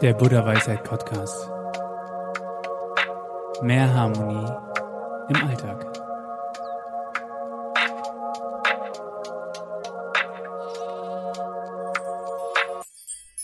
[0.00, 1.48] Der Buddha Weisheit Podcast.
[3.62, 4.50] Mehr Harmonie
[5.28, 5.92] im Alltag.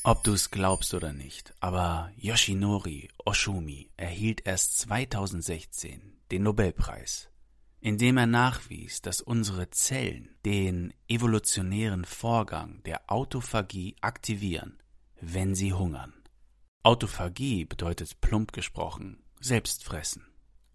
[0.05, 7.29] Ob du es glaubst oder nicht, aber Yoshinori Oshumi erhielt erst 2016 den Nobelpreis,
[7.81, 14.79] indem er nachwies, dass unsere Zellen den evolutionären Vorgang der Autophagie aktivieren,
[15.21, 16.13] wenn sie hungern.
[16.83, 20.27] Autophagie bedeutet plump gesprochen Selbstfressen.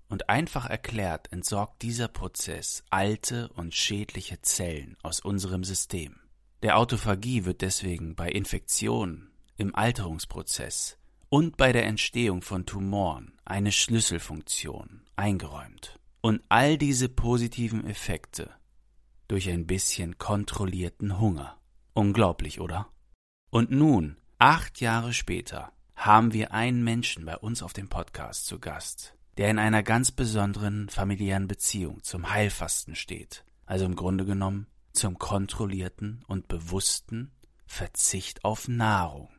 [0.10, 6.20] Und einfach erklärt entsorgt dieser Prozess alte und schädliche Zellen aus unserem System.
[6.62, 10.98] Der Autophagie wird deswegen bei Infektionen, im Alterungsprozess
[11.30, 16.00] und bei der Entstehung von Tumoren eine Schlüsselfunktion eingeräumt.
[16.22, 18.52] Und all diese positiven Effekte
[19.28, 21.60] durch ein bisschen kontrollierten Hunger.
[21.94, 22.88] Unglaublich, oder?
[23.50, 28.60] Und nun, acht Jahre später, haben wir einen Menschen bei uns auf dem Podcast zu
[28.60, 33.46] Gast, der in einer ganz besonderen familiären Beziehung zum Heilfasten steht.
[33.66, 37.32] Also im Grunde genommen zum kontrollierten und bewussten
[37.66, 39.30] Verzicht auf Nahrung.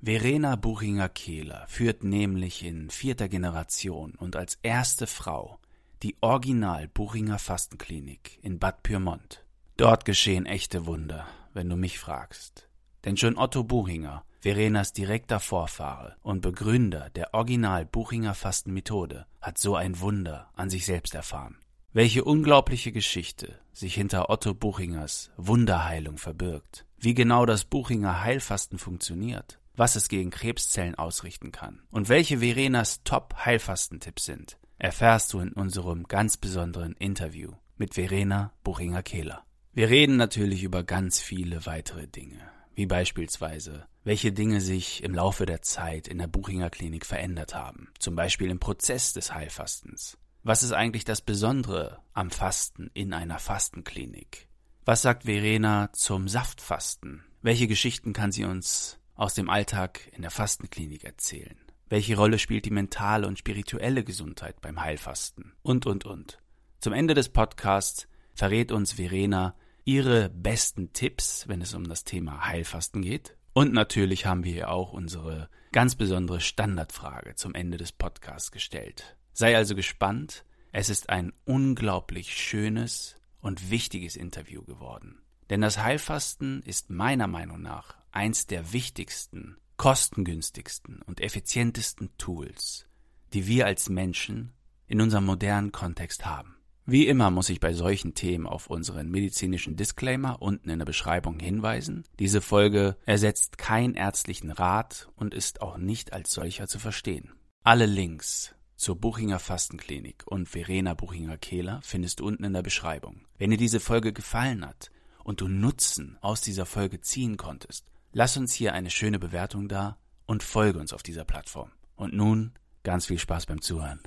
[0.00, 5.58] Verena Buchinger-Kehler führt nämlich in vierter Generation und als erste Frau
[6.02, 9.44] die Original Buchinger Fastenklinik in Bad Pyrmont.
[9.76, 12.65] Dort geschehen echte Wunder, wenn du mich fragst.
[13.06, 19.76] Denn schon Otto Buchinger, Verenas direkter Vorfahre und Begründer der Original Buchinger Fastenmethode, hat so
[19.76, 21.56] ein Wunder an sich selbst erfahren.
[21.92, 26.84] Welche unglaubliche Geschichte sich hinter Otto Buchingers Wunderheilung verbirgt.
[26.98, 29.60] Wie genau das Buchinger Heilfasten funktioniert.
[29.76, 31.82] Was es gegen Krebszellen ausrichten kann.
[31.90, 39.44] Und welche Verenas Top-Heilfastentipps sind, erfährst du in unserem ganz besonderen Interview mit Verena Buchinger-Kehler.
[39.74, 42.40] Wir reden natürlich über ganz viele weitere Dinge,
[42.76, 47.88] wie beispielsweise, welche Dinge sich im Laufe der Zeit in der Buchinger Klinik verändert haben,
[47.98, 53.40] zum Beispiel im Prozess des Heilfastens, was ist eigentlich das Besondere am Fasten in einer
[53.40, 54.46] Fastenklinik?
[54.84, 57.24] Was sagt Verena zum Saftfasten?
[57.42, 61.58] Welche Geschichten kann sie uns aus dem Alltag in der Fastenklinik erzählen?
[61.88, 65.54] Welche Rolle spielt die mentale und spirituelle Gesundheit beim Heilfasten?
[65.62, 66.38] Und, und, und.
[66.78, 72.46] Zum Ende des Podcasts verrät uns Verena ihre besten Tipps, wenn es um das Thema
[72.46, 73.36] Heilfasten geht.
[73.54, 79.16] Und natürlich haben wir ihr auch unsere ganz besondere Standardfrage zum Ende des Podcasts gestellt.
[79.32, 85.22] Sei also gespannt, es ist ein unglaublich schönes und wichtiges Interview geworden.
[85.50, 92.86] Denn das Heilfasten ist meiner Meinung nach eins der wichtigsten, kostengünstigsten und effizientesten Tools,
[93.32, 94.52] die wir als Menschen
[94.88, 96.55] in unserem modernen Kontext haben.
[96.88, 101.40] Wie immer muss ich bei solchen Themen auf unseren medizinischen Disclaimer unten in der Beschreibung
[101.40, 102.04] hinweisen.
[102.20, 107.32] Diese Folge ersetzt keinen ärztlichen Rat und ist auch nicht als solcher zu verstehen.
[107.64, 113.22] Alle Links zur Buchinger Fastenklinik und Verena Buchinger-Kehler findest du unten in der Beschreibung.
[113.36, 114.92] Wenn dir diese Folge gefallen hat
[115.24, 119.98] und du Nutzen aus dieser Folge ziehen konntest, lass uns hier eine schöne Bewertung da
[120.24, 121.72] und folge uns auf dieser Plattform.
[121.96, 122.52] Und nun
[122.84, 123.98] ganz viel Spaß beim Zuhören.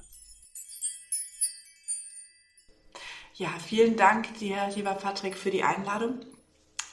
[3.39, 6.19] Ja, vielen Dank dir, lieber Patrick, für die Einladung.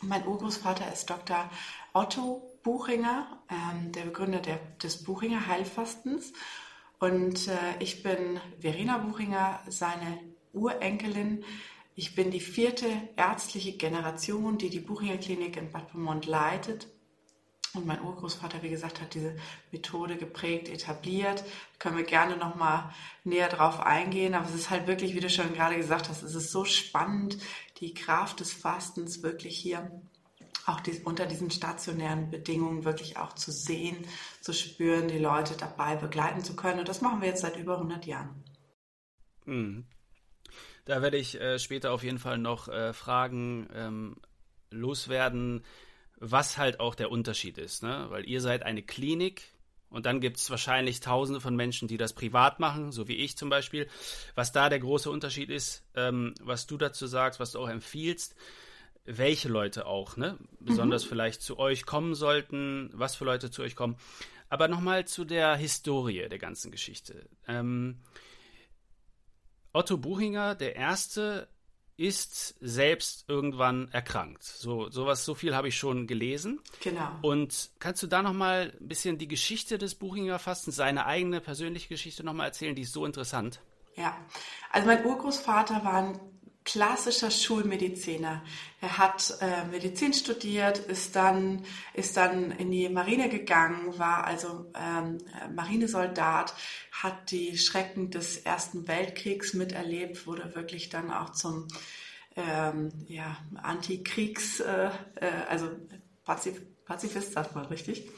[0.00, 1.50] Mein Urgroßvater ist Dr.
[1.92, 6.32] Otto Buchinger, ähm, der Begründer der, des Buchinger Heilfastens.
[7.00, 10.20] Und äh, ich bin Verena Buchinger, seine
[10.52, 11.42] Urenkelin.
[11.96, 12.86] Ich bin die vierte
[13.16, 16.86] ärztliche Generation, die die Buchinger Klinik in Bad Pyrmont leitet.
[17.74, 19.36] Und mein Urgroßvater, wie gesagt, hat diese
[19.70, 21.40] Methode geprägt, etabliert.
[21.40, 22.92] Da können wir gerne noch mal
[23.24, 24.34] näher drauf eingehen.
[24.34, 27.38] Aber es ist halt wirklich, wie du schon gerade gesagt hast, es ist so spannend,
[27.80, 29.90] die Kraft des Fastens wirklich hier
[30.66, 34.04] auch dies, unter diesen stationären Bedingungen wirklich auch zu sehen,
[34.40, 36.80] zu spüren, die Leute dabei begleiten zu können.
[36.80, 38.42] Und das machen wir jetzt seit über 100 Jahren.
[39.44, 39.86] Mhm.
[40.84, 44.16] Da werde ich äh, später auf jeden Fall noch äh, Fragen ähm,
[44.70, 45.64] loswerden,
[46.16, 47.82] was halt auch der Unterschied ist.
[47.82, 48.06] Ne?
[48.08, 49.42] Weil ihr seid eine Klinik,
[49.88, 53.36] und dann gibt es wahrscheinlich tausende von Menschen, die das privat machen, so wie ich
[53.36, 53.88] zum Beispiel.
[54.34, 58.34] Was da der große Unterschied ist, ähm, was du dazu sagst, was du auch empfiehlst,
[59.04, 60.36] welche Leute auch, ne?
[60.58, 61.10] Besonders mhm.
[61.10, 63.96] vielleicht zu euch kommen sollten, was für Leute zu euch kommen.
[64.48, 67.28] Aber nochmal zu der Historie der ganzen Geschichte.
[67.46, 68.00] Ähm,
[69.72, 71.48] Otto Buchinger, der Erste,
[71.96, 74.42] ist selbst irgendwann erkrankt.
[74.42, 76.60] So sowas, so viel habe ich schon gelesen.
[76.82, 77.08] Genau.
[77.22, 81.88] Und kannst du da nochmal ein bisschen die Geschichte des Buchinger Fastens, seine eigene persönliche
[81.88, 82.74] Geschichte nochmal erzählen?
[82.74, 83.60] Die ist so interessant.
[83.94, 84.16] Ja,
[84.70, 86.20] also mein Urgroßvater war ein
[86.66, 88.42] klassischer Schulmediziner.
[88.80, 91.64] Er hat äh, Medizin studiert, ist dann,
[91.94, 95.18] ist dann in die Marine gegangen, war also ähm,
[95.54, 96.54] Marinesoldat,
[96.90, 101.68] hat die Schrecken des Ersten Weltkriegs miterlebt, wurde wirklich dann auch zum
[102.34, 105.70] ähm, ja, Antikriegs, äh, äh, also
[106.24, 108.08] Pazif Pazifist, sagt man richtig.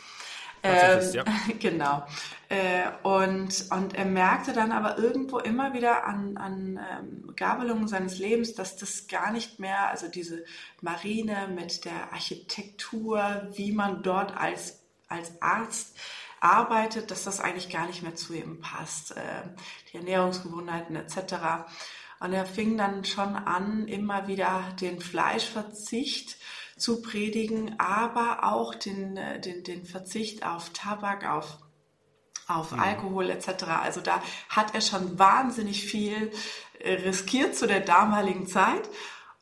[0.63, 1.25] Ähm, ja.
[1.61, 2.07] Genau.
[2.49, 8.19] Äh, und, und er merkte dann aber irgendwo immer wieder an, an ähm, Gabelungen seines
[8.19, 10.45] Lebens, dass das gar nicht mehr, also diese
[10.81, 15.97] Marine mit der Architektur, wie man dort als, als Arzt
[16.41, 19.17] arbeitet, dass das eigentlich gar nicht mehr zu ihm passt.
[19.17, 19.43] Äh,
[19.93, 21.35] die Ernährungsgewohnheiten etc.
[22.21, 26.37] Und er fing dann schon an, immer wieder den Fleischverzicht
[26.79, 31.59] zu predigen, aber auch den, äh, den, den Verzicht auf Tabak, auf,
[32.47, 32.81] auf mhm.
[32.81, 33.65] Alkohol etc.
[33.83, 36.31] Also da hat er schon wahnsinnig viel
[36.79, 38.89] äh, riskiert zu der damaligen Zeit.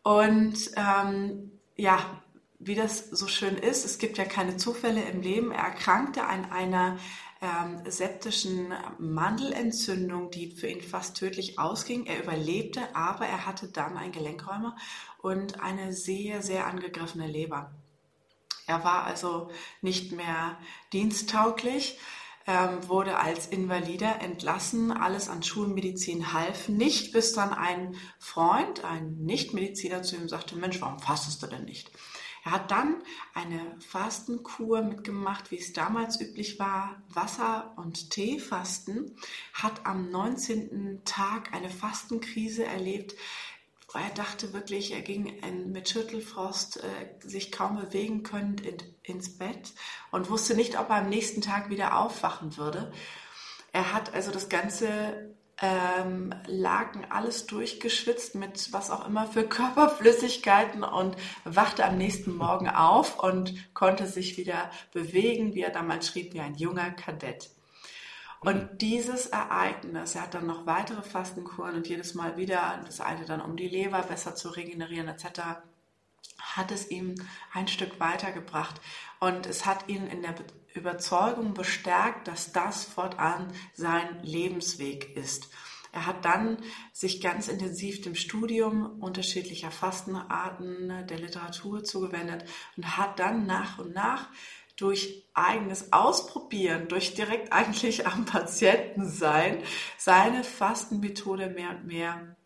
[0.03, 1.99] Und ähm, ja,
[2.59, 5.53] wie das so schön ist, es gibt ja keine Zufälle im Leben.
[5.53, 6.99] Er erkrankte an einer
[7.41, 12.07] ähm, septischen Mandelentzündung, die für ihn fast tödlich ausging.
[12.07, 14.77] Er überlebte, aber er hatte dann ein Gelenkräumer
[15.19, 17.75] und eine sehr, sehr angegriffene Leber.
[18.67, 19.51] Er war also
[19.81, 20.59] nicht mehr
[20.93, 21.99] diensttauglich,
[22.49, 29.17] ähm, wurde als Invalider entlassen, alles an Schulmedizin half nicht, bis dann ein Freund, ein
[29.25, 31.91] Nichtmediziner zu ihm sagte, Mensch, warum fastest du denn nicht?
[32.47, 33.03] Er hat dann
[33.35, 39.17] eine Fastenkur mitgemacht, wie es damals üblich war, Wasser- und Teefasten,
[39.53, 41.03] hat am 19.
[41.05, 43.17] Tag eine Fastenkrise erlebt,
[43.95, 45.41] er dachte wirklich, er ging
[45.73, 49.73] mit Schüttelfrost äh, sich kaum bewegen können in, ins Bett
[50.11, 52.93] und wusste nicht, ob er am nächsten Tag wieder aufwachen würde.
[53.73, 60.83] Er hat also das ganze ähm, Laken alles durchgeschwitzt mit was auch immer für Körperflüssigkeiten
[60.83, 66.35] und wachte am nächsten Morgen auf und konnte sich wieder bewegen, wie er damals schrieb,
[66.35, 67.51] wie ein junger Kadett.
[68.41, 73.25] Und dieses Ereignis, er hat dann noch weitere Fastenkuren und jedes Mal wieder, das eine
[73.25, 75.41] dann um die Leber besser zu regenerieren etc.,
[76.39, 77.15] hat es ihm
[77.53, 78.81] ein Stück weitergebracht.
[79.21, 80.35] Und es hat ihn in der
[80.77, 85.49] Überzeugung bestärkt, dass das fortan sein Lebensweg ist.
[85.93, 86.59] Er hat dann
[86.93, 92.45] sich ganz intensiv dem Studium unterschiedlicher Fastenarten der Literatur zugewendet
[92.77, 94.29] und hat dann nach und nach
[94.77, 99.63] durch eigenes Ausprobieren, durch direkt eigentlich am Patienten sein,
[99.97, 102.37] seine Fastenmethode mehr und mehr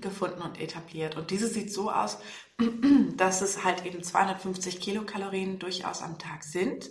[0.00, 1.16] gefunden und etabliert.
[1.16, 2.18] Und diese sieht so aus,
[3.16, 6.90] dass es halt eben 250 Kilokalorien durchaus am Tag sind.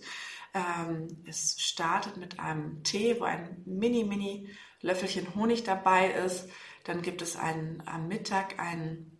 [0.55, 4.49] Ähm, es startet mit einem Tee, wo ein mini, mini
[4.79, 6.49] Löffelchen Honig dabei ist.
[6.85, 9.19] Dann gibt es einen, am Mittag einen,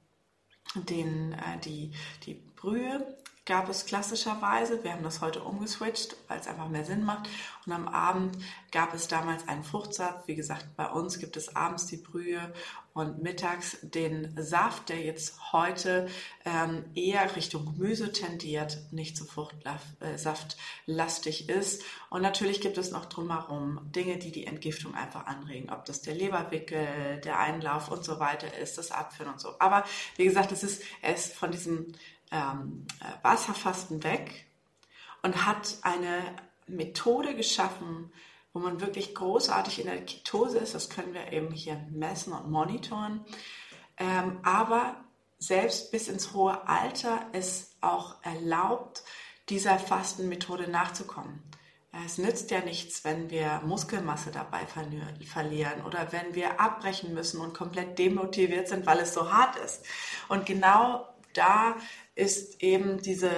[0.76, 1.92] den, äh, die,
[2.26, 7.06] die Brühe gab es klassischerweise, wir haben das heute umgeswitcht, weil es einfach mehr Sinn
[7.06, 7.30] macht.
[7.66, 8.38] Und am Abend
[8.72, 10.28] gab es damals einen Fruchtsatz.
[10.28, 12.54] Wie gesagt, bei uns gibt es abends die Brühe
[12.94, 16.08] und mittags den Saft, der jetzt heute
[16.46, 21.84] ähm, eher Richtung Gemüse tendiert, nicht so fruchtsaftlastig äh, ist.
[22.10, 26.16] Und natürlich gibt es noch drumherum Dinge, die die Entgiftung einfach anregen, ob das der
[26.16, 29.60] Leberwickel, der Einlauf und so weiter ist, das Abführen und so.
[29.60, 29.84] Aber
[30.16, 31.92] wie gesagt, es ist, ist von diesem
[32.36, 34.46] ähm, äh, Wasserfasten weg
[35.24, 36.22] und hat eine
[36.68, 38.12] Methode geschaffen,
[38.54, 40.76] wo man wirklich großartig in der Ketose ist.
[40.76, 43.26] Das können wir eben hier messen und monitoren.
[43.98, 44.96] Ähm, aber
[45.40, 49.04] selbst bis ins hohe Alter ist auch erlaubt,
[49.50, 51.44] dieser Fastenmethode nachzukommen.
[52.06, 57.54] Es nützt ja nichts, wenn wir Muskelmasse dabei verlieren oder wenn wir abbrechen müssen und
[57.54, 59.86] komplett demotiviert sind, weil es so hart ist.
[60.28, 61.76] Und genau da
[62.16, 63.30] ist eben diese,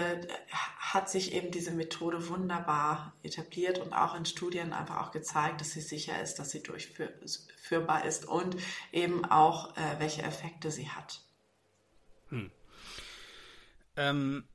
[0.78, 5.72] hat sich eben diese Methode wunderbar etabliert und auch in Studien einfach auch gezeigt, dass
[5.72, 8.56] sie sicher ist, dass sie durchführbar ist und
[8.92, 11.22] eben auch, äh, welche Effekte sie hat.
[12.30, 12.52] Hm.
[13.96, 14.48] Ähm,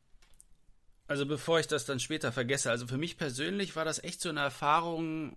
[1.09, 4.29] also bevor ich das dann später vergesse, also für mich persönlich war das echt so
[4.29, 5.37] eine Erfahrung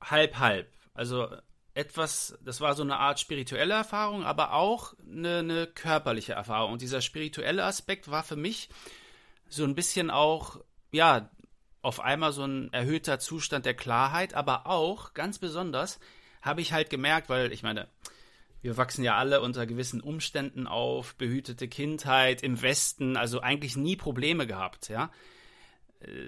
[0.00, 0.72] halb halb.
[0.94, 1.28] Also
[1.74, 6.72] etwas, das war so eine Art spirituelle Erfahrung, aber auch eine, eine körperliche Erfahrung.
[6.72, 8.68] Und dieser spirituelle Aspekt war für mich
[9.48, 10.60] so ein bisschen auch,
[10.92, 11.30] ja,
[11.82, 15.98] auf einmal so ein erhöhter Zustand der Klarheit, aber auch ganz besonders
[16.42, 17.88] habe ich halt gemerkt, weil ich meine,
[18.62, 23.96] wir wachsen ja alle unter gewissen Umständen auf, behütete Kindheit im Westen, also eigentlich nie
[23.96, 25.10] Probleme gehabt, ja.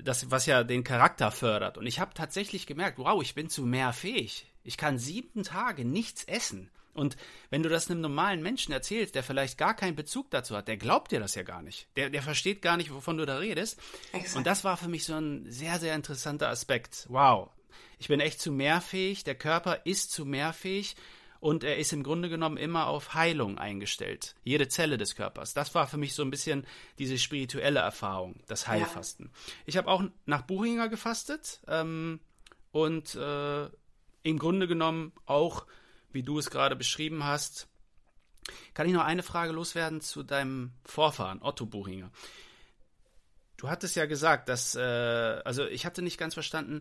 [0.04, 1.78] Das, was ja den Charakter fördert.
[1.78, 4.46] Und ich habe tatsächlich gemerkt, wow, ich bin zu mehr fähig.
[4.64, 6.70] Ich kann sieben Tage nichts essen.
[6.94, 7.16] Und
[7.50, 10.76] wenn du das einem normalen Menschen erzählst, der vielleicht gar keinen Bezug dazu hat, der
[10.76, 11.88] glaubt dir das ja gar nicht.
[11.96, 13.80] Der, der versteht gar nicht, wovon du da redest.
[14.12, 14.36] Exakt.
[14.36, 17.06] Und das war für mich so ein sehr, sehr interessanter Aspekt.
[17.08, 17.50] Wow.
[17.98, 19.24] Ich bin echt zu mehrfähig.
[19.24, 20.96] Der Körper ist zu mehrfähig
[21.40, 24.34] und er ist im Grunde genommen immer auf Heilung eingestellt.
[24.44, 25.54] Jede Zelle des Körpers.
[25.54, 26.66] Das war für mich so ein bisschen
[26.98, 29.26] diese spirituelle Erfahrung, das Heilfasten.
[29.26, 29.52] Ja.
[29.66, 32.20] Ich habe auch nach Buchinger gefastet ähm,
[32.70, 33.68] und äh,
[34.22, 35.66] im Grunde genommen auch,
[36.10, 37.68] wie du es gerade beschrieben hast,
[38.74, 42.10] kann ich noch eine Frage loswerden zu deinem Vorfahren, Otto Buchinger.
[43.56, 44.80] Du hattest ja gesagt, dass, äh,
[45.44, 46.80] also ich hatte nicht ganz verstanden,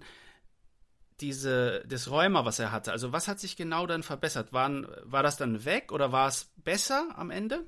[1.20, 4.54] diese, das Rheuma, was er hatte, also was hat sich genau dann verbessert?
[4.54, 7.68] Waren, war das dann weg oder war es besser am Ende?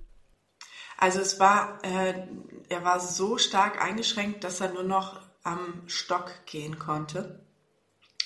[0.98, 2.28] Also es war, äh,
[2.70, 7.46] er war so stark eingeschränkt, dass er nur noch am Stock gehen konnte.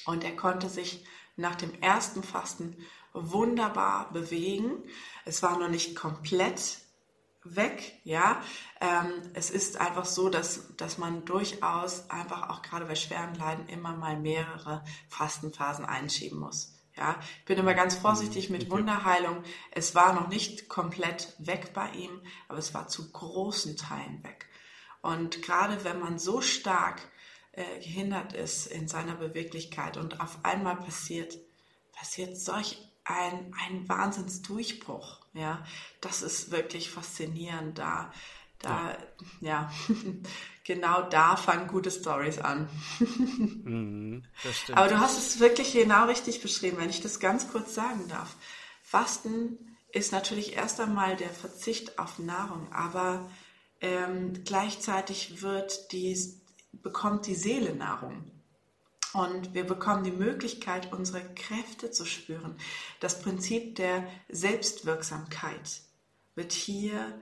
[0.06, 1.06] Und er konnte sich
[1.38, 2.76] nach dem ersten Fasten
[3.14, 4.84] wunderbar bewegen.
[5.26, 6.80] Es war noch nicht komplett
[7.44, 8.42] weg, ja.
[8.82, 13.68] Ähm, es ist einfach so, dass, dass man durchaus einfach auch gerade bei schweren Leiden
[13.70, 16.74] immer mal mehrere Fastenphasen einschieben muss.
[16.96, 19.44] Ja, ich bin immer ganz vorsichtig mit Wunderheilung.
[19.72, 24.48] Es war noch nicht komplett weg bei ihm, aber es war zu großen Teilen weg.
[25.02, 27.00] Und gerade wenn man so stark
[27.58, 31.38] äh, gehindert ist in seiner Beweglichkeit und auf einmal passiert,
[31.92, 35.20] passiert solch ein, ein Wahnsinnsdurchbruch.
[35.34, 35.66] Ja,
[36.00, 37.80] das ist wirklich faszinierend.
[37.80, 38.14] Da,
[38.60, 38.92] da,
[39.42, 39.72] ja, ja
[40.64, 42.70] genau da fangen gute Stories an.
[43.68, 44.24] Mhm,
[44.72, 48.36] Aber du hast es wirklich genau richtig beschrieben, wenn ich das ganz kurz sagen darf.
[48.82, 53.30] Fasten ist natürlich erst einmal der Verzicht auf Nahrung, aber
[53.82, 56.16] ähm, gleichzeitig wird die,
[56.72, 58.32] bekommt die Seele Nahrung.
[59.14, 62.58] Und wir bekommen die Möglichkeit, unsere Kräfte zu spüren.
[63.00, 65.82] Das Prinzip der Selbstwirksamkeit
[66.36, 67.20] wird hier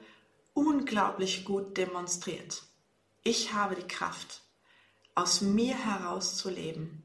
[0.54, 2.64] unglaublich gut demonstriert.
[3.24, 4.42] Ich habe die Kraft,
[5.14, 7.04] aus mir heraus zu leben.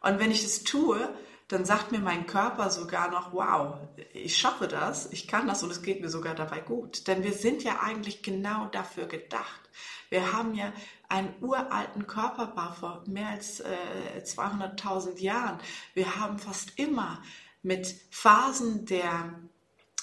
[0.00, 1.14] Und wenn ich es tue,
[1.48, 3.76] dann sagt mir mein Körper sogar noch, wow,
[4.12, 7.06] ich schaffe das, ich kann das und es geht mir sogar dabei gut.
[7.06, 9.60] Denn wir sind ja eigentlich genau dafür gedacht.
[10.08, 10.72] Wir haben ja
[11.14, 15.58] einen uralten Körperbau vor mehr als äh, 200.000 Jahren.
[15.94, 17.22] Wir haben fast immer
[17.62, 19.32] mit Phasen der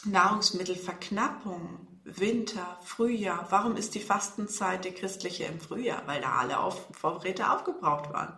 [0.05, 3.47] Nahrungsmittelverknappung, Winter, Frühjahr.
[3.49, 6.01] Warum ist die Fastenzeit der christliche im Frühjahr?
[6.05, 8.37] Weil da alle auf, Vorräte aufgebraucht waren.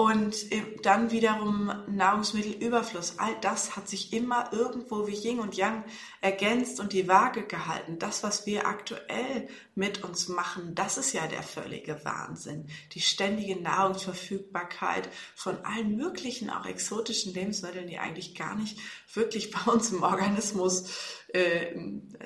[0.00, 0.46] Und
[0.82, 3.18] dann wiederum Nahrungsmittelüberfluss.
[3.18, 5.84] All das hat sich immer irgendwo wie Yin und Yang
[6.22, 7.98] ergänzt und die Waage gehalten.
[7.98, 12.68] Das, was wir aktuell mit uns machen, das ist ja der völlige Wahnsinn.
[12.92, 18.78] Die ständige Nahrungsverfügbarkeit von allen möglichen, auch exotischen Lebensmitteln, die eigentlich gar nicht
[19.12, 21.74] wirklich bei uns im Organismus äh,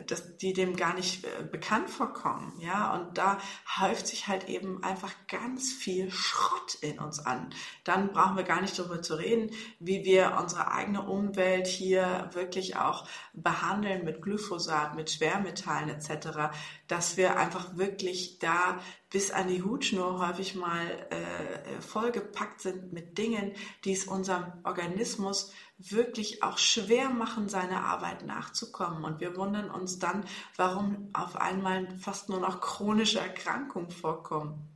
[0.06, 2.58] dass die dem gar nicht äh, bekannt vorkommen.
[2.60, 3.38] Ja, und da
[3.78, 7.50] häuft sich halt eben einfach ganz viel Schrott in uns an.
[7.84, 12.76] Dann brauchen wir gar nicht darüber zu reden, wie wir unsere eigene Umwelt hier wirklich
[12.76, 16.54] auch behandeln mit Glyphosat, mit Schwermetallen etc.,
[16.86, 18.78] dass wir einfach wirklich da
[19.10, 23.52] bis an die Hutschnur häufig mal äh, vollgepackt sind mit Dingen,
[23.84, 25.52] die es unserem Organismus
[25.92, 29.04] wirklich auch schwer machen, seiner Arbeit nachzukommen.
[29.04, 30.24] Und wir wundern uns dann,
[30.56, 34.68] warum auf einmal fast nur noch chronische Erkrankungen vorkommen.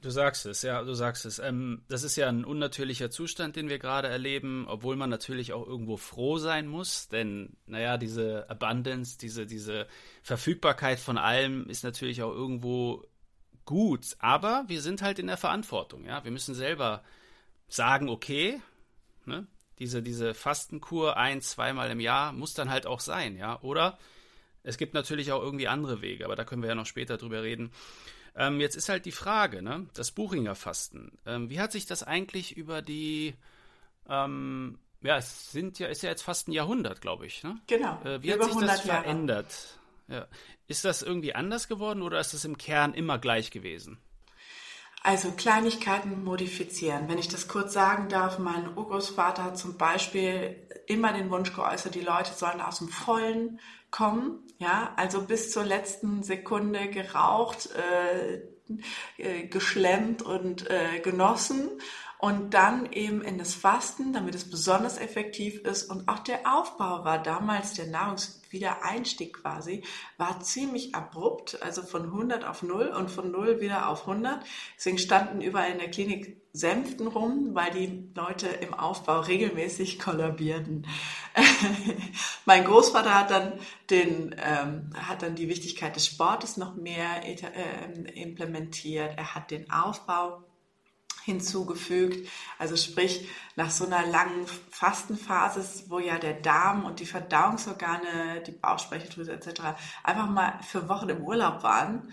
[0.00, 1.40] Du sagst es, ja, du sagst es.
[1.40, 5.66] Ähm, das ist ja ein unnatürlicher Zustand, den wir gerade erleben, obwohl man natürlich auch
[5.66, 9.88] irgendwo froh sein muss, denn, naja, diese Abundance, diese, diese
[10.22, 13.04] Verfügbarkeit von allem ist natürlich auch irgendwo
[13.64, 16.22] gut, aber wir sind halt in der Verantwortung, ja.
[16.22, 17.02] Wir müssen selber
[17.66, 18.62] sagen, okay,
[19.26, 23.60] ne, diese, diese Fastenkur ein, zweimal im Jahr muss dann halt auch sein, ja.
[23.62, 23.98] Oder
[24.62, 27.42] es gibt natürlich auch irgendwie andere Wege, aber da können wir ja noch später drüber
[27.42, 27.70] reden.
[28.36, 29.86] Ähm, jetzt ist halt die Frage, ne?
[29.94, 31.18] Das Buchinger Fasten.
[31.26, 33.34] Ähm, wie hat sich das eigentlich über die
[34.08, 37.42] ähm, ja, es sind ja, ist ja jetzt fast ein Jahrhundert, glaube ich.
[37.44, 37.58] Ne?
[37.66, 38.00] Genau.
[38.04, 39.78] Äh, wie hat sich das verändert?
[40.08, 40.26] Ja.
[40.66, 43.98] Ist das irgendwie anders geworden oder ist es im Kern immer gleich gewesen?
[45.02, 47.08] Also Kleinigkeiten modifizieren.
[47.08, 51.94] Wenn ich das kurz sagen darf, mein Urgroßvater hat zum Beispiel immer den Wunsch geäußert,
[51.94, 54.42] die Leute sollen aus dem Vollen kommen.
[54.58, 58.42] Ja, also bis zur letzten Sekunde geraucht, äh,
[59.16, 61.70] äh, geschlemmt und äh, genossen.
[62.18, 65.84] Und dann eben in das Fasten, damit es besonders effektiv ist.
[65.84, 69.84] Und auch der Aufbau war damals, der Nahrungswiedereinstieg quasi,
[70.16, 74.44] war ziemlich abrupt, also von 100 auf 0 und von 0 wieder auf 100.
[74.76, 80.88] Deswegen standen überall in der Klinik Sänften rum, weil die Leute im Aufbau regelmäßig kollabierten.
[82.46, 83.52] mein Großvater hat dann
[83.90, 89.16] den, ähm, hat dann die Wichtigkeit des Sportes noch mehr äh, implementiert.
[89.16, 90.42] Er hat den Aufbau
[91.28, 92.26] hinzugefügt.
[92.58, 98.52] Also sprich, nach so einer langen Fastenphase, wo ja der Darm und die Verdauungsorgane, die
[98.52, 99.60] Bauchspeicheldrüse etc.
[100.02, 102.12] einfach mal für Wochen im Urlaub waren,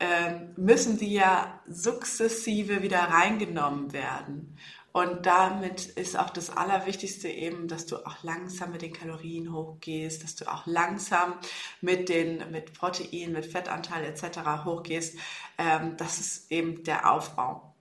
[0.00, 4.58] ähm, müssen die ja sukzessive wieder reingenommen werden.
[4.92, 10.24] Und damit ist auch das Allerwichtigste eben, dass du auch langsam mit den Kalorien hochgehst,
[10.24, 11.34] dass du auch langsam
[11.82, 14.64] mit den, mit Protein, mit Fettanteil etc.
[14.64, 15.18] hochgehst.
[15.58, 17.75] Ähm, das ist eben der Aufbau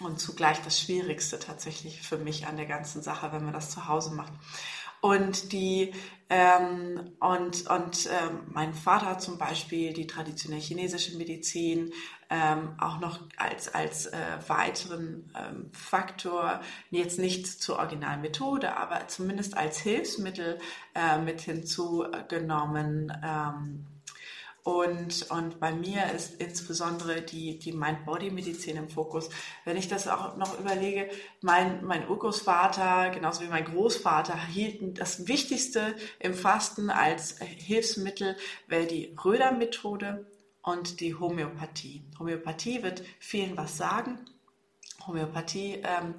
[0.00, 3.88] und zugleich das Schwierigste tatsächlich für mich an der ganzen Sache, wenn man das zu
[3.88, 4.32] Hause macht.
[5.00, 5.92] Und die
[6.28, 11.92] ähm, und und ähm, mein Vater hat zum Beispiel die traditionelle chinesische Medizin
[12.30, 14.16] ähm, auch noch als als äh,
[14.48, 16.60] weiteren ähm, Faktor
[16.90, 20.58] jetzt nicht zur Originalmethode, aber zumindest als Hilfsmittel
[20.94, 23.12] äh, mit hinzugenommen.
[23.22, 23.86] Ähm,
[24.66, 29.30] und, und bei mir ist insbesondere die, die Mind-Body-Medizin im Fokus.
[29.64, 31.08] Wenn ich das auch noch überlege,
[31.40, 38.86] mein, mein Urgroßvater, genauso wie mein Großvater, hielten das Wichtigste im Fasten als Hilfsmittel wäre
[38.86, 40.26] die Röder-Methode
[40.62, 42.02] und die Homöopathie.
[42.18, 44.18] Homöopathie wird vielen was sagen.
[45.06, 46.16] Homöopathie ähm,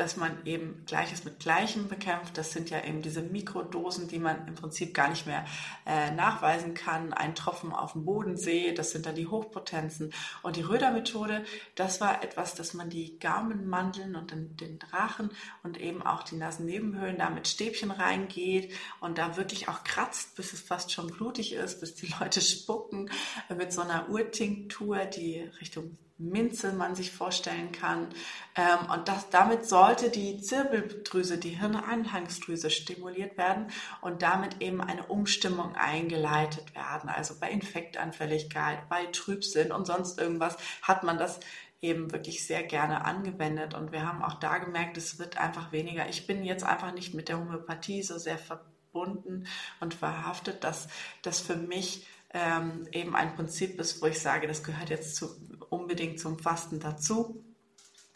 [0.00, 2.38] dass man eben Gleiches mit Gleichem bekämpft.
[2.38, 5.44] Das sind ja eben diese Mikrodosen, die man im Prinzip gar nicht mehr
[5.84, 7.12] äh, nachweisen kann.
[7.12, 10.14] Ein Tropfen auf dem Bodensee, das sind dann die Hochpotenzen.
[10.42, 15.30] Und die Röder-Methode, das war etwas, dass man die Gaumenmandeln und den, den Drachen
[15.62, 20.54] und eben auch die Nasennebenhöhlen da mit Stäbchen reingeht und da wirklich auch kratzt, bis
[20.54, 23.10] es fast schon blutig ist, bis die Leute spucken,
[23.54, 28.08] mit so einer Urtinktur, die Richtung Minze man sich vorstellen kann.
[28.54, 33.68] Ähm, und das, damit sollte die Zirbeldrüse, die Hirnanhangsdrüse stimuliert werden
[34.00, 37.08] und damit eben eine Umstimmung eingeleitet werden.
[37.08, 41.40] Also bei Infektanfälligkeit, bei Trübsinn und sonst irgendwas hat man das
[41.82, 43.74] eben wirklich sehr gerne angewendet.
[43.74, 46.08] Und wir haben auch da gemerkt, es wird einfach weniger.
[46.08, 49.46] Ich bin jetzt einfach nicht mit der Homöopathie so sehr verbunden
[49.80, 50.88] und verhaftet, dass
[51.22, 55.28] das für mich ähm, eben ein Prinzip ist, wo ich sage, das gehört jetzt zu,
[55.70, 57.44] unbedingt zum Fasten dazu.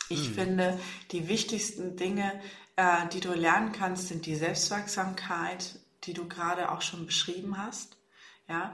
[0.09, 0.35] Ich mhm.
[0.35, 0.81] finde,
[1.13, 2.41] die wichtigsten Dinge,
[2.77, 7.97] äh, die du lernen kannst, sind die Selbstwirksamkeit, die du gerade auch schon beschrieben hast.
[8.49, 8.73] Ja,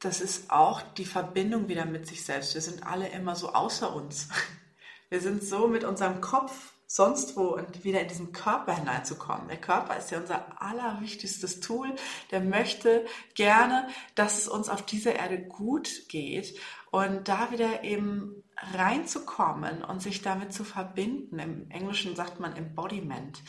[0.00, 2.54] das ist auch die Verbindung wieder mit sich selbst.
[2.54, 4.28] Wir sind alle immer so außer uns.
[5.08, 9.48] Wir sind so mit unserem Kopf sonst wo und wieder in diesen Körper hineinzukommen.
[9.48, 11.94] Der Körper ist ja unser allerwichtigstes Tool.
[12.30, 16.54] Der möchte gerne, dass es uns auf dieser Erde gut geht
[16.92, 18.44] und da wieder eben
[18.76, 21.38] reinzukommen und sich damit zu verbinden.
[21.38, 23.42] Im Englischen sagt man Embodiment.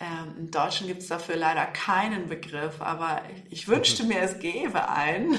[0.00, 4.88] Ähm, Im Deutschen gibt es dafür leider keinen Begriff, aber ich wünschte mir, es gäbe
[4.88, 5.38] einen.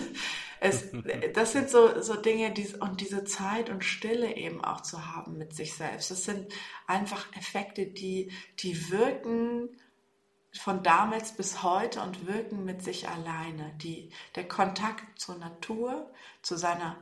[0.60, 0.92] Es,
[1.34, 5.38] das sind so, so Dinge, die, und diese Zeit und Stille eben auch zu haben
[5.38, 6.12] mit sich selbst.
[6.12, 6.54] Das sind
[6.86, 9.70] einfach Effekte, die, die wirken
[10.54, 13.74] von damals bis heute und wirken mit sich alleine.
[13.82, 16.98] Die, der Kontakt zur Natur, zu seiner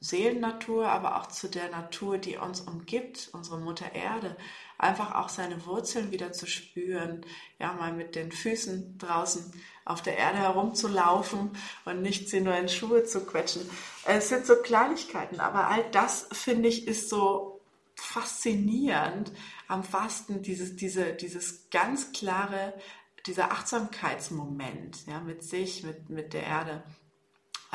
[0.00, 4.36] Seelennatur, aber auch zu der Natur, die uns umgibt, unsere Mutter Erde,
[4.78, 7.24] einfach auch seine Wurzeln wieder zu spüren,
[7.58, 9.52] ja, mal mit den Füßen draußen
[9.84, 11.50] auf der Erde herumzulaufen
[11.84, 13.62] und nicht sie nur in Schuhe zu quetschen.
[14.04, 17.60] Es sind so Kleinigkeiten, aber all das, finde ich, ist so
[17.94, 19.32] faszinierend
[19.68, 22.74] am Fasten, dieses, diese, dieses ganz klare,
[23.26, 26.82] dieser Achtsamkeitsmoment, ja, mit sich, mit, mit der Erde.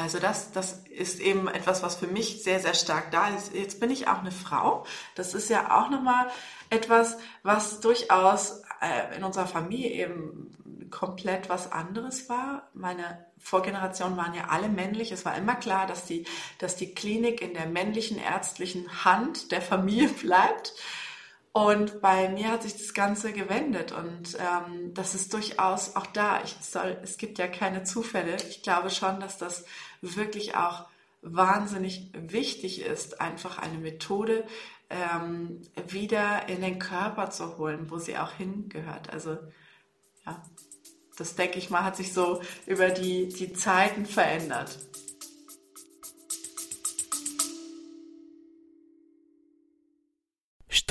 [0.02, 3.54] Also das, das ist eben etwas, was für mich sehr, sehr stark da ist.
[3.54, 4.86] Jetzt bin ich auch eine Frau.
[5.16, 6.28] Das ist ja auch nochmal
[6.70, 12.70] etwas, was durchaus äh, in unserer Familie eben komplett was anderes war.
[12.74, 15.12] Meine Vorgenerationen waren ja alle männlich.
[15.12, 16.26] Es war immer klar, dass die,
[16.60, 20.74] dass die Klinik in der männlichen ärztlichen Hand der Familie bleibt.
[21.54, 26.42] Und bei mir hat sich das Ganze gewendet und ähm, das ist durchaus auch da.
[26.46, 28.38] Ich soll, es gibt ja keine Zufälle.
[28.48, 29.66] Ich glaube schon, dass das
[30.02, 30.86] wirklich auch
[31.22, 34.44] wahnsinnig wichtig ist, einfach eine Methode
[34.90, 39.12] ähm, wieder in den Körper zu holen, wo sie auch hingehört.
[39.12, 39.38] Also
[40.26, 40.42] ja,
[41.18, 44.80] das denke ich mal, hat sich so über die, die Zeiten verändert.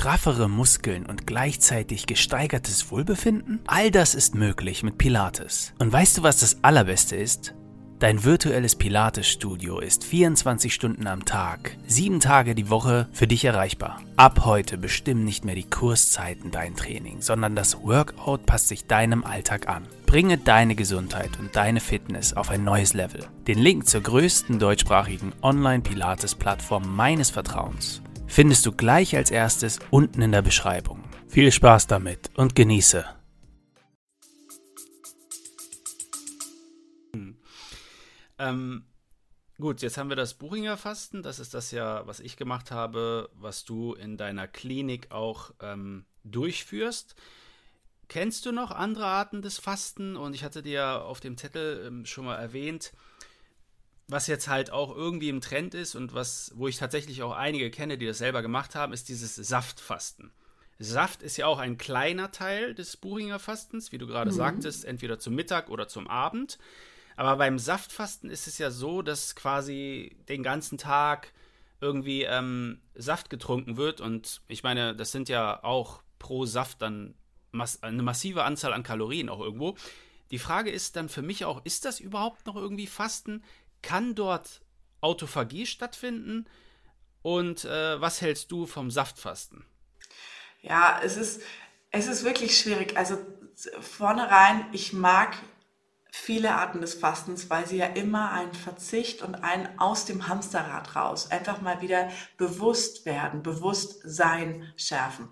[0.01, 3.59] straffere Muskeln und gleichzeitig gesteigertes Wohlbefinden?
[3.67, 5.75] All das ist möglich mit Pilates.
[5.77, 7.53] Und weißt du, was das Allerbeste ist?
[8.01, 14.01] Dein virtuelles Pilates-Studio ist 24 Stunden am Tag, sieben Tage die Woche für dich erreichbar.
[14.15, 19.23] Ab heute bestimmen nicht mehr die Kurszeiten dein Training, sondern das Workout passt sich deinem
[19.23, 19.83] Alltag an.
[20.07, 23.27] Bringe deine Gesundheit und deine Fitness auf ein neues Level.
[23.45, 30.31] Den Link zur größten deutschsprachigen Online-Pilates-Plattform meines Vertrauens findest du gleich als erstes unten in
[30.31, 31.03] der Beschreibung.
[31.27, 33.05] Viel Spaß damit und genieße!
[38.41, 38.85] Ähm,
[39.59, 41.21] gut, jetzt haben wir das Buchinger Fasten.
[41.21, 46.05] Das ist das ja, was ich gemacht habe, was du in deiner Klinik auch ähm,
[46.23, 47.15] durchführst.
[48.07, 50.17] Kennst du noch andere Arten des Fasten?
[50.17, 52.93] Und ich hatte dir auf dem Zettel ähm, schon mal erwähnt,
[54.07, 57.71] was jetzt halt auch irgendwie im Trend ist und was, wo ich tatsächlich auch einige
[57.71, 60.31] kenne, die das selber gemacht haben, ist dieses Saftfasten.
[60.79, 64.35] Saft ist ja auch ein kleiner Teil des Buchinger Fastens, wie du gerade mhm.
[64.35, 66.57] sagtest, entweder zum Mittag oder zum Abend.
[67.21, 71.31] Aber beim Saftfasten ist es ja so, dass quasi den ganzen Tag
[71.79, 74.01] irgendwie ähm, Saft getrunken wird.
[74.01, 77.13] Und ich meine, das sind ja auch pro Saft dann
[77.51, 79.75] mass eine massive Anzahl an Kalorien auch irgendwo.
[80.31, 83.43] Die Frage ist dann für mich auch, ist das überhaupt noch irgendwie Fasten?
[83.83, 84.61] Kann dort
[85.01, 86.47] Autophagie stattfinden?
[87.21, 89.63] Und äh, was hältst du vom Saftfasten?
[90.63, 91.43] Ja, es ist,
[91.91, 92.97] es ist wirklich schwierig.
[92.97, 93.19] Also
[93.79, 95.37] vornherein, ich mag
[96.11, 100.95] viele Arten des Fastens, weil sie ja immer einen Verzicht und ein aus dem Hamsterrad
[100.95, 105.29] raus, einfach mal wieder bewusst werden, Bewusstsein schärfen.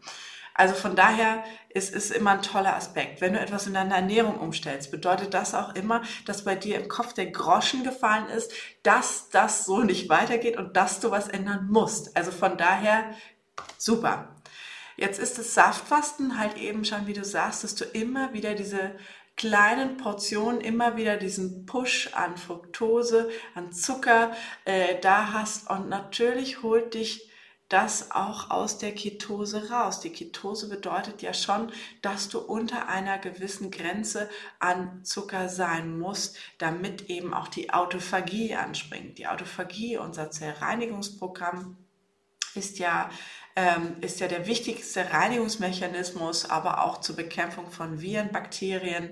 [0.54, 3.22] Also von daher ist es immer ein toller Aspekt.
[3.22, 6.90] Wenn du etwas in deiner Ernährung umstellst, bedeutet das auch immer, dass bei dir im
[6.90, 8.52] Kopf der Groschen gefallen ist,
[8.84, 12.16] dass das so nicht weitergeht und dass du was ändern musst.
[12.18, 13.06] Also von daher
[13.78, 14.36] super.
[14.98, 18.98] Jetzt ist das Saftfasten halt eben schon, wie du sagst, dass du immer wieder diese
[19.40, 24.34] kleinen Portionen immer wieder diesen Push an Fructose, an Zucker
[24.66, 25.70] äh, da hast.
[25.70, 27.32] Und natürlich holt dich
[27.70, 30.02] das auch aus der Ketose raus.
[30.02, 31.72] Die Ketose bedeutet ja schon,
[32.02, 38.56] dass du unter einer gewissen Grenze an Zucker sein musst, damit eben auch die Autophagie
[38.56, 39.20] anspringt.
[39.20, 41.78] Die Autophagie, unser Zellreinigungsprogramm,
[42.56, 43.10] ist ja
[43.60, 49.12] ähm, ist ja der wichtigste Reinigungsmechanismus, aber auch zur Bekämpfung von Viren, Bakterien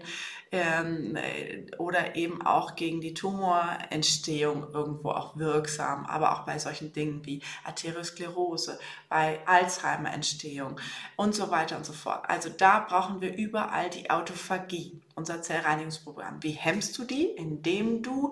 [0.54, 6.94] ähm, äh, oder eben auch gegen die Tumorentstehung irgendwo auch wirksam, aber auch bei solchen
[6.94, 8.80] Dingen wie Arteriosklerose,
[9.10, 10.80] bei Alzheimer-Entstehung
[11.18, 12.30] und so weiter und so fort.
[12.30, 16.42] Also da brauchen wir überall die Autophagie, unser Zellreinigungsprogramm.
[16.42, 17.26] Wie hemmst du die?
[17.26, 18.32] Indem du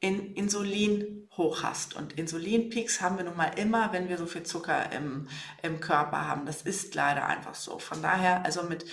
[0.00, 1.96] in Insulin hoch hast.
[1.96, 5.28] Und Insulinpeaks haben wir nun mal immer, wenn wir so viel Zucker im,
[5.62, 6.44] im Körper haben.
[6.44, 7.78] Das ist leider einfach so.
[7.78, 8.84] Von daher, also mit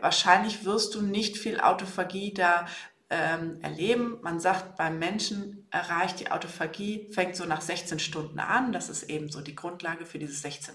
[0.00, 2.66] wahrscheinlich wirst du nicht viel Autophagie da
[3.08, 4.18] ähm, erleben.
[4.22, 8.72] Man sagt, beim Menschen erreicht die Autophagie, fängt so nach 16 Stunden an.
[8.72, 10.72] Das ist eben so die Grundlage für dieses 16-8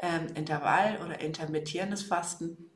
[0.00, 2.70] ähm, Intervall oder intermittierendes Fasten.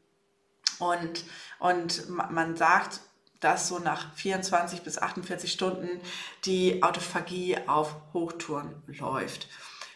[0.79, 1.25] Und,
[1.59, 3.01] und man sagt,
[3.43, 6.01] dass so nach 24 bis 48 Stunden
[6.45, 9.49] die Autophagie auf Hochtouren läuft.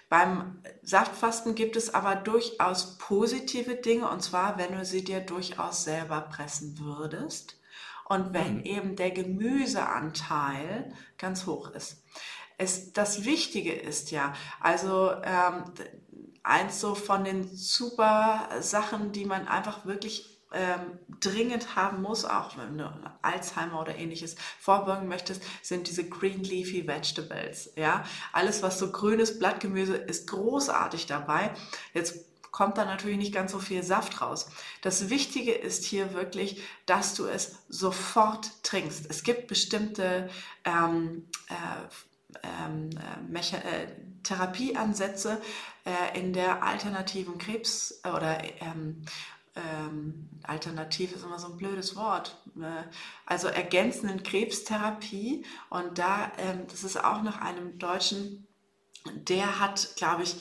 [0.08, 5.84] Beim Saftfasten gibt es aber durchaus positive Dinge, und zwar, wenn du sie dir durchaus
[5.84, 7.58] selber pressen würdest
[8.08, 8.64] und wenn mhm.
[8.64, 12.04] eben der Gemüseanteil ganz hoch ist.
[12.58, 15.64] Es, das Wichtige ist ja, also ähm,
[16.42, 22.56] eins so von den super Sachen, die man einfach wirklich ähm, dringend haben muss, auch
[22.56, 27.72] wenn du Alzheimer oder ähnliches vorbeugen möchtest, sind diese Green Leafy Vegetables.
[27.76, 31.50] Ja, alles was so grünes Blattgemüse ist großartig dabei.
[31.94, 34.48] Jetzt kommt da natürlich nicht ganz so viel Saft raus.
[34.80, 39.10] Das Wichtige ist hier wirklich, dass du es sofort trinkst.
[39.10, 40.30] Es gibt bestimmte
[40.64, 42.90] ähm, äh, ähm,
[43.30, 43.88] äh, äh
[44.22, 45.40] Therapieansätze
[45.84, 49.04] äh, in der alternativen Krebs- oder ähm,
[49.56, 52.82] ähm, alternativ ist immer so ein blödes Wort, äh,
[53.24, 55.44] also ergänzenden Krebstherapie.
[55.70, 58.46] Und da, ähm, das ist auch nach einem Deutschen,
[59.14, 60.36] der hat, glaube ich,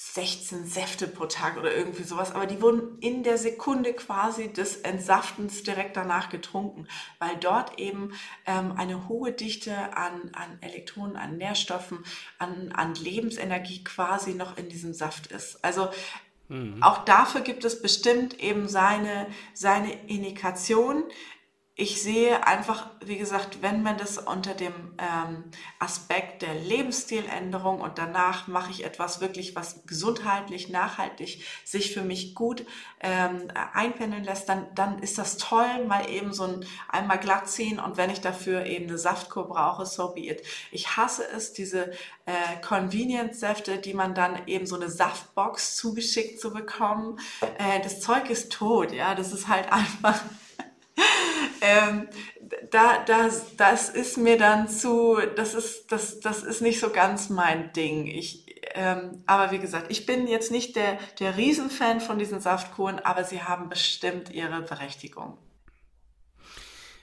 [0.00, 4.76] 16 Säfte pro Tag oder irgendwie sowas, aber die wurden in der Sekunde quasi des
[4.76, 6.86] Entsaftens direkt danach getrunken,
[7.18, 8.12] weil dort eben
[8.46, 12.04] ähm, eine hohe Dichte an, an Elektronen, an Nährstoffen,
[12.38, 15.64] an, an Lebensenergie quasi noch in diesem Saft ist.
[15.64, 15.88] Also
[16.48, 16.82] Mhm.
[16.82, 21.04] Auch dafür gibt es bestimmt eben seine, seine Indikation.
[21.80, 25.44] Ich sehe einfach, wie gesagt, wenn man das unter dem ähm,
[25.78, 32.34] Aspekt der Lebensstiländerung und danach mache ich etwas wirklich, was gesundheitlich, nachhaltig sich für mich
[32.34, 32.66] gut
[32.98, 37.78] ähm, einpendeln lässt, dann, dann ist das toll, mal eben so ein einmal glatt ziehen
[37.78, 40.42] und wenn ich dafür eben eine Saftkur brauche, so be it.
[40.72, 41.92] Ich hasse es, diese
[42.26, 47.20] äh, Convenience-Säfte, die man dann eben so eine Saftbox zugeschickt zu bekommen.
[47.58, 50.20] Äh, das Zeug ist tot, ja, das ist halt einfach
[51.60, 52.08] ähm,
[52.70, 57.28] da, das, das ist mir dann zu, das ist, das, das ist nicht so ganz
[57.28, 58.06] mein Ding.
[58.06, 62.98] Ich, ähm, aber wie gesagt, ich bin jetzt nicht der, der Riesenfan von diesen Saftkuren,
[62.98, 65.38] aber sie haben bestimmt ihre Berechtigung.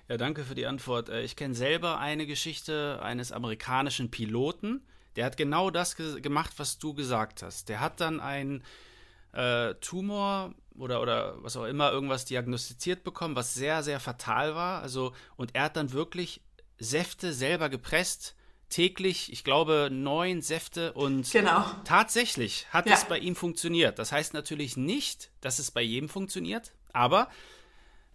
[0.07, 1.09] Ja, danke für die Antwort.
[1.09, 6.53] Äh, ich kenne selber eine Geschichte eines amerikanischen Piloten, der hat genau das ge gemacht,
[6.57, 7.69] was du gesagt hast.
[7.69, 8.63] Der hat dann einen
[9.31, 14.81] äh, Tumor oder, oder was auch immer, irgendwas diagnostiziert bekommen, was sehr, sehr fatal war.
[14.81, 16.41] Also, und er hat dann wirklich
[16.77, 18.35] Säfte selber gepresst,
[18.69, 21.65] täglich, ich glaube, neun Säfte und genau.
[21.83, 22.93] tatsächlich hat ja.
[22.93, 23.99] es bei ihm funktioniert.
[23.99, 27.29] Das heißt natürlich nicht, dass es bei jedem funktioniert, aber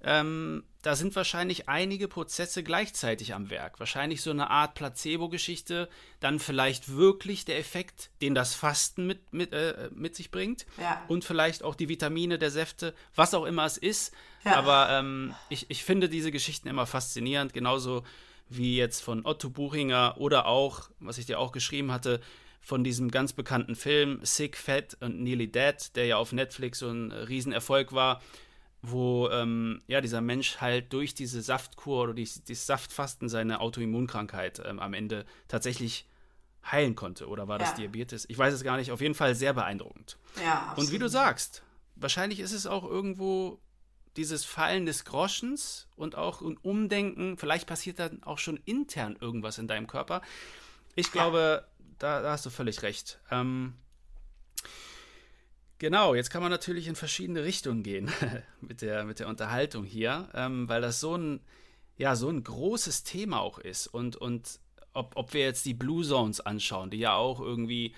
[0.03, 3.79] ähm, da sind wahrscheinlich einige Prozesse gleichzeitig am Werk.
[3.81, 5.89] Wahrscheinlich so eine Art Placebo-Geschichte,
[6.21, 10.67] dann vielleicht wirklich der Effekt, den das Fasten mit, mit, äh, mit sich bringt.
[10.79, 11.03] Ja.
[11.09, 14.15] Und vielleicht auch die Vitamine der Säfte, was auch immer es ist.
[14.45, 14.57] Ja.
[14.57, 18.03] Aber ähm, ich, ich finde diese Geschichten immer faszinierend, genauso
[18.49, 22.21] wie jetzt von Otto Buchinger oder auch, was ich dir auch geschrieben hatte,
[22.63, 26.89] von diesem ganz bekannten Film Sick, Fat und Nearly Dead, der ja auf Netflix so
[26.89, 28.21] ein Riesenerfolg war
[28.83, 34.63] wo ähm, ja, dieser Mensch halt durch diese Saftkur oder dieses die Saftfasten seine Autoimmunkrankheit
[34.65, 36.07] ähm, am Ende tatsächlich
[36.71, 37.29] heilen konnte.
[37.29, 37.77] Oder war das ja.
[37.77, 38.27] Diabetes?
[38.29, 38.93] Ich weiß es gar nicht.
[38.93, 40.19] Auf jeden Fall sehr beeindruckend.
[40.43, 40.79] Ja, absolut.
[40.79, 41.63] Und wie du sagst,
[41.97, 43.59] wahrscheinlich ist es auch irgendwo
[44.17, 47.37] dieses Fallen des Groschens und auch ein Umdenken.
[47.37, 50.23] Vielleicht passiert dann auch schon intern irgendwas in deinem Körper.
[50.97, 51.85] Ich glaube, ja.
[51.99, 53.21] da, da, hast du völlig recht.
[53.31, 53.75] Ähm,
[55.81, 58.11] Genau, jetzt kann man natürlich in verschiedene Richtungen gehen
[58.61, 61.41] mit, der, mit der Unterhaltung hier, ähm, weil das so ein,
[61.97, 63.87] ja, so ein großes Thema auch ist.
[63.87, 64.61] Und, und
[64.93, 67.95] ob, ob wir jetzt die Blue Zones anschauen, die ja auch irgendwie,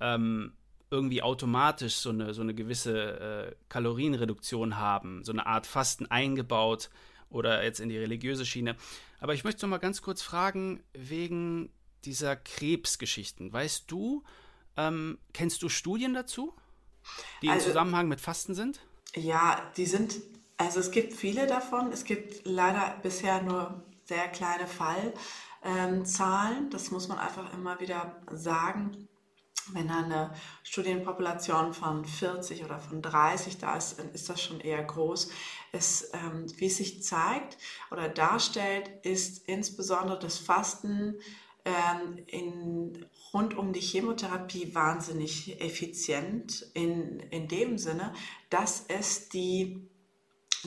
[0.00, 0.54] ähm,
[0.90, 6.88] irgendwie automatisch so eine, so eine gewisse äh, Kalorienreduktion haben, so eine Art Fasten eingebaut
[7.28, 8.74] oder jetzt in die religiöse Schiene.
[9.20, 11.68] Aber ich möchte noch mal ganz kurz fragen, wegen
[12.06, 13.52] dieser Krebsgeschichten.
[13.52, 14.24] Weißt du,
[14.78, 16.54] ähm, kennst du Studien dazu?
[17.42, 18.80] Die also, im Zusammenhang mit Fasten sind?
[19.14, 20.16] Ja, die sind,
[20.56, 21.92] also es gibt viele davon.
[21.92, 26.58] Es gibt leider bisher nur sehr kleine Fallzahlen.
[26.58, 29.08] Ähm, das muss man einfach immer wieder sagen.
[29.72, 34.82] Wenn eine Studienpopulation von 40 oder von 30 da ist, dann ist das schon eher
[34.82, 35.30] groß.
[35.72, 37.58] Es, ähm, wie es sich zeigt
[37.90, 41.16] oder darstellt, ist insbesondere das Fasten
[41.68, 48.14] ähm, in, rund um die Chemotherapie wahnsinnig effizient in, in dem Sinne,
[48.50, 49.88] dass es die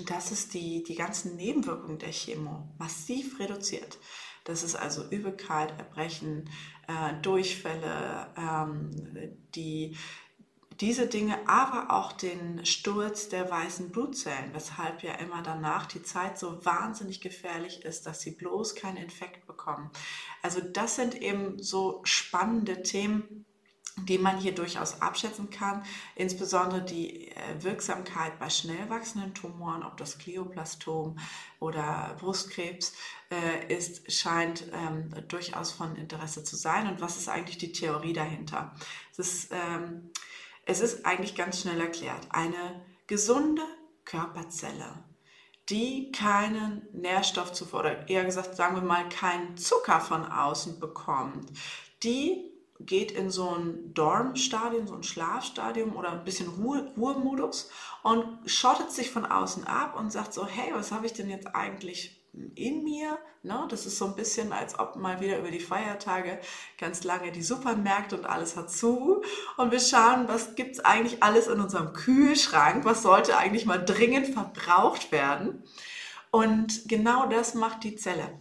[0.06, 3.98] dass es die, die ganzen Nebenwirkungen der Chemo massiv reduziert.
[4.46, 6.50] Das ist also Übelkeit, Erbrechen,
[6.88, 8.90] äh, Durchfälle, ähm,
[9.54, 9.98] die,
[10.82, 16.40] diese Dinge, aber auch den Sturz der weißen Blutzellen, weshalb ja immer danach die Zeit
[16.40, 19.92] so wahnsinnig gefährlich ist, dass sie bloß keinen Infekt bekommen.
[20.42, 23.46] Also das sind eben so spannende Themen,
[24.08, 25.84] die man hier durchaus abschätzen kann,
[26.16, 31.20] insbesondere die äh, Wirksamkeit bei schnell wachsenden Tumoren, ob das Glioblastom
[31.60, 32.94] oder Brustkrebs
[33.30, 36.88] äh, ist, scheint ähm, durchaus von Interesse zu sein.
[36.88, 38.74] Und was ist eigentlich die Theorie dahinter?
[39.12, 40.10] Es ist ähm,
[40.66, 42.28] es ist eigentlich ganz schnell erklärt.
[42.30, 43.64] Eine gesunde
[44.06, 45.04] Körperzelle,
[45.70, 51.52] die keinen Nährstoff oder eher gesagt, sagen wir mal, keinen Zucker von außen bekommt,
[52.04, 57.70] die geht in so ein Dorm-Stadium, so ein Schlafstadium oder ein bisschen Ruhe, Ruhemodus
[58.04, 61.56] und schottet sich von außen ab und sagt so, hey, was habe ich denn jetzt
[61.56, 62.21] eigentlich
[62.56, 63.18] in mir.
[63.44, 63.66] Ne?
[63.70, 66.40] Das ist so ein bisschen, als ob mal wieder über die Feiertage
[66.78, 69.22] ganz lange die Supermärkte und alles hat zu.
[69.58, 72.86] Und wir schauen, was gibt es eigentlich alles in unserem Kühlschrank?
[72.86, 75.64] Was sollte eigentlich mal dringend verbraucht werden?
[76.32, 78.40] Und genau das macht die Zelle.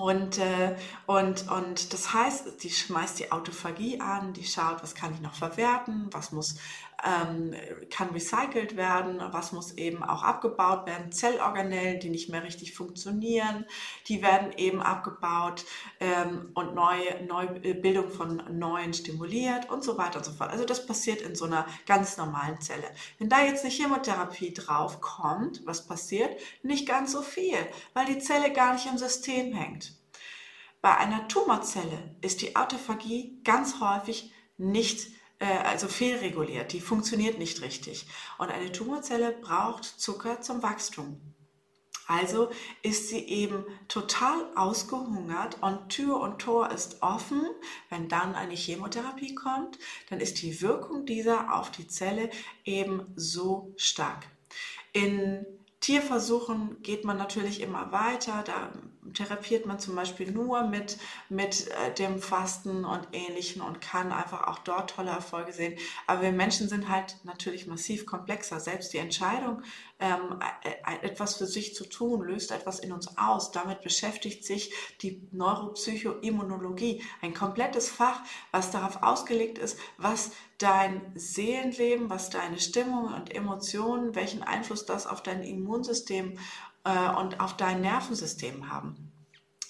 [0.00, 5.12] Und, äh, und, und das heißt, die schmeißt die Autophagie an, die schaut, was kann
[5.12, 6.56] ich noch verwerten, was muss
[7.04, 7.54] ähm,
[7.90, 11.12] kann recycelt werden, was muss eben auch abgebaut werden.
[11.12, 13.64] Zellorganellen, die nicht mehr richtig funktionieren,
[14.06, 15.64] die werden eben abgebaut
[16.00, 20.50] ähm, und neue, Neubildung von neuen stimuliert und so weiter und so fort.
[20.50, 22.84] Also das passiert in so einer ganz normalen Zelle.
[23.18, 26.38] Wenn da jetzt eine Chemotherapie drauf kommt, was passiert?
[26.62, 27.58] Nicht ganz so viel,
[27.94, 29.94] weil die Zelle gar nicht im System hängt.
[30.82, 37.62] Bei einer Tumorzelle ist die Autophagie ganz häufig nicht äh, also fehlreguliert, die funktioniert nicht
[37.62, 38.06] richtig.
[38.38, 41.20] Und eine Tumorzelle braucht Zucker zum Wachstum.
[42.10, 42.50] Also
[42.82, 47.46] ist sie eben total ausgehungert und Tür und Tor ist offen.
[47.88, 52.28] Wenn dann eine Chemotherapie kommt, dann ist die Wirkung dieser auf die Zelle
[52.64, 54.26] eben so stark.
[54.92, 55.46] In
[55.78, 58.42] Tierversuchen geht man natürlich immer weiter.
[58.44, 58.72] Da
[59.14, 64.46] therapiert man zum Beispiel nur mit, mit äh, dem Fasten und Ähnlichem und kann einfach
[64.46, 65.78] auch dort tolle Erfolge sehen.
[66.06, 68.60] Aber wir Menschen sind halt natürlich massiv komplexer.
[68.60, 69.62] Selbst die Entscheidung,
[69.98, 70.38] ähm,
[71.02, 73.52] etwas für sich zu tun, löst etwas in uns aus.
[73.52, 82.10] Damit beschäftigt sich die Neuropsychoimmunologie, ein komplettes Fach, was darauf ausgelegt ist, was dein Seelenleben,
[82.10, 86.38] was deine Stimmung und Emotionen, welchen Einfluss das auf dein Immunsystem
[86.84, 89.12] äh, und auf dein Nervensystem haben.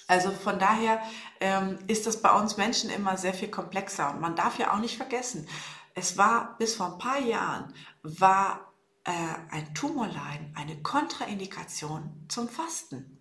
[0.07, 1.01] Also von daher
[1.39, 4.13] ähm, ist das bei uns Menschen immer sehr viel komplexer.
[4.13, 5.47] Und man darf ja auch nicht vergessen,
[5.95, 8.73] es war bis vor ein paar Jahren, war
[9.05, 9.11] äh,
[9.51, 13.21] ein Tumorleiden eine Kontraindikation zum Fasten.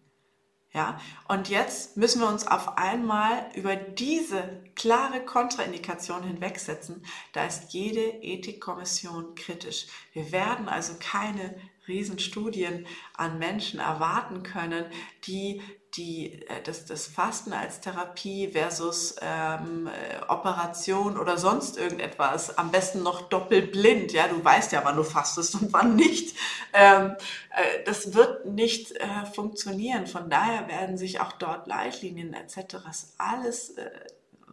[0.72, 7.04] Ja, und jetzt müssen wir uns auf einmal über diese klare Kontraindikation hinwegsetzen.
[7.34, 9.88] Da ist jede Ethikkommission kritisch.
[10.14, 14.86] Wir werden also keine Riesenstudien an Menschen erwarten können,
[15.26, 15.62] die
[15.96, 22.72] die, äh, das, das Fasten als Therapie versus ähm, äh, Operation oder sonst irgendetwas, am
[22.72, 26.36] besten noch doppelblind, ja, du weißt ja, wann du fastest und wann nicht.
[26.74, 27.16] Ähm,
[27.52, 30.08] äh, das wird nicht äh, funktionieren.
[30.08, 32.78] Von daher werden sich auch dort Leitlinien etc.
[33.18, 33.90] alles äh,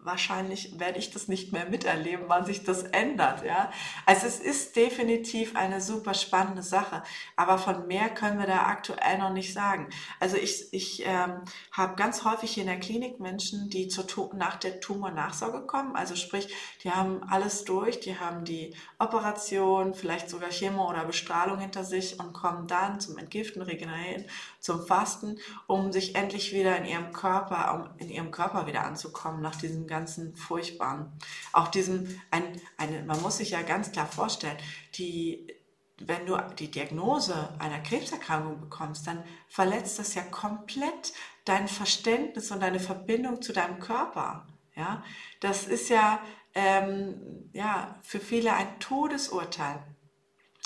[0.07, 3.45] wahrscheinlich werde ich das nicht mehr miterleben, wann sich das ändert.
[3.45, 3.71] Ja?
[4.07, 7.03] Also es ist definitiv eine super spannende Sache,
[7.35, 9.88] aber von mehr können wir da aktuell noch nicht sagen.
[10.21, 11.42] Also ich, ich ähm,
[11.73, 16.55] habe ganz häufig in der Klinik Menschen, die zur, nach der Tumornachsorge kommen, also sprich,
[16.85, 22.21] die haben alles durch, die haben die Operation, vielleicht sogar Chemo oder Bestrahlung hinter sich
[22.21, 24.25] und kommen dann zum Entgiften, Regenerieren,
[24.66, 29.40] zum Fasten, um sich endlich wieder in ihrem Körper, um in ihrem Körper wieder anzukommen
[29.40, 31.12] nach diesem ganzen furchtbaren.
[31.52, 34.57] Auch diesem, ein, eine, man muss sich ja ganz klar vorstellen,
[34.96, 35.46] die,
[35.98, 41.12] wenn du die Diagnose einer Krebserkrankung bekommst, dann verletzt das ja komplett
[41.44, 44.48] dein Verständnis und deine Verbindung zu deinem Körper.
[44.74, 45.05] Ja,
[45.40, 46.18] das ist ja,
[46.55, 49.83] ähm, ja für viele ein Todesurteil.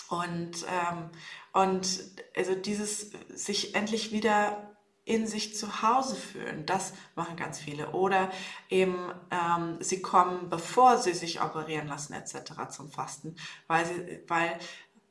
[0.08, 1.10] Und, ähm,
[1.52, 2.00] und
[2.36, 4.70] also dieses sich endlich wieder
[5.04, 6.66] in sich zu Hause fühlen.
[6.66, 7.90] Das machen ganz viele.
[7.90, 8.30] Oder
[8.68, 12.68] eben ähm, sie kommen, bevor sie sich operieren lassen etc.
[12.70, 13.34] zum Fasten,
[13.66, 14.58] weil sie, weil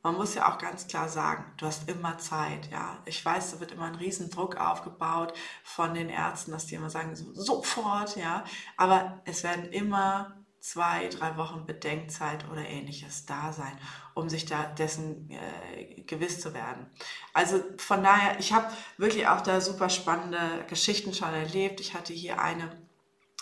[0.02, 3.00] man muss ja auch ganz klar sagen, du hast immer Zeit, ja.
[3.06, 7.16] Ich weiß, da wird immer ein Riesendruck aufgebaut von den Ärzten, dass die immer sagen,
[7.16, 8.46] so, sofort, ja.
[8.78, 13.78] Aber es werden immer zwei, drei Wochen Bedenkzeit oder ähnliches da sein,
[14.14, 16.88] um sich da dessen äh, gewiss zu werden.
[17.34, 21.80] Also von daher, ich habe wirklich auch da super spannende Geschichten schon erlebt.
[21.80, 22.70] Ich hatte hier eine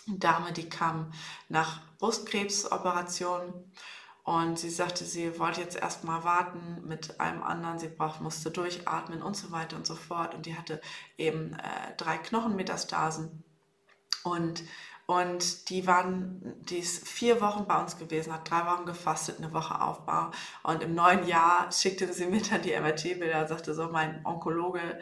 [0.06, 1.12] Dame, die kam
[1.49, 3.53] nach Brustkrebsoperation
[4.23, 9.21] und sie sagte, sie wollte jetzt erstmal warten mit einem anderen, sie braucht, musste durchatmen
[9.21, 10.36] und so weiter und so fort.
[10.36, 10.82] Und die hatte
[11.17, 13.43] eben äh, drei Knochenmetastasen.
[14.23, 14.63] Und
[15.08, 19.54] und die waren, die ist vier Wochen bei uns gewesen, hat drei Wochen gefastet, eine
[19.54, 20.32] Woche Aufbau.
[20.63, 25.00] Und im neuen Jahr schickte sie mir dann die MRT-Bilder und sagte so, mein Onkologe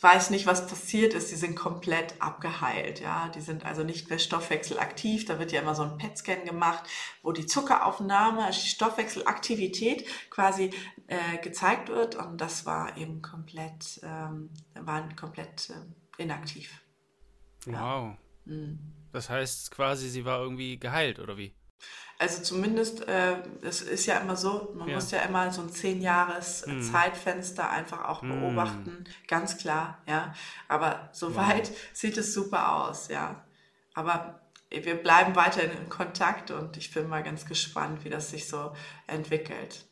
[0.00, 1.30] weiß nicht, was passiert ist.
[1.30, 3.00] Die sind komplett abgeheilt.
[3.00, 5.26] Ja, die sind also nicht mehr stoffwechselaktiv.
[5.26, 6.84] Da wird ja immer so ein PET-Scan gemacht,
[7.22, 10.70] wo die Zuckeraufnahme, also die Stoffwechselaktivität quasi
[11.06, 12.16] äh, gezeigt wird.
[12.16, 16.80] Und das war eben komplett, ähm, waren komplett äh, inaktiv.
[17.66, 18.16] Wow.
[18.46, 19.03] Mhm.
[19.14, 21.54] Das heißt quasi, sie war irgendwie geheilt, oder wie?
[22.18, 24.96] Also zumindest, äh, es ist ja immer so, man ja.
[24.96, 26.80] muss ja immer so ein zehn Jahres mm.
[26.80, 28.40] Zeitfenster einfach auch mhm.
[28.40, 29.28] beobachten, mm.
[29.28, 30.34] ganz klar, ja.
[30.66, 31.76] Aber soweit wow.
[31.92, 33.44] sieht es super aus, ja.
[33.94, 38.48] Aber wir bleiben weiterhin in Kontakt und ich bin mal ganz gespannt, wie das sich
[38.48, 38.74] so
[39.06, 39.86] entwickelt.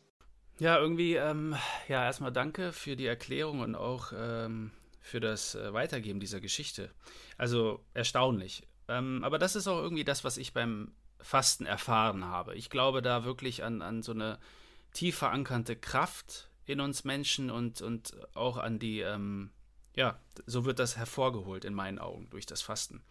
[0.59, 1.55] Ja, irgendwie, ähm,
[1.87, 6.91] ja, erstmal danke für die Erklärung und auch ähm, für das äh, Weitergeben dieser Geschichte.
[7.37, 8.67] Also erstaunlich.
[8.87, 12.55] Ähm, aber das ist auch irgendwie das, was ich beim Fasten erfahren habe.
[12.55, 14.39] Ich glaube da wirklich an, an so eine
[14.93, 19.51] tief verankerte Kraft in uns Menschen und, und auch an die, ähm,
[19.95, 23.01] ja, so wird das hervorgeholt in meinen Augen durch das Fasten.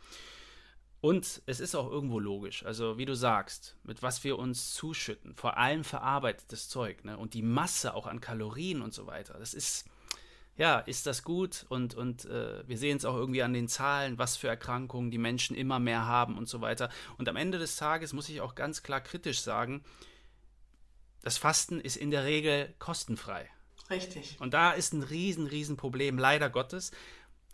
[1.01, 5.35] Und es ist auch irgendwo logisch, also wie du sagst, mit was wir uns zuschütten,
[5.35, 7.19] vor allem verarbeitetes Zeug, ne?
[7.19, 9.37] Und die Masse auch an Kalorien und so weiter.
[9.37, 9.85] Das ist,
[10.63, 11.67] ja, ist das gut?
[11.71, 15.19] Und, und äh, wir sehen es auch irgendwie an den Zahlen, was für Erkrankungen die
[15.19, 16.89] Menschen immer mehr haben und so weiter.
[17.19, 19.83] Und am Ende des Tages muss ich auch ganz klar kritisch sagen,
[21.21, 23.51] das Fasten ist in der Regel kostenfrei.
[23.91, 24.37] Richtig.
[24.39, 26.93] Und da ist ein riesen, riesen Problem, leider Gottes.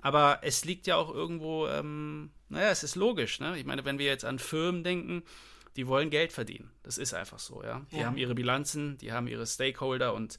[0.03, 3.41] Aber es liegt ja auch irgendwo, ähm, naja, es ist logisch.
[3.41, 3.59] Ne?
[3.59, 5.23] Ich meine, wenn wir jetzt an Firmen denken,
[5.77, 6.71] die wollen Geld verdienen.
[6.83, 7.87] Das ist einfach so, ja.
[7.91, 8.05] Die ja.
[8.05, 10.39] haben ihre Bilanzen, die haben ihre Stakeholder und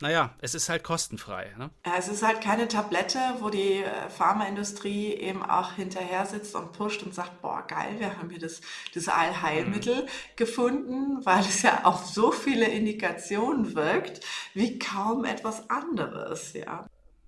[0.00, 1.52] naja, es ist halt kostenfrei.
[1.58, 1.70] Ne?
[1.96, 7.02] Es ist halt keine Tablette, wo die äh, Pharmaindustrie eben auch hinterher sitzt und pusht
[7.02, 8.60] und sagt, boah, geil, wir haben hier das,
[8.94, 10.08] das Allheilmittel mhm.
[10.36, 14.24] gefunden, weil es ja auf so viele Indikationen wirkt,
[14.54, 16.86] wie kaum etwas anderes, ja.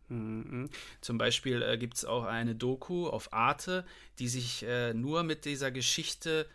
[0.09, 0.71] Mhm.
[1.01, 3.85] Zum Beispiel äh, gibt es auch eine Doku auf Arte,
[4.19, 6.47] die sich äh, nur mit dieser Geschichte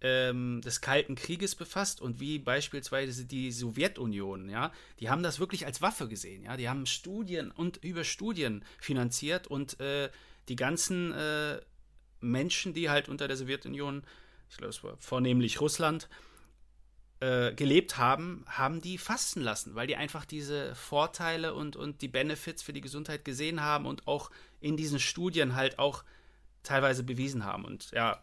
[0.00, 5.66] ähm, des Kalten Krieges befasst und wie beispielsweise die Sowjetunion, ja, die haben das wirklich
[5.66, 10.08] als Waffe gesehen, ja, die haben Studien und über Studien finanziert und äh,
[10.48, 11.60] die ganzen äh,
[12.20, 14.02] Menschen, die halt unter der Sowjetunion,
[14.50, 16.08] ich glaube, es war vornehmlich Russland,
[17.20, 22.08] äh, gelebt haben, haben die fasten lassen, weil die einfach diese Vorteile und, und die
[22.08, 24.30] Benefits für die Gesundheit gesehen haben und auch
[24.60, 26.04] in diesen Studien halt auch
[26.62, 27.64] teilweise bewiesen haben.
[27.64, 28.22] Und ja,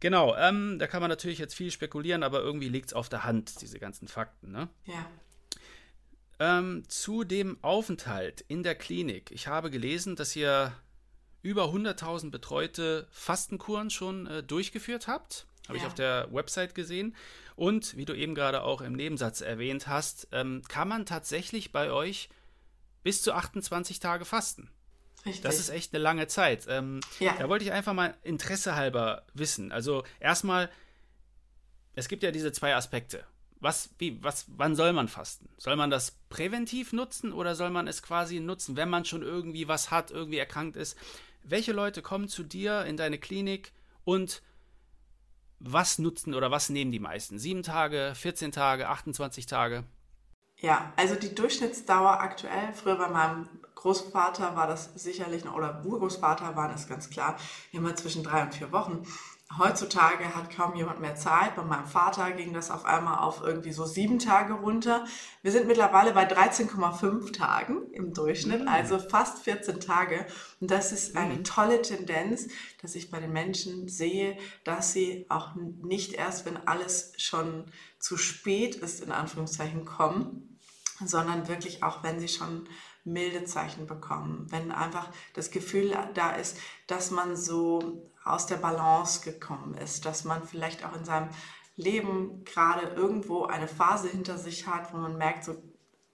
[0.00, 3.24] genau, ähm, da kann man natürlich jetzt viel spekulieren, aber irgendwie liegt es auf der
[3.24, 4.50] Hand, diese ganzen Fakten.
[4.50, 4.68] Ne?
[4.84, 5.06] Ja.
[6.40, 9.30] Ähm, zu dem Aufenthalt in der Klinik.
[9.30, 10.72] Ich habe gelesen, dass ihr
[11.42, 15.46] über 100.000 betreute Fastenkuren schon äh, durchgeführt habt.
[15.68, 15.84] Habe ja.
[15.84, 17.14] ich auf der Website gesehen.
[17.56, 21.90] Und wie du eben gerade auch im Nebensatz erwähnt hast, ähm, kann man tatsächlich bei
[21.90, 22.28] euch
[23.02, 24.70] bis zu 28 Tage fasten.
[25.26, 25.42] Richtig.
[25.42, 26.66] Das ist echt eine lange Zeit.
[26.68, 27.34] Ähm, ja.
[27.38, 29.72] Da wollte ich einfach mal Interesse halber wissen.
[29.72, 30.70] Also erstmal,
[31.94, 33.24] es gibt ja diese zwei Aspekte.
[33.60, 35.48] Was, wie, was, wann soll man fasten?
[35.56, 39.68] Soll man das präventiv nutzen oder soll man es quasi nutzen, wenn man schon irgendwie
[39.68, 40.98] was hat, irgendwie erkrankt ist?
[41.42, 43.72] Welche Leute kommen zu dir in deine Klinik
[44.04, 44.42] und
[45.60, 47.38] was nutzen oder was nehmen die meisten?
[47.38, 49.84] Sieben Tage, 14 Tage, 28 Tage?
[50.58, 53.48] Ja, also die Durchschnittsdauer aktuell, früher bei meinem
[53.84, 57.36] Großvater war das sicherlich, oder Urgroßvater war das ganz klar,
[57.70, 59.02] immer zwischen drei und vier Wochen.
[59.58, 61.54] Heutzutage hat kaum jemand mehr Zeit.
[61.54, 65.04] Bei meinem Vater ging das auf einmal auf irgendwie so sieben Tage runter.
[65.42, 68.68] Wir sind mittlerweile bei 13,5 Tagen im Durchschnitt, mhm.
[68.68, 70.26] also fast 14 Tage.
[70.62, 71.44] Und das ist eine mhm.
[71.44, 72.48] tolle Tendenz,
[72.80, 77.66] dass ich bei den Menschen sehe, dass sie auch nicht erst, wenn alles schon
[77.98, 80.58] zu spät ist, in Anführungszeichen kommen,
[81.04, 82.66] sondern wirklich auch, wenn sie schon
[83.04, 89.20] milde Zeichen bekommen, wenn einfach das Gefühl da ist, dass man so aus der Balance
[89.20, 91.28] gekommen ist, dass man vielleicht auch in seinem
[91.76, 95.62] Leben gerade irgendwo eine Phase hinter sich hat, wo man merkt, so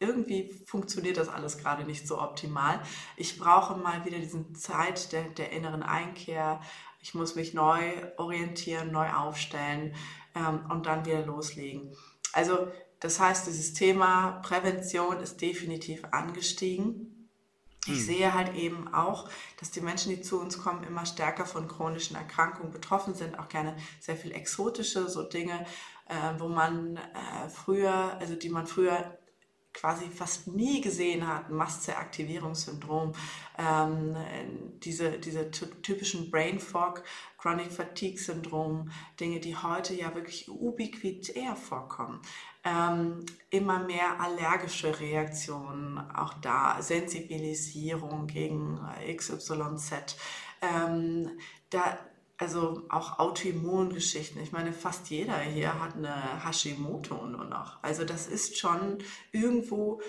[0.00, 2.80] irgendwie funktioniert das alles gerade nicht so optimal.
[3.16, 6.60] Ich brauche mal wieder diese Zeit der, der inneren Einkehr.
[7.00, 7.80] Ich muss mich neu
[8.16, 9.94] orientieren, neu aufstellen
[10.34, 11.94] ähm, und dann wieder loslegen.
[12.32, 12.68] Also
[13.00, 17.28] das heißt, dieses Thema Prävention ist definitiv angestiegen.
[17.86, 18.00] Ich hm.
[18.00, 19.28] sehe halt eben auch,
[19.58, 23.48] dass die Menschen, die zu uns kommen, immer stärker von chronischen Erkrankungen betroffen sind, auch
[23.48, 25.64] gerne sehr viel exotische, so Dinge,
[26.06, 29.18] äh, wo man äh, früher, also die man früher
[29.72, 33.12] quasi fast nie gesehen hat, Mastzellaktivierungssyndrom,
[33.56, 34.16] ähm,
[34.80, 37.04] diese, diese typischen Brain Fog,
[37.38, 42.20] Chronic Fatigue Syndrom, Dinge, die heute ja wirklich ubiquitär vorkommen.
[42.62, 48.78] Ähm, immer mehr allergische Reaktionen, auch da Sensibilisierung gegen
[49.16, 50.16] XYZ.
[50.60, 51.30] Ähm,
[51.70, 51.98] da,
[52.36, 54.42] also auch Autoimmungeschichten.
[54.42, 57.82] Ich meine, fast jeder hier hat eine Hashimoto nur noch.
[57.82, 58.98] Also das ist schon
[59.32, 60.04] irgendwo äh,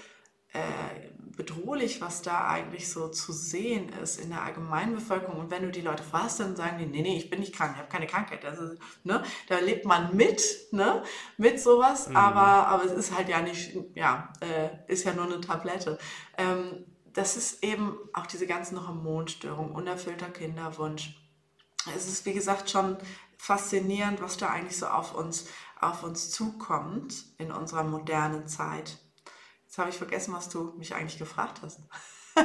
[1.37, 5.39] bedrohlich, was da eigentlich so zu sehen ist in der Allgemeinbevölkerung.
[5.39, 7.71] Und wenn du die Leute fragst, dann sagen die, nee, nee, ich bin nicht krank,
[7.73, 8.43] ich habe keine Krankheit.
[8.45, 11.03] Also, ne, da lebt man mit, ne,
[11.37, 12.17] mit sowas, mhm.
[12.17, 15.97] aber, aber es ist halt ja nicht, ja, äh, ist ja nur eine Tablette.
[16.37, 21.17] Ähm, das ist eben auch diese ganzen Hormonstörungen, unerfüllter Kinderwunsch,
[21.95, 22.97] es ist, wie gesagt, schon
[23.37, 25.47] faszinierend, was da eigentlich so auf uns,
[25.79, 28.99] auf uns zukommt in unserer modernen Zeit.
[29.71, 31.79] Jetzt habe ich vergessen, was du mich eigentlich gefragt hast.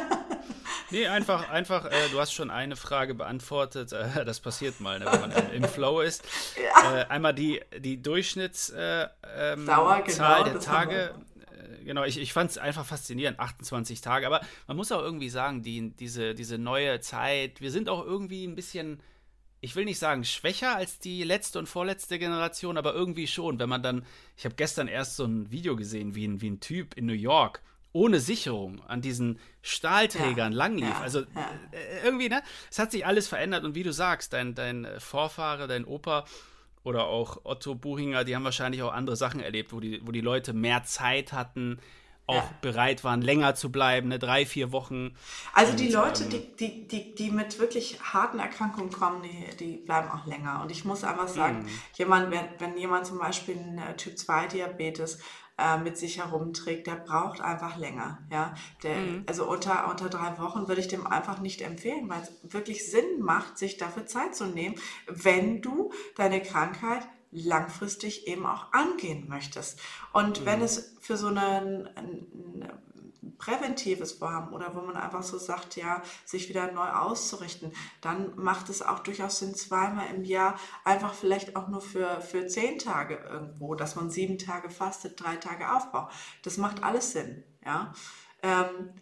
[0.93, 3.93] Nee, einfach, einfach, äh, du hast schon eine Frage beantwortet.
[3.93, 6.23] Äh, das passiert mal, ne, wenn man im, im Flow ist.
[6.55, 7.01] Ja.
[7.01, 11.13] Äh, einmal die, die Durchschnittszahl äh, ähm, genau, der Tage.
[11.51, 14.29] Äh, genau, ich, ich fand es einfach faszinierend, 28 Tage.
[14.29, 18.45] Aber man muss auch irgendwie sagen, die, diese, diese neue Zeit, wir sind auch irgendwie
[18.45, 19.03] ein bisschen
[19.67, 23.59] ich will nicht sagen schwächer als die letzte und vorletzte Generation, aber irgendwie schon.
[23.59, 24.07] Wenn man dann,
[24.37, 27.13] ich habe gestern erst so ein Video gesehen, wie ein, wie ein Typ in New
[27.13, 27.63] York
[27.93, 30.89] ohne Sicherung an diesen Stahlträgern ja, langlief.
[30.91, 31.51] Ja, also ja.
[31.73, 32.43] Äh, irgendwie, ne?
[32.71, 36.27] Es hat sich alles verändert und wie du sagst, dein, dein Vorfahre, dein Opa
[36.85, 40.21] oder auch Otto Buchinger, die haben wahrscheinlich auch andere Sachen erlebt, wo die, wo die
[40.21, 41.81] Leute mehr Zeit hatten,
[42.27, 42.51] auch ja.
[42.61, 45.15] bereit waren, länger zu bleiben, ne, drei, vier Wochen.
[45.53, 49.77] Also die Leute, ähm, die, die, die, die mit wirklich harten Erkrankungen kommen, die, die
[49.77, 50.61] bleiben auch länger.
[50.63, 51.69] Und ich muss einfach sagen, mhm.
[51.95, 55.19] jemand, wenn, wenn jemand zum Beispiel einen äh, Typ 2 Diabetes
[55.59, 58.19] äh, mit sich herumträgt, der braucht einfach länger.
[58.31, 58.55] Ja?
[58.83, 59.25] Der, mhm.
[59.27, 63.21] Also unter, unter drei Wochen würde ich dem einfach nicht empfehlen, weil es wirklich Sinn
[63.21, 64.75] macht, sich dafür Zeit zu nehmen,
[65.07, 69.81] wenn du deine Krankheit langfristig eben auch angehen möchtest.
[70.13, 70.47] Und mhm.
[70.47, 72.67] wenn es für so einen, einen
[73.39, 78.69] präventives Vorhaben oder wo man einfach so sagt, ja, sich wieder neu auszurichten, dann macht
[78.69, 83.17] es auch durchaus Sinn, zweimal im Jahr einfach vielleicht auch nur für, für zehn Tage
[83.29, 86.09] irgendwo, dass man sieben Tage fastet, drei Tage Aufbau.
[86.43, 87.93] Das macht alles Sinn, ja.
[88.43, 88.93] Ähm,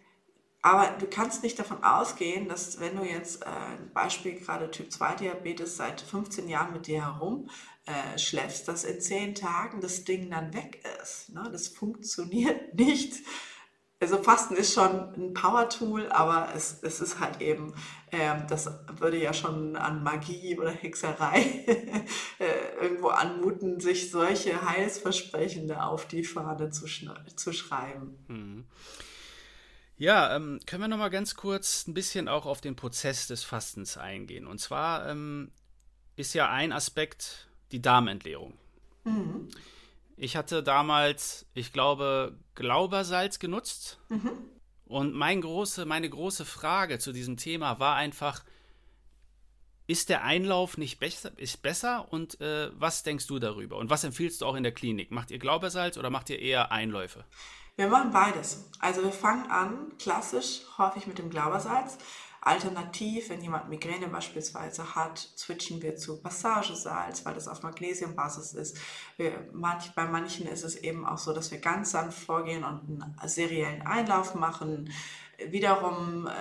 [0.61, 4.91] aber du kannst nicht davon ausgehen, dass wenn du jetzt äh, ein Beispiel gerade Typ
[4.91, 7.49] 2 Diabetes seit 15 Jahren mit dir herum
[7.85, 11.29] äh, schläfst, dass in zehn Tagen das Ding dann weg ist.
[11.29, 11.47] Ne?
[11.51, 13.13] Das funktioniert nicht.
[13.99, 17.73] Also Fasten ist schon ein Power-Tool, aber es, es ist halt eben,
[18.11, 21.39] äh, das würde ja schon an Magie oder Hexerei
[22.39, 26.87] äh, irgendwo anmuten, sich solche Heilsversprechende auf die Fahne zu,
[27.35, 28.17] zu schreiben.
[28.27, 28.65] Mhm.
[29.97, 33.45] Ja, ähm, können wir noch mal ganz kurz ein bisschen auch auf den Prozess des
[33.45, 34.45] Fastens eingehen.
[34.45, 35.51] Und zwar ähm,
[36.17, 38.53] ist ja ein Aspekt die Darmentleerung.
[39.03, 39.49] Mhm.
[40.17, 43.99] Ich hatte damals, ich glaube, Glaubersalz genutzt.
[44.09, 44.31] Mhm.
[44.85, 48.43] Und mein große, meine große Frage zu diesem Thema war einfach,
[49.87, 53.77] ist der Einlauf nicht besser, ist besser und äh, was denkst du darüber?
[53.77, 55.11] Und was empfiehlst du auch in der Klinik?
[55.11, 57.23] Macht ihr Glaubersalz oder macht ihr eher Einläufe?
[57.75, 58.69] Wir machen beides.
[58.79, 61.97] Also wir fangen an, klassisch, häufig mit dem Glaubersalz.
[62.45, 68.77] Alternativ, wenn jemand Migräne beispielsweise hat, switchen wir zu Passagesalz, weil das auf Magnesiumbasis ist.
[69.17, 73.01] Wir, manch, bei manchen ist es eben auch so, dass wir ganz sanft vorgehen und
[73.01, 74.93] einen seriellen Einlauf machen.
[75.39, 76.31] Wiederum äh,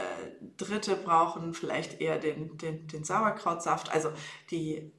[0.59, 3.91] Dritte brauchen vielleicht eher den, den, den Sauerkrautsaft.
[3.91, 4.11] Also
[4.51, 4.93] die,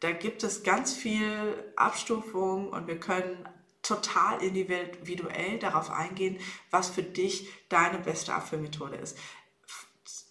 [0.00, 3.48] da gibt es ganz viel Abstufung und wir können
[3.80, 6.36] total individuell darauf eingehen,
[6.70, 9.16] was für dich deine beste Abführmethode ist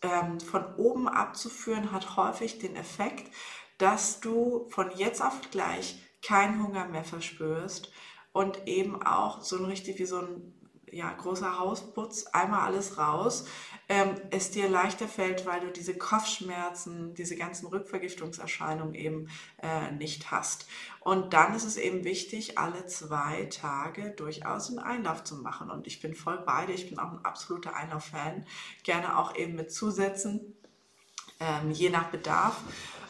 [0.02, 3.34] ähm, von oben abzuführen, hat häufig den Effekt,
[3.78, 7.92] dass du von jetzt auf gleich keinen Hunger mehr verspürst
[8.32, 10.59] und eben auch so ein richtig wie so ein
[10.92, 13.46] ja, großer Hausputz, einmal alles raus,
[13.88, 19.30] ähm, es dir leichter fällt, weil du diese Kopfschmerzen, diese ganzen Rückvergiftungserscheinungen eben
[19.62, 20.68] äh, nicht hast.
[21.00, 25.72] Und dann ist es eben wichtig, alle zwei Tage durchaus einen Einlauf zu machen.
[25.72, 28.46] Und ich bin voll beide, ich bin auch ein absoluter Einlauf-Fan,
[28.84, 30.56] gerne auch eben mit Zusätzen,
[31.40, 32.62] ähm, je nach Bedarf.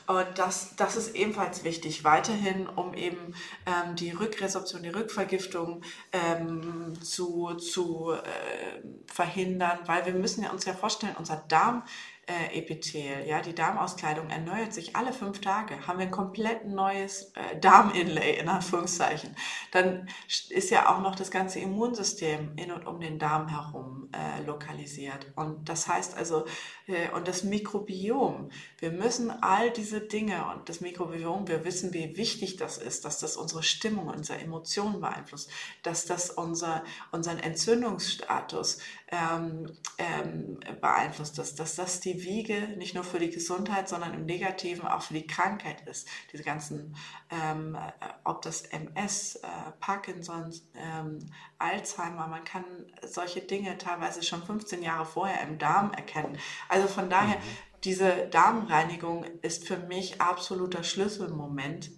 [0.10, 3.36] Und das, das ist ebenfalls wichtig, weiterhin, um eben
[3.68, 10.66] ähm, die Rückresorption, die Rückvergiftung ähm, zu, zu äh, verhindern, weil wir müssen ja uns
[10.66, 11.84] ja vorstellen, unser Darm
[12.30, 17.34] äh, Epithel, ja, die Darmauskleidung erneuert sich alle fünf Tage, haben wir ein komplett neues
[17.34, 19.36] äh, Darminlay in Anführungszeichen.
[19.72, 20.08] Dann
[20.50, 25.32] ist ja auch noch das ganze Immunsystem in und um den Darm herum äh, lokalisiert.
[25.36, 26.46] Und das heißt also,
[26.88, 32.16] äh, und das Mikrobiom, wir müssen all diese Dinge und das Mikrobiom, wir wissen, wie
[32.16, 35.50] wichtig das ist, dass das unsere Stimmung, unsere Emotionen beeinflusst,
[35.82, 38.80] dass das unser, unseren Entzündungsstatus
[39.12, 44.26] ähm, ähm, beeinflusst, dass, dass das die Wiege nicht nur für die Gesundheit, sondern im
[44.26, 46.08] Negativen auch für die Krankheit ist.
[46.32, 46.96] Diese ganzen,
[47.32, 47.92] ähm, äh,
[48.24, 49.48] ob das MS, äh,
[49.80, 51.20] Parkinson, ähm,
[51.58, 52.64] Alzheimer, man kann
[53.04, 56.38] solche Dinge teilweise schon 15 Jahre vorher im Darm erkennen.
[56.68, 57.44] Also von daher, mhm.
[57.84, 61.90] diese Darmreinigung ist für mich absoluter Schlüsselmoment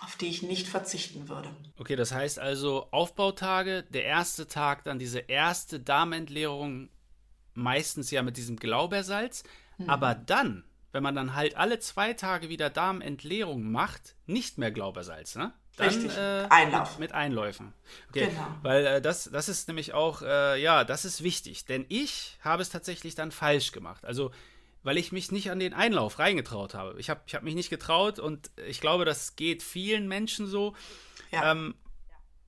[0.00, 1.48] auf die ich nicht verzichten würde.
[1.78, 6.88] Okay, das heißt also Aufbautage, der erste Tag, dann diese erste Darmentleerung,
[7.54, 9.44] meistens ja mit diesem Glaubersalz,
[9.78, 9.90] mhm.
[9.90, 15.36] aber dann wenn man dann halt alle zwei Tage wieder Darmentleerung macht, nicht mehr Glaubersalz,
[15.36, 15.52] ne?
[15.76, 16.92] Dann, Richtig, äh, Einlauf.
[16.92, 17.72] Mit, mit Einläufen.
[18.10, 18.26] Okay.
[18.26, 18.46] Genau.
[18.62, 21.64] Weil äh, das, das ist nämlich auch, äh, ja, das ist wichtig.
[21.64, 24.04] Denn ich habe es tatsächlich dann falsch gemacht.
[24.04, 24.32] Also,
[24.82, 26.98] weil ich mich nicht an den Einlauf reingetraut habe.
[26.98, 30.74] Ich habe ich hab mich nicht getraut und ich glaube, das geht vielen Menschen so.
[31.30, 31.52] Ja.
[31.52, 31.74] Ähm,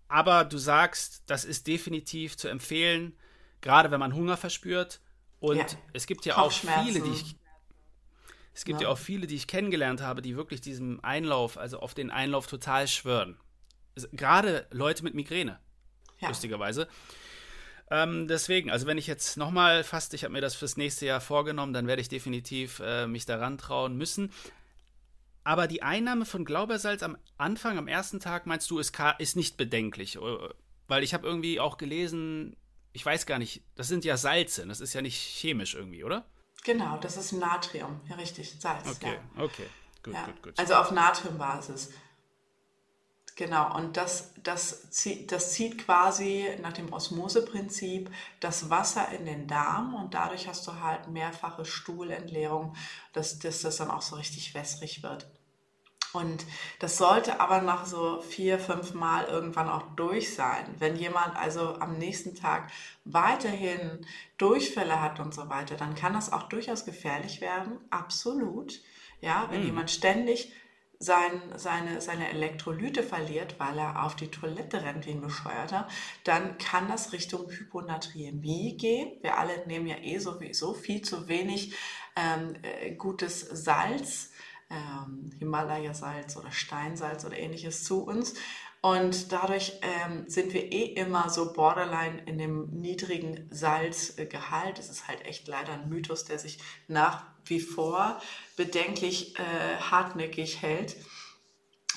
[0.09, 3.17] aber du sagst, das ist definitiv zu empfehlen,
[3.61, 5.01] gerade wenn man Hunger verspürt.
[5.41, 5.67] Und Ja.
[5.93, 7.37] es gibt ja auch viele, die ich
[8.55, 8.89] es gibt ja.
[8.89, 8.93] Ja.
[8.93, 12.87] auch viele, die ich kennengelernt habe, die wirklich diesem Einlauf, also auf den Einlauf total
[12.87, 13.39] schwören.
[13.95, 15.59] Es- Gerade Leute mit Migräne,
[16.21, 16.87] lustigerweise.
[17.93, 21.21] Ähm, deswegen, also wenn ich jetzt nochmal fast, ich habe mir das fürs nächste Jahr
[21.21, 24.33] vorgenommen, dann werde ich definitiv äh, mich daran trauen müssen.
[25.45, 29.59] Aber die Einnahme von Glaubersalz am Anfang, am ersten Tag, meinst du, ist, ist nicht
[29.59, 30.17] bedenklich?
[30.17, 30.21] Äh,
[30.89, 32.57] Weil ich habe irgendwie auch gelesen,
[32.95, 36.25] ich weiß gar nicht, das sind ja Salze, das ist ja nicht chemisch irgendwie, oder?
[36.65, 38.01] Genau, das ist Natrium.
[38.09, 38.89] Ja, richtig, Salz.
[38.89, 39.43] Okay, Ja.
[39.45, 39.67] okay,
[40.03, 40.25] gut, Ja.
[40.27, 40.59] gut, gut.
[40.59, 41.93] Also auf Natriumbasis.
[43.35, 48.11] Genau, und das, das, zieht, das zieht quasi nach dem Osmoseprinzip
[48.41, 52.77] das Wasser in den Darm und dadurch hast du halt mehrfache Stuhlentleerung,
[53.15, 55.27] dass, dass das dann auch so richtig wässrig wird.
[56.13, 56.45] Und
[56.79, 60.75] das sollte aber nach so vier, fünf Mal irgendwann auch durch sein.
[60.79, 62.71] Wenn jemand also am nächsten Tag
[63.05, 64.05] weiterhin
[64.37, 67.79] Durchfälle hat und so weiter, dann kann das auch durchaus gefährlich werden.
[67.89, 68.83] Absolut.
[69.23, 70.53] Ja, wenn jemand ständig
[71.03, 75.89] sein, seine, seine Elektrolyte verliert, weil er auf die Toilette rennt wie ein Bescheuerter,
[76.25, 79.13] dann kann das Richtung Hyponatriämie gehen.
[79.21, 81.75] Wir alle nehmen ja eh sowieso viel zu wenig
[82.17, 84.31] ähm, äh, gutes Salz
[84.71, 88.35] ähm, Himalaya-Salz oder Steinsalz oder ähnliches zu uns.
[88.81, 94.81] Und dadurch ähm, sind wir eh immer so borderline in dem niedrigen Salzgehalt.
[94.81, 98.21] Es ist halt echt leider ein Mythos, der sich nach wie vor
[98.57, 100.97] bedenklich äh, hartnäckig hält.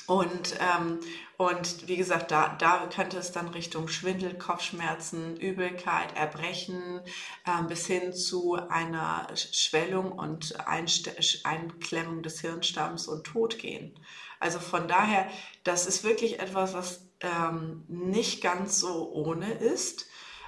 [0.07, 0.99] Und, ähm,
[1.37, 7.01] und wie gesagt, da, da könnte es dann Richtung Schwindel, Kopfschmerzen, Übelkeit, Erbrechen
[7.47, 13.99] ähm, bis hin zu einer Schwellung und Einste Einklemmung des Hirnstamms und Tod gehen.
[14.39, 15.27] Also von daher,
[15.63, 20.05] das ist wirklich etwas, was ähm, nicht ganz so ohne ist.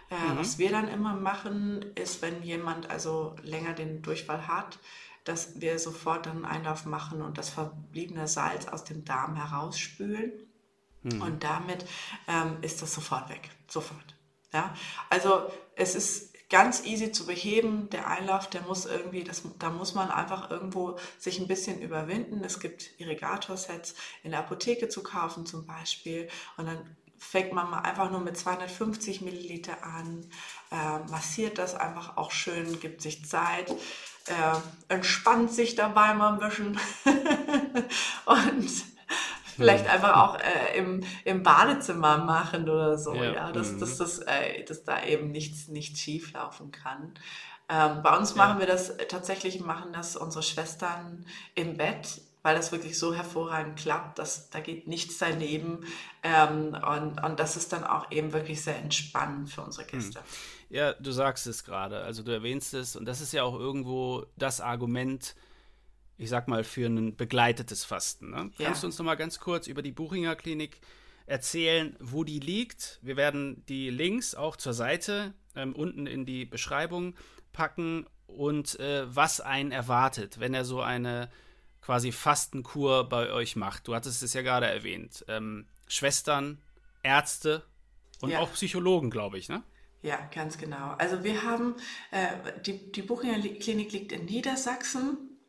[0.10, 4.80] Äh, Was wir dann immer machen, ist, wenn jemand also länger den Durchfall hat,
[5.24, 10.32] dass wir sofort dann einen Einlauf machen und das verbliebene Salz aus dem Darm herausspülen.
[11.22, 11.86] Und damit
[12.28, 13.50] ähm, ist das sofort weg.
[13.68, 14.16] Sofort.
[14.52, 14.74] Ja?
[15.10, 17.90] Also es ist ganz easy zu beheben.
[17.90, 22.44] Der Einlauf, der muss irgendwie, das, da muss man einfach irgendwo sich ein bisschen überwinden.
[22.44, 26.30] Es gibt Irrigatorsets in der Apotheke zu kaufen zum Beispiel.
[26.58, 30.30] Und dann fängt man mal einfach nur mit 250 Milliliter an,
[30.72, 33.72] äh, massiert das einfach auch schön, gibt sich Zeit,
[34.28, 34.58] äh,
[34.88, 36.80] entspannt sich dabei mal ein bisschen
[38.26, 38.70] und
[39.56, 43.80] vielleicht einfach auch äh, im, im Badezimmer machen oder so, Ja, ja, dass, mhm.
[43.80, 47.14] dass, das, äh, dass da eben nichts, nichts schief laufen kann.
[47.70, 52.56] Ähm, bei uns machen wir das äh, tatsächlich, machen das unsere Schwestern im Bett, weil
[52.56, 55.86] das wirklich so hervorragend klappt, dass da geht nichts daneben
[56.24, 60.22] ähm, und, und das ist dann auch eben wirklich sehr entspannend für unsere Gäste.
[60.70, 64.28] Ja, du sagst es gerade, also du erwähnst es und das ist ja auch irgendwo
[64.38, 65.36] das Argument,
[66.18, 68.30] ich sag mal, für ein begleitetes Fasten.
[68.30, 68.50] Ne?
[68.58, 68.68] Ja.
[68.68, 70.80] Kannst du uns noch mal ganz kurz über die Buchinger Klinik
[71.26, 73.00] erzählen, wo die liegt?
[73.02, 77.16] Wir werden die Links auch zur Seite ähm, unten in die Beschreibung
[77.52, 81.30] packen und äh, was einen erwartet, wenn er so eine
[81.88, 83.88] quasi Fastenkur bei euch macht.
[83.88, 85.24] Du hattest es ja gerade erwähnt.
[85.30, 86.62] Ähm, Schwestern,
[87.02, 87.64] Ärzte
[88.20, 88.40] und Ja.
[88.40, 89.64] auch Psychologen, glaube ich, ne?
[90.02, 90.96] Ja, ganz genau.
[90.98, 91.76] Also wir haben,
[92.12, 92.28] äh,
[92.66, 95.40] die, die Buchinger Li- Klinik liegt in Niedersachsen,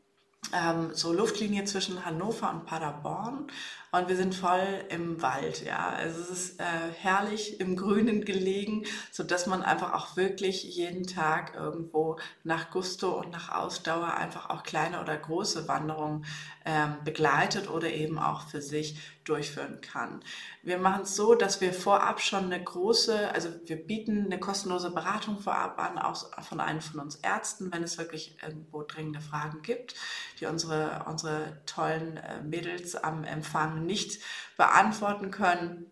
[0.55, 3.51] ähm, so Luftlinie zwischen Hannover und Paderborn
[3.91, 5.89] und wir sind voll im Wald, ja.
[5.91, 6.65] Also es ist äh,
[6.99, 13.19] herrlich im Grünen gelegen, so dass man einfach auch wirklich jeden Tag irgendwo nach Gusto
[13.19, 16.27] und nach Ausdauer einfach auch kleine oder große Wanderungen
[16.67, 20.21] ähm, begleitet oder eben auch für sich durchführen kann.
[20.63, 24.91] Wir machen es so, dass wir vorab schon eine große, also wir bieten eine kostenlose
[24.91, 29.63] Beratung vorab an, auch von einem von uns Ärzten, wenn es wirklich irgendwo dringende Fragen
[29.63, 29.95] gibt,
[30.41, 34.21] die unsere, unsere tollen äh, Mädels am Empfang nicht
[34.57, 35.91] beantworten können.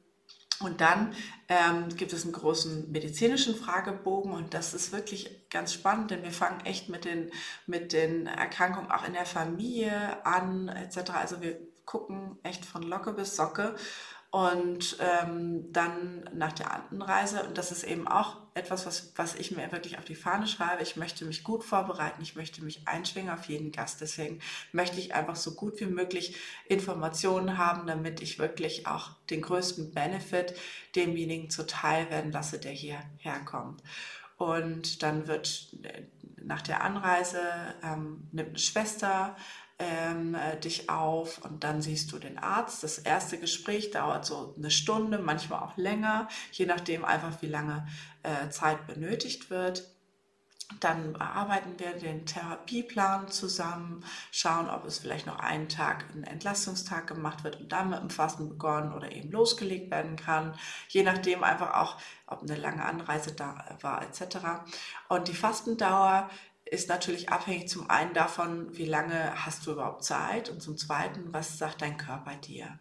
[0.61, 1.15] Und dann
[1.49, 6.33] ähm, gibt es einen großen medizinischen Fragebogen und das ist wirklich ganz spannend, denn wir
[6.33, 7.31] fangen echt mit den,
[7.67, 11.11] mit den Erkrankungen auch in der Familie an etc.
[11.15, 13.77] Also wir gucken echt von Locke bis Socke
[14.31, 19.51] Und ähm, dann nach der Anreise, und das ist eben auch etwas, was, was ich
[19.51, 23.31] mir wirklich auf die Fahne schreibe, ich möchte mich gut vorbereiten, ich möchte mich einschwingen
[23.31, 24.01] auf jeden Gast.
[24.01, 24.41] Deswegen
[24.73, 26.37] möchte ich einfach so gut wie möglich
[26.67, 30.55] Informationen haben, damit ich wirklich auch den größten Benefit
[30.95, 33.83] demjenigen zuteil werden lasse, der hierher kommt.
[34.39, 36.03] Und dann wird äh,
[36.43, 37.41] nach der Anreise
[37.83, 39.37] ähm, nimmt eine Schwester
[39.79, 42.83] ähm, äh, dich auf und dann siehst du den Arzt.
[42.83, 47.87] Das erste Gespräch dauert so eine Stunde, manchmal auch länger, je nachdem einfach, wie lange
[48.23, 49.85] äh, Zeit benötigt wird.
[50.81, 57.07] Dann bearbeiten wir den Therapieplan zusammen, schauen, ob es vielleicht noch einen Tag, einen Entlastungstag
[57.07, 60.59] gemacht wird und dann mit dem Fasten begonnen oder eben losgelegt werden kann.
[60.89, 64.39] Je nachdem einfach auch, ob eine lange Anreise da war etc.
[65.09, 66.29] Und die Fastendauer
[66.67, 71.33] ist natürlich abhängig zum einen davon, wie lange hast du überhaupt Zeit und zum zweiten,
[71.33, 72.79] was sagt dein Körper dir.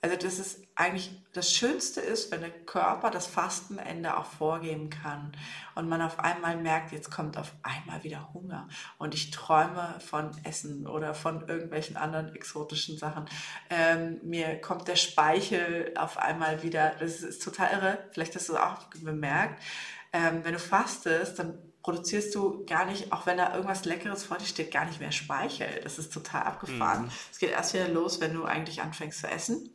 [0.00, 5.32] Also das ist eigentlich das Schönste ist, wenn der Körper das Fastenende auch vorgeben kann
[5.74, 8.68] und man auf einmal merkt, jetzt kommt auf einmal wieder Hunger
[8.98, 13.26] und ich träume von Essen oder von irgendwelchen anderen exotischen Sachen.
[13.70, 16.94] Ähm, mir kommt der Speichel auf einmal wieder.
[17.00, 17.98] Das ist total irre.
[18.12, 19.60] Vielleicht hast du es auch bemerkt.
[20.12, 24.36] Ähm, wenn du fastest, dann produzierst du gar nicht, auch wenn da irgendwas Leckeres vor
[24.36, 25.80] dir steht, gar nicht mehr Speichel.
[25.82, 27.04] Das ist total abgefahren.
[27.04, 27.10] Mhm.
[27.32, 29.70] Es geht erst wieder los, wenn du eigentlich anfängst zu essen.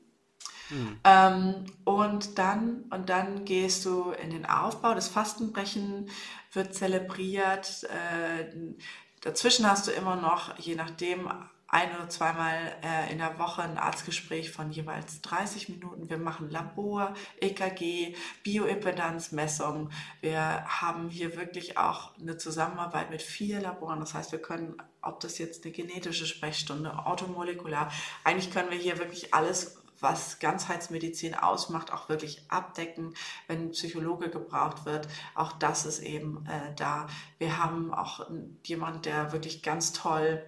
[0.69, 0.99] Mhm.
[1.03, 4.93] Ähm, und dann und dann gehst du in den Aufbau.
[4.93, 6.07] Das Fastenbrechen
[6.51, 7.83] wird zelebriert.
[7.85, 8.75] Äh,
[9.21, 11.27] dazwischen hast du immer noch, je nachdem,
[11.73, 16.07] ein oder zweimal äh, in der Woche ein Arztgespräch von jeweils 30 Minuten.
[16.07, 19.89] Wir machen Labor, EKG, Bioimpedanzmessung.
[20.21, 23.99] Wir haben hier wirklich auch eine Zusammenarbeit mit vier Laboren.
[23.99, 27.91] Das heißt, wir können, ob das jetzt eine genetische Sprechstunde, automolekular,
[28.23, 33.15] eigentlich können wir hier wirklich alles was Ganzheitsmedizin ausmacht, auch wirklich abdecken,
[33.47, 35.07] wenn ein Psychologe gebraucht wird.
[35.33, 37.07] Auch das ist eben äh, da.
[37.39, 38.29] Wir haben auch
[38.63, 40.45] jemand, der wirklich ganz toll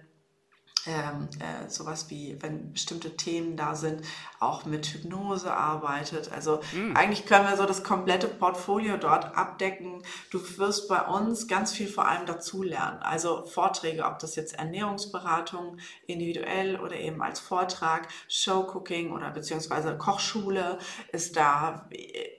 [0.86, 4.02] ähm, äh, sowas wie, wenn bestimmte Themen da sind,
[4.40, 6.30] auch mit Hypnose arbeitet.
[6.32, 6.96] Also mhm.
[6.96, 10.02] eigentlich können wir so das komplette Portfolio dort abdecken.
[10.30, 13.00] Du wirst bei uns ganz viel vor allem dazulernen.
[13.00, 20.78] Also Vorträge, ob das jetzt Ernährungsberatung individuell oder eben als Vortrag, Showcooking oder beziehungsweise Kochschule
[21.12, 21.88] ist da,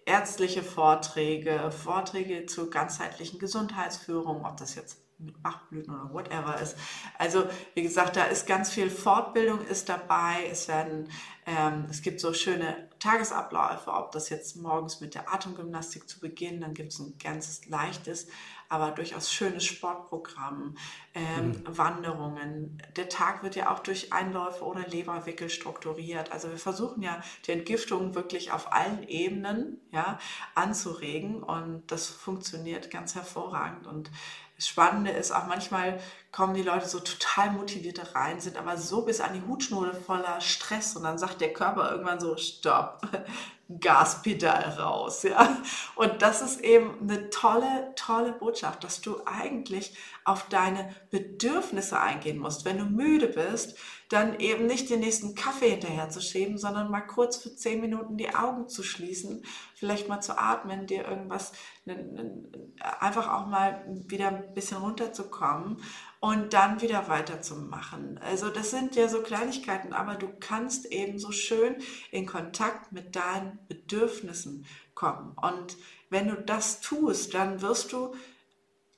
[0.05, 6.77] ärztliche Vorträge, Vorträge zu ganzheitlichen Gesundheitsführung, ob das jetzt mit Bachblüten oder whatever ist.
[7.17, 10.47] Also wie gesagt, da ist ganz viel Fortbildung ist dabei.
[10.51, 11.09] Es werden,
[11.45, 16.61] ähm, es gibt so schöne Tagesabläufe, ob das jetzt morgens mit der Atemgymnastik zu beginnen,
[16.61, 18.27] dann gibt es ein ganz leichtes,
[18.69, 20.75] aber durchaus schönes Sportprogramm,
[21.13, 21.63] ähm, mhm.
[21.65, 22.81] Wanderungen.
[22.95, 26.31] Der Tag wird ja auch durch Einläufe oder Leberwickel strukturiert.
[26.31, 30.19] Also wir versuchen ja die Entgiftung wirklich auf allen Ebenen ja,
[30.55, 34.11] anzuregen und das funktioniert ganz hervorragend und
[34.57, 35.99] das Spannende ist auch manchmal
[36.37, 40.39] kommen die Leute so total motiviert rein, sind aber so bis an die Hutschnur voller
[40.39, 43.01] Stress und dann sagt der Körper irgendwann so, stopp,
[43.81, 45.57] Gaspedal raus, ja.
[45.95, 52.37] Und das ist eben eine tolle, tolle Botschaft, dass du eigentlich auf deine Bedürfnisse eingehen
[52.37, 52.65] musst.
[52.65, 53.75] Wenn du müde bist,
[54.09, 58.15] dann eben nicht den nächsten Kaffee hinterher zu schieben, sondern mal kurz für zehn Minuten
[58.15, 59.43] die Augen zu schließen,
[59.75, 61.51] vielleicht mal zu atmen, dir irgendwas,
[62.99, 65.81] einfach auch mal wieder ein bisschen runterzukommen
[66.27, 68.17] und dann wieder weiterzumachen.
[68.17, 71.77] Also das sind ja so Kleinigkeiten, aber du kannst eben so schön
[72.11, 75.37] in Kontakt mit deinen Bedürfnissen kommen.
[75.41, 75.77] Und
[76.09, 78.13] wenn du das tust, dann wirst du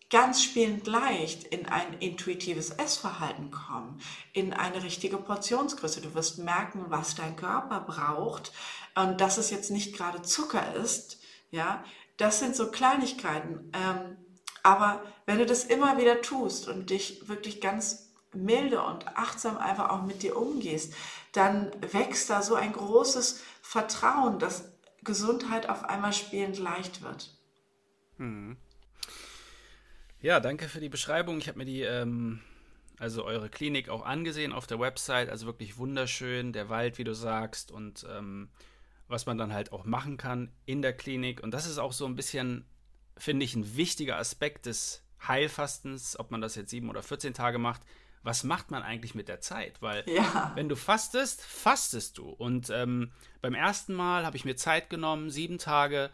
[0.10, 4.02] ganz spielend leicht in ein intuitives Essverhalten kommen,
[4.34, 6.02] in eine richtige Portionsgröße.
[6.02, 8.52] Du wirst merken, was dein Körper braucht
[8.96, 11.20] und dass es jetzt nicht gerade Zucker ist.
[11.52, 11.84] Ja,
[12.18, 13.72] das sind so Kleinigkeiten.
[13.74, 14.18] Ähm,
[14.64, 19.92] aber wenn du das immer wieder tust und dich wirklich ganz milde und achtsam einfach
[19.92, 20.96] auch mit dir umgehst,
[21.34, 24.72] dann wächst da so ein großes Vertrauen, dass
[25.04, 27.38] Gesundheit auf einmal spielend leicht wird.
[28.18, 28.58] Hm.
[30.20, 31.38] Ja, danke für die Beschreibung.
[31.38, 32.42] Ich habe mir die, ähm,
[32.98, 35.30] also eure Klinik auch angesehen auf der Website.
[35.30, 38.50] Also wirklich wunderschön, der Wald, wie du sagst, und ähm,
[39.08, 41.44] was man dann halt auch machen kann in der Klinik.
[41.44, 42.66] Und das ist auch so ein bisschen
[43.20, 47.58] finde ich, ein wichtiger Aspekt des Heilfastens, ob man das jetzt sieben oder 14 Tage
[47.58, 47.82] macht.
[48.22, 49.82] Was macht man eigentlich mit der Zeit?
[49.82, 50.52] Weil, ja.
[50.56, 52.30] wenn du fastest, fastest du.
[52.30, 53.12] Und ähm,
[53.42, 56.10] beim ersten Mal habe ich mir Zeit genommen, sieben Tage,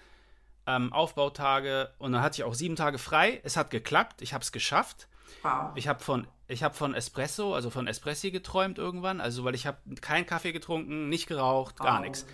[0.67, 3.41] ähm, Aufbautage, und dann hatte ich auch sieben Tage frei.
[3.43, 5.07] Es hat geklappt, ich habe es geschafft.
[5.41, 5.71] Wow.
[5.75, 9.77] Ich habe von, hab von Espresso, also von Espressi geträumt irgendwann, also weil ich habe
[10.01, 12.25] keinen Kaffee getrunken, nicht geraucht, gar nichts.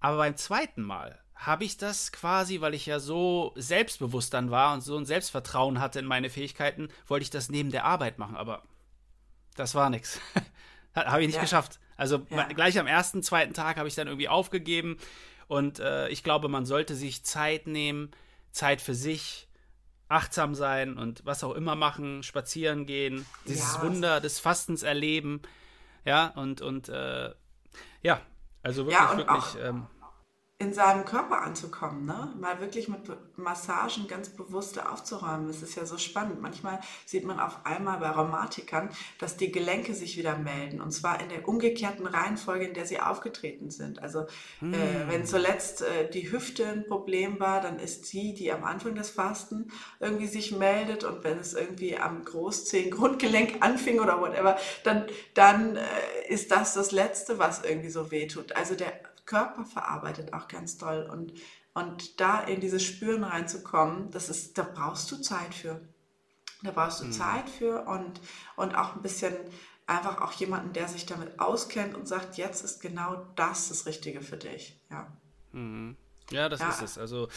[0.00, 4.74] Aber beim zweiten Mal habe ich das quasi, weil ich ja so selbstbewusst dann war
[4.74, 8.36] und so ein Selbstvertrauen hatte in meine Fähigkeiten, wollte ich das neben der Arbeit machen.
[8.36, 8.62] Aber
[9.56, 10.20] das war nichts.
[10.94, 11.42] habe ich nicht ja.
[11.42, 11.80] geschafft.
[11.96, 12.44] Also ja.
[12.44, 14.98] gleich am ersten, zweiten Tag habe ich dann irgendwie aufgegeben.
[15.48, 18.12] Und äh, ich glaube, man sollte sich Zeit nehmen,
[18.52, 19.48] Zeit für sich,
[20.08, 25.42] achtsam sein und was auch immer machen, spazieren gehen, dieses ja, Wunder des Fastens erleben.
[26.04, 27.30] Ja, und, und äh,
[28.02, 28.20] ja,
[28.62, 29.28] also wirklich, wirklich.
[29.28, 29.86] Auch, ähm,
[30.62, 32.32] in seinem Körper anzukommen, ne?
[32.40, 33.00] mal wirklich mit
[33.36, 35.50] Massagen ganz bewusst aufzuräumen.
[35.50, 36.40] Es ist ja so spannend.
[36.40, 38.88] Manchmal sieht man auf einmal bei Rheumatikern,
[39.18, 43.00] dass die Gelenke sich wieder melden und zwar in der umgekehrten Reihenfolge, in der sie
[43.00, 44.00] aufgetreten sind.
[44.02, 44.26] Also
[44.60, 44.72] hm.
[44.72, 48.94] äh, wenn zuletzt äh, die Hüfte ein Problem war, dann ist die, die am Anfang
[48.94, 54.56] des Fasten irgendwie sich meldet und wenn es irgendwie am Großzehen Grundgelenk anfing oder whatever,
[54.84, 55.82] dann, dann äh,
[56.28, 58.54] ist das das Letzte, was irgendwie so wehtut.
[58.54, 58.92] Also der
[59.24, 61.08] Körper verarbeitet auch ganz toll.
[61.10, 61.32] Und,
[61.74, 65.80] und da in dieses Spüren reinzukommen, das ist, da brauchst du Zeit für.
[66.62, 67.12] Da brauchst du mhm.
[67.12, 68.20] Zeit für und,
[68.56, 69.34] und auch ein bisschen
[69.86, 74.20] einfach auch jemanden, der sich damit auskennt und sagt, jetzt ist genau das das Richtige
[74.20, 74.78] für dich.
[74.90, 75.12] Ja,
[75.52, 75.96] mhm.
[76.30, 76.68] ja das ja.
[76.68, 76.98] ist es.
[76.98, 77.28] Also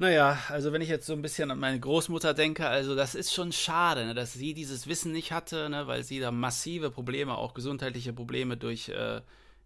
[0.00, 3.34] naja, also wenn ich jetzt so ein bisschen an meine Großmutter denke, also das ist
[3.34, 7.36] schon schade, ne, dass sie dieses Wissen nicht hatte, ne, weil sie da massive Probleme,
[7.36, 9.20] auch gesundheitliche Probleme durch äh,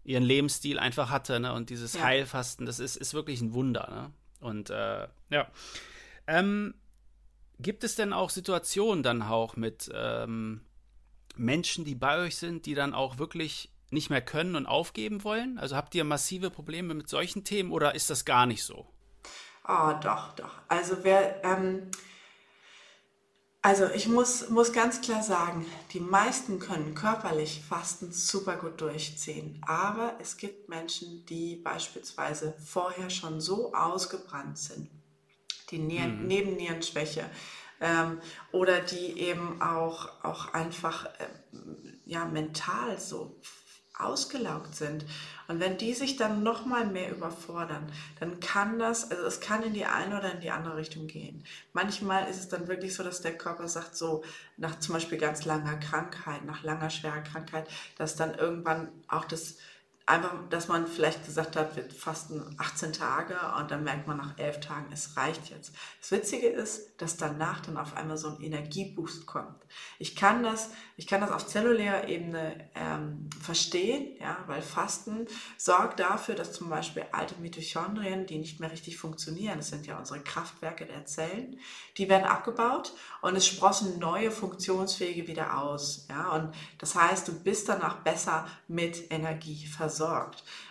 [0.05, 1.53] ihren Lebensstil einfach hatte, ne?
[1.53, 2.03] Und dieses ja.
[2.03, 4.13] Heilfasten, das ist, ist wirklich ein Wunder, ne?
[4.41, 5.49] Und äh, ja.
[6.27, 6.75] Ähm,
[7.59, 10.63] gibt es denn auch Situationen dann auch mit ähm,
[11.37, 15.59] Menschen, die bei euch sind, die dann auch wirklich nicht mehr können und aufgeben wollen?
[15.59, 18.89] Also habt ihr massive Probleme mit solchen Themen oder ist das gar nicht so?
[19.69, 20.51] Oh, doch, doch.
[20.69, 21.91] Also wer, ähm,
[23.63, 29.63] also ich muss, muss ganz klar sagen, die meisten können körperlich Fasten super gut durchziehen.
[29.65, 34.91] Aber es gibt Menschen, die beispielsweise vorher schon so ausgebrannt sind,
[35.71, 36.27] die Nieren, mhm.
[36.27, 37.31] Nebennierenschwäche
[37.81, 41.29] ähm, oder die eben auch, auch einfach äh,
[42.05, 43.41] ja, mental so
[43.97, 45.05] ausgelaugt sind.
[45.53, 47.87] Und wenn die sich dann noch mal mehr überfordern,
[48.19, 51.45] dann kann das, also es kann in die eine oder in die andere Richtung gehen.
[51.75, 54.25] Manchmal ist es dann wirklich so, dass der Körper sagt, so
[54.57, 59.59] nach zum Beispiel ganz langer Krankheit, nach langer schwerer Krankheit, dass dann irgendwann auch das
[60.13, 64.39] einfach, dass man vielleicht gesagt hat, wir fasten 18 Tage und dann merkt man nach
[64.39, 65.73] 11 Tagen, es reicht jetzt.
[66.01, 69.57] Das Witzige ist, dass danach dann auf einmal so ein Energieboost kommt.
[69.99, 76.01] Ich kann das, ich kann das auf zellulärer Ebene ähm, verstehen, ja, weil Fasten sorgt
[76.01, 80.21] dafür, dass zum Beispiel alte Mitochondrien, die nicht mehr richtig funktionieren, das sind ja unsere
[80.21, 81.59] Kraftwerke der Zellen,
[81.97, 82.93] die werden abgebaut
[83.23, 86.07] und es sprossen neue funktionsfähige wieder aus.
[86.11, 90.02] Ja, und das heißt, du bist danach besser mit Energie versorgt.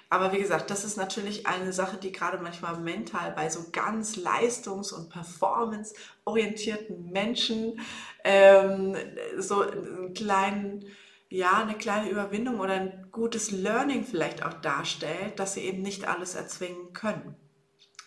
[0.10, 4.18] Aber wie gesagt, das ist natürlich eine Sache, die gerade manchmal mental bei so ganz
[4.18, 7.80] leistungs- und performance-orientierten Menschen
[8.26, 8.94] ähm,
[9.38, 10.86] so einen kleinen,
[11.30, 16.06] ja, eine kleine Überwindung oder ein gutes Learning vielleicht auch darstellt, dass sie eben nicht
[16.06, 17.38] alles erzwingen können.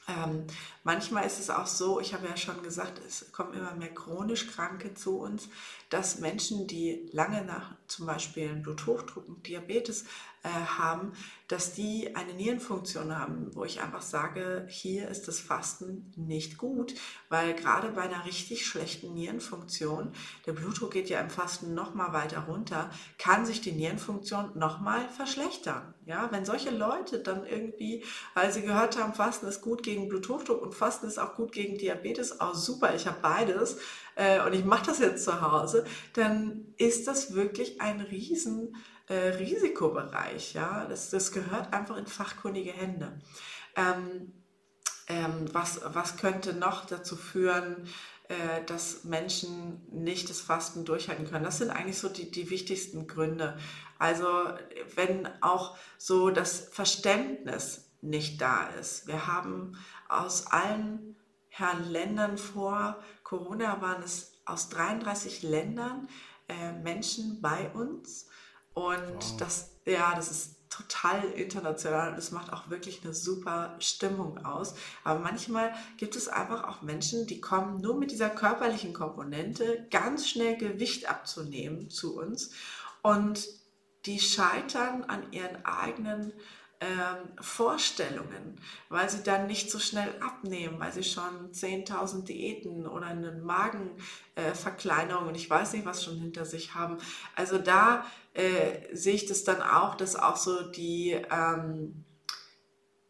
[0.06, 0.46] Ähm,
[0.82, 4.48] manchmal ist es auch so, ich habe ja schon gesagt, es kommen immer mehr chronisch
[4.48, 5.48] Kranke zu uns,
[5.88, 10.04] dass Menschen, die lange nach zum Beispiel Bluthochdruck und Diabetes
[10.44, 11.14] äh, haben,
[11.48, 16.94] dass die eine Nierenfunktion haben, wo ich einfach sage, hier ist das Fasten nicht gut,
[17.30, 20.12] weil gerade bei einer richtig schlechten Nierenfunktion,
[20.46, 24.80] der Blutdruck geht ja im Fasten noch mal weiter runter, kann sich die Nierenfunktion noch
[24.80, 25.94] mal verschlechtern.
[26.04, 30.60] Ja, wenn solche Leute dann irgendwie, weil sie gehört haben, Fasten ist gut gegen Bluthochdruck
[30.60, 33.78] und Fasten ist auch gut gegen Diabetes, auch oh, super, ich habe beides
[34.14, 38.76] äh, und ich mache das jetzt zu Hause, dann ist das wirklich ein riesen
[39.06, 40.54] äh, Risikobereich.
[40.54, 40.86] Ja?
[40.86, 43.20] Das, das gehört einfach in fachkundige Hände.
[43.76, 44.32] Ähm,
[45.06, 47.88] ähm, was, was könnte noch dazu führen,
[48.28, 51.44] äh, dass Menschen nicht das Fasten durchhalten können?
[51.44, 53.58] Das sind eigentlich so die, die wichtigsten Gründe.
[53.98, 54.26] Also
[54.94, 59.06] wenn auch so das Verständnis nicht da ist.
[59.06, 59.78] Wir haben
[60.08, 61.16] aus allen
[61.48, 66.08] Herren Ländern vor Corona waren es aus 33 Ländern
[66.48, 68.28] äh, Menschen bei uns,
[68.74, 69.36] und wow.
[69.38, 74.74] das, ja, das ist total international und es macht auch wirklich eine super Stimmung aus.
[75.04, 80.28] Aber manchmal gibt es einfach auch Menschen, die kommen nur mit dieser körperlichen Komponente ganz
[80.28, 82.50] schnell Gewicht abzunehmen zu uns
[83.02, 83.46] und
[84.06, 86.32] die scheitern an ihren eigenen
[86.80, 93.06] ähm, Vorstellungen, weil sie dann nicht so schnell abnehmen, weil sie schon 10.000 Diäten oder
[93.06, 96.98] eine Magenverkleinerung äh, und ich weiß nicht, was schon hinter sich haben.
[97.36, 98.04] Also da
[98.34, 102.04] äh, sehe ich das dann auch, dass auch so die, ähm,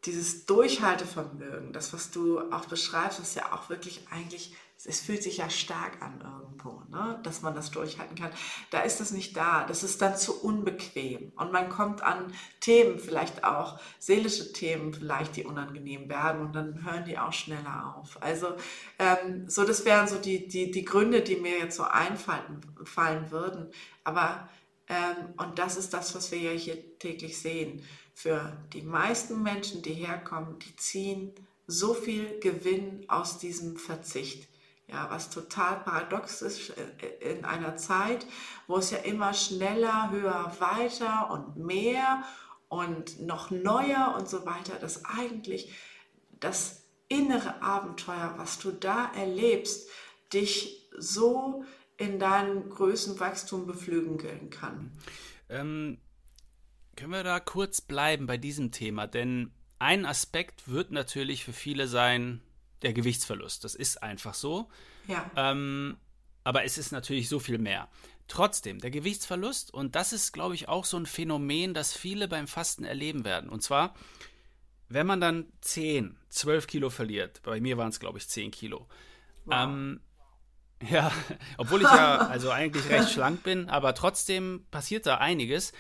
[0.05, 4.55] dieses Durchhaltevermögen, das, was du auch beschreibst, was ja auch wirklich eigentlich,
[4.87, 7.18] es fühlt sich ja stark an irgendwo, ne?
[7.22, 8.33] dass man das durchhalten kann.
[8.70, 9.64] Da ist es nicht da.
[9.64, 11.33] Das ist dann zu unbequem.
[11.37, 16.43] Und man kommt an Themen, vielleicht auch seelische Themen, vielleicht, die unangenehm werden.
[16.43, 18.22] Und dann hören die auch schneller auf.
[18.22, 18.49] Also,
[18.99, 23.31] ähm, so, das wären so die, die, die Gründe, die mir jetzt so einfallen fallen
[23.31, 23.70] würden.
[24.03, 24.51] Aber,
[25.37, 27.82] und das ist das, was wir ja hier täglich sehen
[28.14, 31.35] für die meisten Menschen, die herkommen, die ziehen
[31.66, 34.49] so viel Gewinn aus diesem Verzicht.
[34.87, 38.26] Ja, was total paradox ist äh, in einer Zeit,
[38.66, 42.22] wo es ja immer schneller, höher, weiter und mehr
[42.68, 45.72] und noch neuer und so weiter, dass eigentlich
[46.39, 49.89] das innere Abenteuer, was du da erlebst,
[50.35, 51.64] dich so
[51.97, 54.92] in deinem Größenwachstum beflügeln kann.
[55.49, 55.99] Ähm,
[56.97, 59.07] können wir da kurz bleiben bei diesem Thema?
[59.07, 62.40] Denn ein Aspekt wird natürlich für viele sein,
[62.82, 63.64] der Gewichtsverlust.
[63.64, 64.68] Das ist einfach so.
[65.09, 65.30] Ja.
[65.36, 65.97] Ähm,
[66.42, 67.88] aber es ist natürlich so viel mehr.
[68.28, 72.47] Trotzdem, der Gewichtsverlust, und das ist, glaube ich, auch so ein Phänomen, das viele beim
[72.47, 73.51] Fasten erleben werden.
[73.51, 73.95] Und zwar,
[74.88, 78.86] wenn man dann 10, 12 Kilo verliert, bei mir waren es, glaube ich, 10 Kilo.
[79.45, 79.55] Wow.
[79.55, 80.01] Ähm,
[80.91, 81.12] ja,
[81.59, 85.72] obwohl ich ja also eigentlich recht schlank bin, aber trotzdem passiert da einiges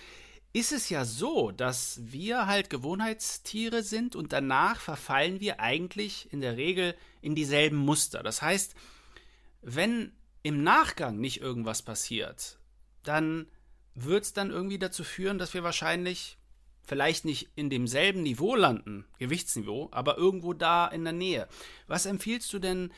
[0.54, 6.40] ist es ja so, dass wir halt Gewohnheitstiere sind und danach verfallen wir eigentlich in
[6.40, 8.22] der Regel in dieselben Muster.
[8.22, 8.76] Das heißt,
[9.62, 10.12] wenn
[10.44, 12.60] im Nachgang nicht irgendwas passiert,
[13.02, 13.48] dann
[13.96, 16.38] wird es dann irgendwie dazu führen, dass wir wahrscheinlich
[16.84, 21.48] vielleicht nicht in demselben Niveau landen, Gewichtsniveau, aber irgendwo da in der Nähe.
[21.88, 22.92] Was empfiehlst du denn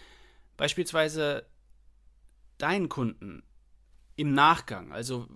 [0.58, 1.46] beispielsweise
[2.58, 3.42] deinen Kunden?
[4.16, 4.92] im Nachgang?
[4.92, 5.26] Also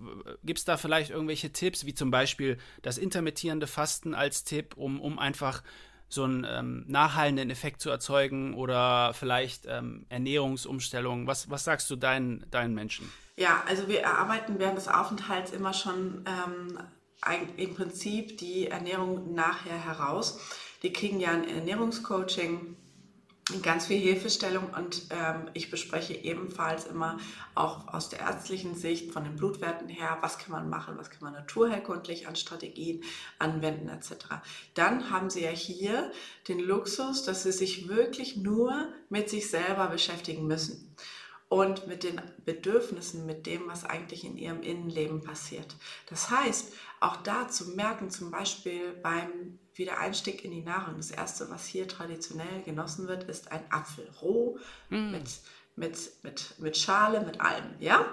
[0.43, 4.99] gibt es da vielleicht irgendwelche Tipps, wie zum Beispiel das intermittierende Fasten als Tipp, um,
[4.99, 5.61] um einfach
[6.09, 11.27] so einen ähm, nachhallenden Effekt zu erzeugen oder vielleicht ähm, Ernährungsumstellungen?
[11.27, 13.09] Was, was sagst du deinen, deinen Menschen?
[13.37, 16.79] Ja, also wir erarbeiten während des Aufenthalts immer schon ähm,
[17.55, 20.39] im Prinzip die Ernährung nachher heraus.
[20.83, 22.75] Die kriegen ja ein Ernährungscoaching
[23.61, 27.17] ganz viel Hilfestellung und ähm, ich bespreche ebenfalls immer
[27.55, 31.23] auch aus der ärztlichen Sicht von den Blutwerten her, was kann man machen, was kann
[31.23, 33.03] man naturherkundlich an Strategien
[33.39, 34.13] anwenden etc.
[34.73, 36.11] Dann haben Sie ja hier
[36.47, 40.95] den Luxus, dass Sie sich wirklich nur mit sich selber beschäftigen müssen
[41.51, 45.75] und mit den Bedürfnissen, mit dem, was eigentlich in ihrem Innenleben passiert.
[46.07, 46.71] Das heißt,
[47.01, 51.89] auch da zu merken, zum Beispiel beim Wiedereinstieg in die Nahrung, das erste, was hier
[51.89, 55.11] traditionell genossen wird, ist ein Apfel roh mm.
[55.11, 55.29] mit,
[55.75, 58.05] mit, mit, mit Schale, mit allem, ja?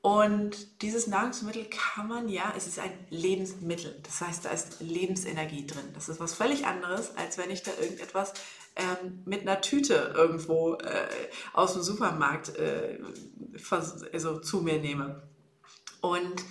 [0.00, 4.00] Und dieses Nahrungsmittel kann man ja, es ist ein Lebensmittel.
[4.02, 5.90] Das heißt, da ist Lebensenergie drin.
[5.92, 8.32] Das ist was völlig anderes, als wenn ich da irgendetwas
[8.76, 11.08] ähm, mit einer Tüte irgendwo äh,
[11.52, 12.98] aus dem Supermarkt äh,
[14.12, 15.22] also zu mir nehme.
[16.00, 16.44] Und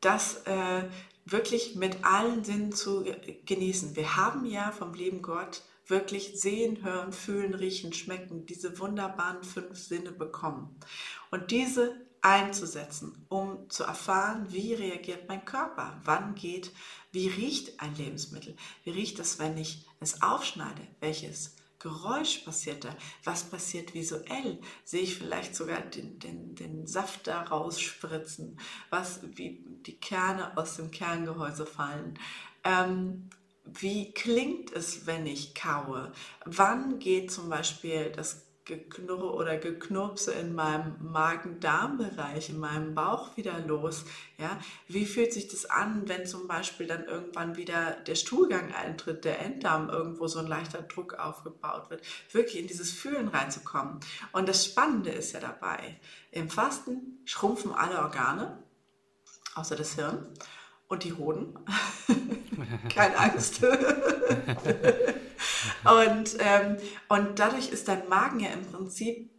[0.00, 0.84] das äh,
[1.24, 3.04] wirklich mit allen Sinnen zu
[3.44, 3.96] genießen.
[3.96, 9.78] Wir haben ja vom lieben Gott wirklich sehen, hören, fühlen, riechen, schmecken, diese wunderbaren fünf
[9.78, 10.78] Sinne bekommen.
[11.30, 16.72] Und diese einzusetzen, um zu erfahren, wie reagiert mein Körper, wann geht,
[17.12, 22.96] wie riecht ein Lebensmittel, wie riecht es, wenn ich es aufschneide, welches Geräusch passiert da,
[23.22, 28.58] was passiert visuell, sehe ich vielleicht sogar den, den, den Saft da rausspritzen,
[28.90, 32.18] was, wie die Kerne aus dem Kerngehäuse fallen.
[32.64, 33.30] Ähm,
[33.64, 36.12] wie klingt es, wenn ich kaue?
[36.44, 43.60] Wann geht zum Beispiel das Geknurre oder Geknurpse in meinem Magen-Darm-Bereich, in meinem Bauch wieder
[43.60, 44.04] los?
[44.38, 44.58] Ja,
[44.88, 49.40] wie fühlt sich das an, wenn zum Beispiel dann irgendwann wieder der Stuhlgang eintritt, der
[49.40, 52.02] Enddarm irgendwo so ein leichter Druck aufgebaut wird?
[52.32, 54.00] Wirklich in dieses Fühlen reinzukommen.
[54.32, 56.00] Und das Spannende ist ja dabei,
[56.32, 58.62] im Fasten schrumpfen alle Organe,
[59.54, 60.26] außer das Hirn
[60.88, 61.54] und die Hoden.
[62.94, 63.62] Keine Angst.
[65.84, 66.78] und, ähm,
[67.08, 69.30] und dadurch ist dein Magen ja im Prinzip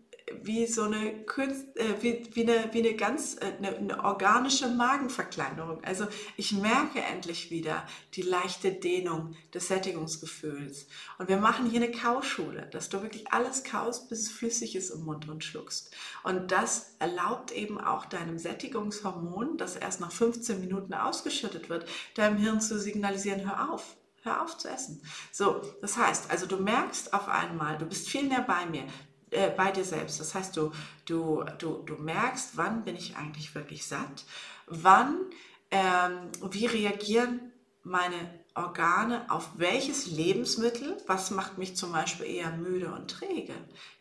[0.42, 4.68] wie so eine, Künst, äh, wie, wie, eine, wie eine ganz äh, eine, eine, organische
[4.68, 5.84] Magenverkleinerung.
[5.84, 10.88] Also ich merke endlich wieder die leichte Dehnung des Sättigungsgefühls.
[11.18, 14.90] Und wir machen hier eine Kauschule, dass du wirklich alles kaust, bis es flüssig ist
[14.90, 15.96] im Mund und schluckst.
[16.24, 22.38] Und das erlaubt eben auch deinem Sättigungshormon, das erst nach 15 Minuten ausgeschüttet wird, deinem
[22.38, 25.02] Hirn zu signalisieren, hör auf, hör auf zu essen.
[25.32, 28.84] So, das heißt, also du merkst auf einmal, du bist viel näher bei mir,
[29.32, 30.20] äh, bei dir selbst.
[30.20, 30.72] Das heißt, du,
[31.06, 34.26] du, du, du merkst, wann bin ich eigentlich wirklich satt,
[34.68, 35.18] wann,
[35.72, 37.52] ähm, wie reagieren
[37.84, 43.54] meine Organe auf welches Lebensmittel, was macht mich zum Beispiel eher müde und träge.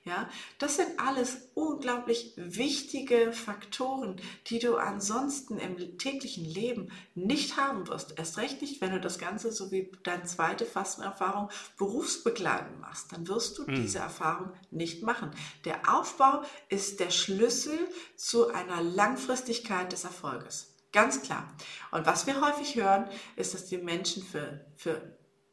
[0.07, 0.31] Ja,
[0.61, 8.17] das sind alles unglaublich wichtige Faktoren, die du ansonsten im täglichen Leben nicht haben wirst.
[8.17, 13.11] Erst recht nicht, wenn du das Ganze so wie deine zweite Fastenerfahrung berufsbegleitend machst.
[13.11, 13.75] Dann wirst du mhm.
[13.75, 15.33] diese Erfahrung nicht machen.
[15.65, 17.77] Der Aufbau ist der Schlüssel
[18.15, 20.73] zu einer Langfristigkeit des Erfolges.
[20.93, 21.53] Ganz klar.
[21.91, 25.03] Und was wir häufig hören, ist, dass die Menschen für, für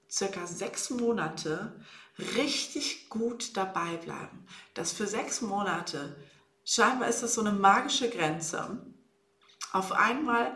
[0.07, 1.73] circa sechs Monate
[2.17, 4.45] richtig gut dabei bleiben.
[4.73, 6.15] Dass für sechs Monate,
[6.63, 8.85] scheinbar ist das so eine magische Grenze,
[9.71, 10.55] auf einmal,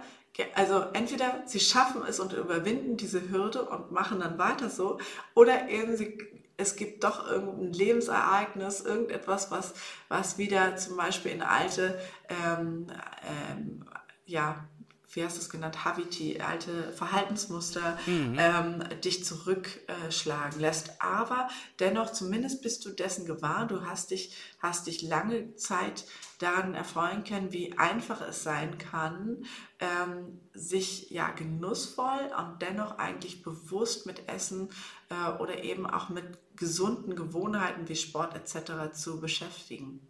[0.54, 5.00] also entweder sie schaffen es und überwinden diese Hürde und machen dann weiter so,
[5.34, 6.18] oder eben sie,
[6.58, 9.74] es gibt doch irgendein Lebensereignis, irgendetwas, was,
[10.08, 12.00] was wieder zum Beispiel in alte
[12.30, 12.88] ähm,
[13.24, 13.86] ähm,
[14.26, 14.68] ja,
[15.12, 18.36] wie hast du es genannt, Habiti, alte Verhaltensmuster, mhm.
[18.38, 21.02] ähm, dich zurückschlagen lässt.
[21.02, 21.48] Aber
[21.80, 26.06] dennoch, zumindest bist du dessen gewahr, du hast dich, hast dich lange Zeit
[26.40, 29.46] daran erfreuen können, wie einfach es sein kann,
[29.80, 34.70] ähm, sich ja genussvoll und dennoch eigentlich bewusst mit Essen
[35.10, 38.94] äh, oder eben auch mit gesunden Gewohnheiten wie Sport etc.
[38.94, 40.02] zu beschäftigen.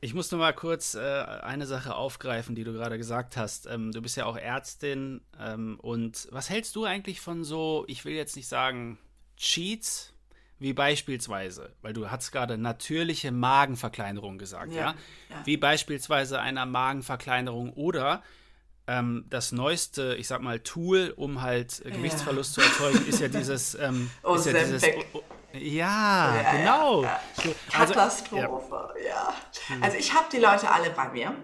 [0.00, 3.66] Ich muss nur mal kurz äh, eine Sache aufgreifen, die du gerade gesagt hast.
[3.66, 5.22] Ähm, du bist ja auch Ärztin.
[5.40, 8.98] Ähm, und was hältst du eigentlich von so, ich will jetzt nicht sagen
[9.36, 10.12] Cheats,
[10.58, 14.94] wie beispielsweise, weil du hast gerade natürliche Magenverkleinerung gesagt, ja?
[15.28, 15.42] ja?
[15.44, 18.22] Wie beispielsweise einer Magenverkleinerung oder
[18.86, 22.62] ähm, das neueste, ich sag mal, Tool, um halt Gewichtsverlust ja.
[22.62, 24.82] zu erzeugen, ist ja dieses, ähm, ist ja dieses
[25.58, 27.02] ja, ja genau.
[27.02, 27.52] Ja, ja.
[27.78, 29.34] Also, Katastrophe, ja.
[29.68, 29.82] Hm.
[29.82, 31.34] Also ich habe die Leute alle bei mir.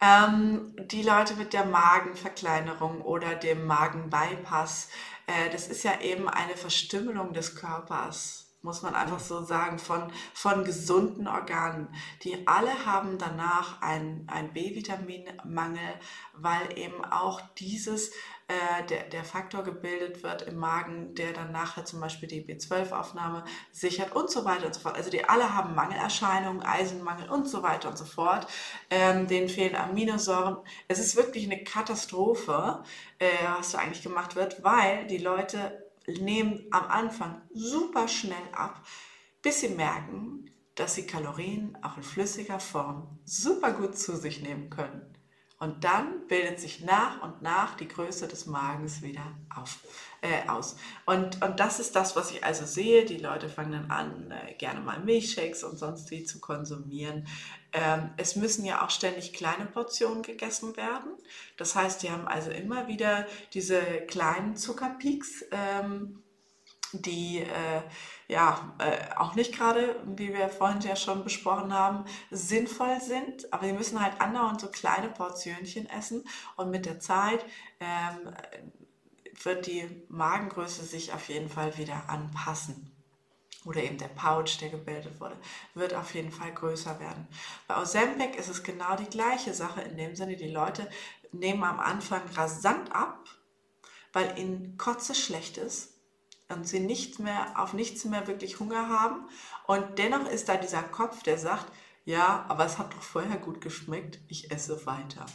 [0.00, 4.88] Ähm, die Leute mit der Magenverkleinerung oder dem Magenbypass,
[5.26, 10.12] äh, das ist ja eben eine Verstümmelung des Körpers muss man einfach so sagen, von,
[10.34, 11.88] von gesunden Organen.
[12.22, 15.94] Die alle haben danach einen B-Vitaminmangel,
[16.34, 18.10] weil eben auch dieses
[18.48, 23.44] äh, der, der Faktor gebildet wird im Magen, der dann nachher zum Beispiel die B12-Aufnahme
[23.72, 24.96] sichert und so weiter und so fort.
[24.96, 28.46] Also die alle haben Mangelerscheinungen, Eisenmangel und so weiter und so fort.
[28.90, 30.58] Ähm, denen fehlen Aminosäuren.
[30.88, 32.82] Es ist wirklich eine Katastrophe,
[33.18, 38.84] äh, was da eigentlich gemacht wird, weil die Leute nehmen am Anfang super schnell ab,
[39.42, 44.70] bis sie merken, dass sie Kalorien auch in flüssiger Form super gut zu sich nehmen
[44.70, 45.16] können.
[45.58, 49.22] Und dann bildet sich nach und nach die Größe des Magens wieder
[49.54, 49.78] auf,
[50.20, 50.76] äh, aus.
[51.06, 53.06] Und, und das ist das, was ich also sehe.
[53.06, 57.26] Die Leute fangen dann an, äh, gerne mal Milchshakes und sonst wie zu konsumieren.
[57.76, 61.12] Ähm, es müssen ja auch ständig kleine Portionen gegessen werden.
[61.58, 65.44] Das heißt, die haben also immer wieder diese kleinen Zuckerpeaks.
[65.50, 66.22] Ähm,
[66.92, 67.82] die äh,
[68.28, 73.66] ja äh, auch nicht gerade, wie wir vorhin ja schon besprochen haben, sinnvoll sind, aber
[73.66, 76.24] die müssen halt andauernd so kleine Portionchen essen
[76.56, 77.44] und mit der Zeit
[77.80, 78.32] ähm,
[79.42, 82.95] wird die Magengröße sich auf jeden Fall wieder anpassen.
[83.66, 85.36] Oder eben der Pouch, der gebildet wurde,
[85.74, 87.26] wird auf jeden Fall größer werden.
[87.66, 90.88] Bei Ozempic ist es genau die gleiche Sache in dem Sinne, die Leute
[91.32, 93.28] nehmen am Anfang rasant ab,
[94.12, 95.94] weil ihnen Kotze schlecht ist
[96.48, 99.28] und sie nicht mehr auf nichts mehr wirklich Hunger haben.
[99.66, 101.66] Und dennoch ist da dieser Kopf, der sagt,
[102.04, 105.26] ja, aber es hat doch vorher gut geschmeckt, ich esse weiter.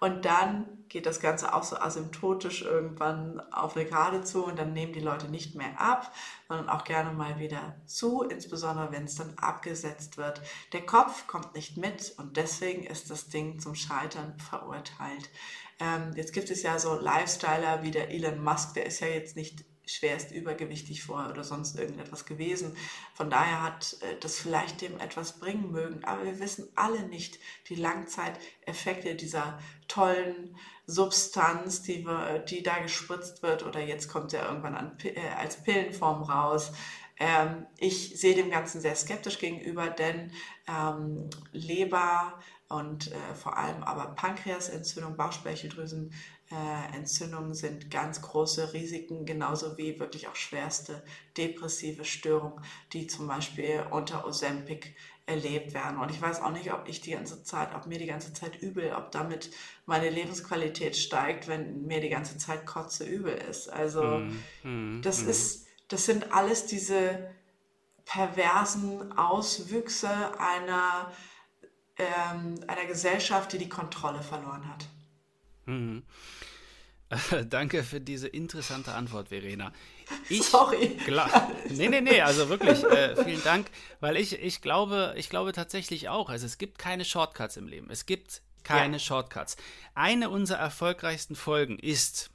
[0.00, 4.74] Und dann geht das Ganze auch so asymptotisch irgendwann auf eine Gerade zu und dann
[4.74, 6.12] nehmen die Leute nicht mehr ab,
[6.48, 10.42] sondern auch gerne mal wieder zu, insbesondere wenn es dann abgesetzt wird.
[10.74, 15.30] Der Kopf kommt nicht mit und deswegen ist das Ding zum Scheitern verurteilt.
[15.80, 19.34] Ähm, jetzt gibt es ja so Lifestyler wie der Elon Musk, der ist ja jetzt
[19.34, 22.76] nicht schwerst übergewichtig vor oder sonst irgendetwas gewesen.
[23.14, 26.04] Von daher hat äh, das vielleicht dem etwas bringen mögen.
[26.04, 27.38] Aber wir wissen alle nicht
[27.68, 34.46] die Langzeiteffekte dieser tollen Substanz, die, wir, die da gespritzt wird oder jetzt kommt ja
[34.46, 36.72] irgendwann an, äh, als Pillenform raus.
[37.18, 40.32] Ähm, ich sehe dem Ganzen sehr skeptisch gegenüber, denn
[40.66, 46.12] ähm, Leber und äh, vor allem aber Pankreasentzündung, Bauchspeicheldrüsen,
[46.52, 51.02] äh, Entzündungen sind ganz große Risiken, genauso wie wirklich auch schwerste
[51.36, 54.94] depressive Störungen, die zum Beispiel unter Ozempic
[55.24, 55.98] erlebt werden.
[55.98, 58.60] Und ich weiß auch nicht, ob ich die ganze Zeit, ob mir die ganze Zeit
[58.60, 59.50] übel, ob damit
[59.86, 63.68] meine Lebensqualität steigt, wenn mir die ganze Zeit Kotze übel ist.
[63.68, 65.28] Also mm, mm, das mm.
[65.30, 67.30] ist, das sind alles diese
[68.04, 71.10] perversen Auswüchse einer,
[71.96, 74.86] ähm, einer Gesellschaft, die die Kontrolle verloren hat.
[75.66, 76.02] Mhm.
[77.48, 79.72] Danke für diese interessante Antwort, Verena.
[80.28, 80.96] Ich Sorry.
[81.70, 83.70] Nee, nee, nee, also wirklich, äh, vielen Dank,
[84.00, 87.90] weil ich, ich glaube, ich glaube tatsächlich auch, also es gibt keine Shortcuts im Leben.
[87.90, 88.98] Es gibt keine ja.
[88.98, 89.56] Shortcuts.
[89.94, 92.30] Eine unserer erfolgreichsten Folgen ist,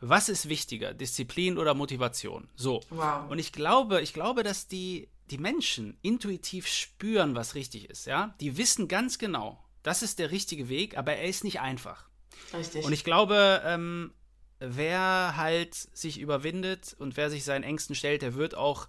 [0.00, 2.48] was ist wichtiger, Disziplin oder Motivation?
[2.56, 2.80] So.
[2.90, 3.30] Wow.
[3.30, 8.34] Und ich glaube, ich glaube, dass die, die Menschen intuitiv spüren, was richtig ist, ja?
[8.40, 12.09] Die wissen ganz genau, das ist der richtige Weg, aber er ist nicht einfach.
[12.54, 12.84] Richtig.
[12.84, 14.12] Und ich glaube, ähm,
[14.58, 18.88] wer halt sich überwindet und wer sich seinen Ängsten stellt, der wird auch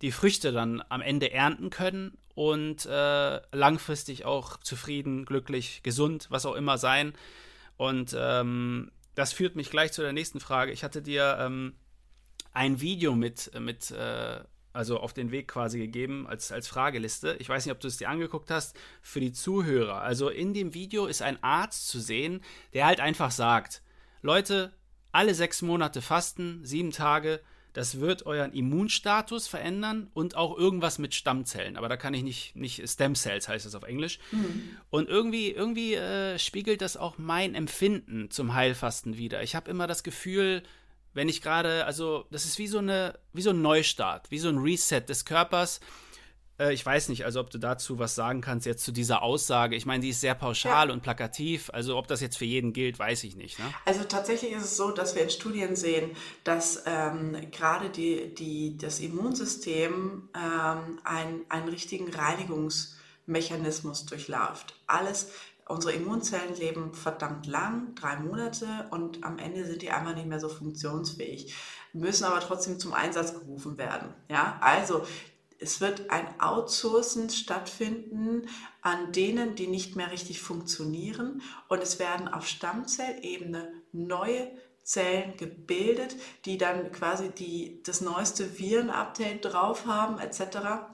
[0.00, 6.46] die Früchte dann am Ende ernten können und äh, langfristig auch zufrieden, glücklich, gesund, was
[6.46, 7.14] auch immer sein.
[7.76, 10.72] Und ähm, das führt mich gleich zu der nächsten Frage.
[10.72, 11.74] Ich hatte dir ähm,
[12.52, 14.40] ein Video mit, mit äh,
[14.72, 17.36] also auf den Weg quasi gegeben als, als Frageliste.
[17.38, 20.00] Ich weiß nicht, ob du es dir angeguckt hast, für die Zuhörer.
[20.02, 22.40] Also in dem Video ist ein Arzt zu sehen,
[22.72, 23.82] der halt einfach sagt,
[24.22, 24.72] Leute,
[25.12, 27.40] alle sechs Monate fasten, sieben Tage,
[27.72, 31.76] das wird euren Immunstatus verändern und auch irgendwas mit Stammzellen.
[31.76, 34.18] Aber da kann ich nicht, nicht Stem Cells heißt es auf Englisch.
[34.30, 34.76] Mhm.
[34.90, 39.42] Und irgendwie, irgendwie äh, spiegelt das auch mein Empfinden zum Heilfasten wieder.
[39.42, 40.62] Ich habe immer das Gefühl,
[41.14, 44.48] wenn ich gerade, also das ist wie so eine, wie so ein Neustart, wie so
[44.48, 45.80] ein Reset des Körpers.
[46.58, 49.76] Äh, ich weiß nicht, also ob du dazu was sagen kannst jetzt zu dieser Aussage.
[49.76, 50.92] Ich meine, die ist sehr pauschal ja.
[50.92, 51.70] und plakativ.
[51.72, 53.58] Also ob das jetzt für jeden gilt, weiß ich nicht.
[53.58, 53.64] Ne?
[53.84, 56.10] Also tatsächlich ist es so, dass wir in Studien sehen,
[56.44, 64.74] dass ähm, gerade die, die, das Immunsystem ähm, ein, einen richtigen Reinigungsmechanismus durchläuft.
[64.86, 65.30] Alles
[65.72, 70.38] Unsere Immunzellen leben verdammt lang, drei Monate, und am Ende sind die einfach nicht mehr
[70.38, 71.54] so funktionsfähig,
[71.94, 74.12] müssen aber trotzdem zum Einsatz gerufen werden.
[74.28, 75.06] Ja, also
[75.58, 78.48] es wird ein Outsourcen stattfinden
[78.82, 84.50] an denen, die nicht mehr richtig funktionieren und es werden auf Stammzellebene neue
[84.82, 90.92] Zellen gebildet, die dann quasi die, das neueste Virenupdate drauf haben etc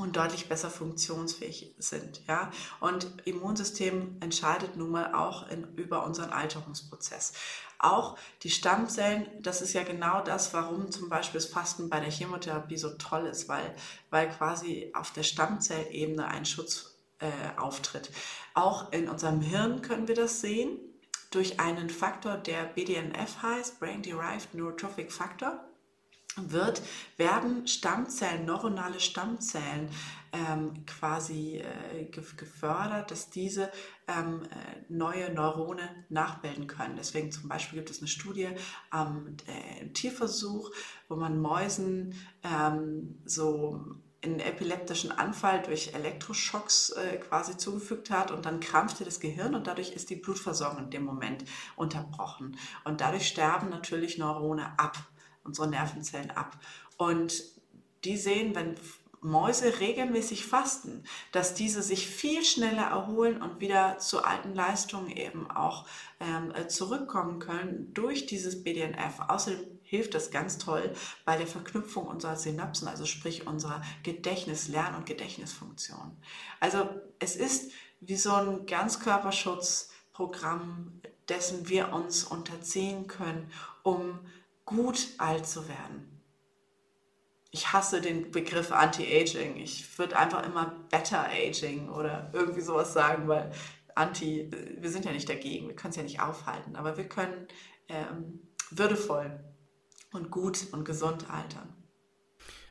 [0.00, 2.22] und deutlich besser funktionsfähig sind.
[2.28, 2.52] Ja?
[2.78, 7.32] Und Immunsystem entscheidet nun mal auch in, über unseren Alterungsprozess.
[7.80, 12.12] Auch die Stammzellen, das ist ja genau das, warum zum Beispiel das Fasten bei der
[12.12, 13.74] Chemotherapie so toll ist, weil,
[14.10, 17.26] weil quasi auf der Stammzellebene ein Schutz äh,
[17.56, 18.10] auftritt.
[18.54, 20.78] Auch in unserem Hirn können wir das sehen
[21.30, 25.67] durch einen Faktor, der BDNF heißt, Brain Derived Neurotrophic Factor
[26.46, 26.82] wird,
[27.16, 29.90] werden Stammzellen, neuronale Stammzellen
[30.32, 33.70] ähm, quasi äh, gefördert, dass diese
[34.06, 36.96] ähm, äh, neue Neurone nachbilden können.
[36.96, 38.48] Deswegen zum Beispiel gibt es eine Studie
[38.90, 40.70] am ähm, Tierversuch,
[41.08, 48.46] wo man Mäusen ähm, so einen epileptischen Anfall durch Elektroschocks äh, quasi zugefügt hat und
[48.46, 51.44] dann krampfte das Gehirn und dadurch ist die Blutversorgung in dem Moment
[51.76, 52.58] unterbrochen.
[52.84, 54.98] Und dadurch sterben natürlich Neurone ab
[55.48, 56.56] unsere Nervenzellen ab.
[56.96, 57.42] Und
[58.04, 58.76] die sehen, wenn
[59.20, 61.02] Mäuse regelmäßig fasten,
[61.32, 65.88] dass diese sich viel schneller erholen und wieder zu alten Leistungen eben auch
[66.20, 69.18] ähm, äh, zurückkommen können durch dieses BDNF.
[69.26, 70.92] Außerdem hilft das ganz toll
[71.24, 76.16] bei der Verknüpfung unserer Synapsen, also sprich unserer Gedächtnis-, Lern- und Gedächtnisfunktion.
[76.60, 76.88] Also
[77.18, 83.50] es ist wie so ein Ganzkörperschutzprogramm, dessen wir uns unterziehen können,
[83.82, 84.20] um
[84.68, 86.22] gut alt zu werden.
[87.50, 89.56] Ich hasse den Begriff Anti-Aging.
[89.56, 93.50] Ich würde einfach immer Better Aging oder irgendwie sowas sagen, weil
[93.94, 97.48] Anti, wir sind ja nicht dagegen, wir können es ja nicht aufhalten, aber wir können
[97.88, 98.40] ähm,
[98.70, 99.40] würdevoll
[100.12, 101.74] und gut und gesund altern.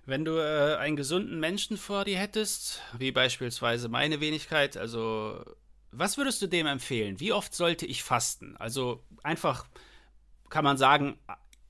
[0.06, 5.44] Wenn du äh, einen gesunden Menschen vor dir hättest, wie beispielsweise meine Wenigkeit, also
[5.92, 7.20] was würdest du dem empfehlen?
[7.20, 8.56] Wie oft sollte ich fasten?
[8.58, 9.66] Also einfach
[10.50, 11.20] kann man sagen,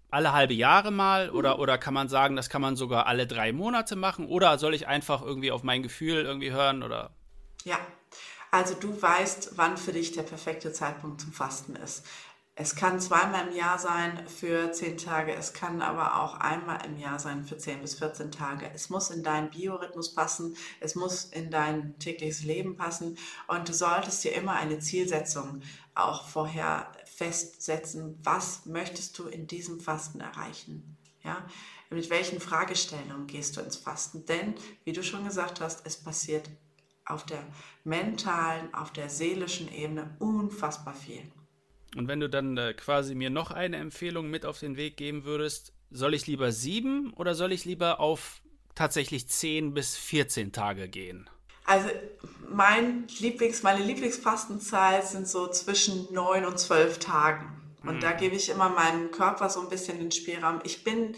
[0.10, 1.62] alle halbe Jahre mal oder, mhm.
[1.62, 4.88] oder kann man sagen, das kann man sogar alle drei Monate machen oder soll ich
[4.88, 7.12] einfach irgendwie auf mein Gefühl irgendwie hören oder?
[7.64, 7.78] Ja,
[8.52, 12.06] also du weißt, wann für dich der perfekte Zeitpunkt zum Fasten ist.
[12.60, 16.98] Es kann zweimal im Jahr sein für zehn Tage, es kann aber auch einmal im
[16.98, 18.68] Jahr sein für zehn bis 14 Tage.
[18.74, 23.16] Es muss in deinen Biorhythmus passen, es muss in dein tägliches Leben passen
[23.48, 25.62] und du solltest dir immer eine Zielsetzung
[25.94, 30.98] auch vorher festsetzen, was möchtest du in diesem Fasten erreichen?
[31.24, 31.46] Ja?
[31.92, 34.26] Mit welchen Fragestellungen gehst du ins Fasten?
[34.26, 36.50] Denn, wie du schon gesagt hast, es passiert
[37.06, 37.44] auf der
[37.84, 41.32] mentalen, auf der seelischen Ebene unfassbar viel.
[41.98, 45.26] Und wenn du dann äh, quasi mir noch eine Empfehlung mit auf den Weg geben
[45.26, 48.42] würdest, soll ich lieber sieben oder soll ich lieber auf
[48.76, 51.30] tatsächlich zehn bis 14 Tage gehen?
[51.66, 51.90] Also
[52.50, 57.46] mein Lieblings, meine Lieblingsfastenzeit sind so zwischen neun und zwölf Tagen.
[57.84, 58.00] Und mhm.
[58.00, 60.60] da gebe ich immer meinem Körper so ein bisschen den Spielraum.
[60.64, 61.16] Ich bin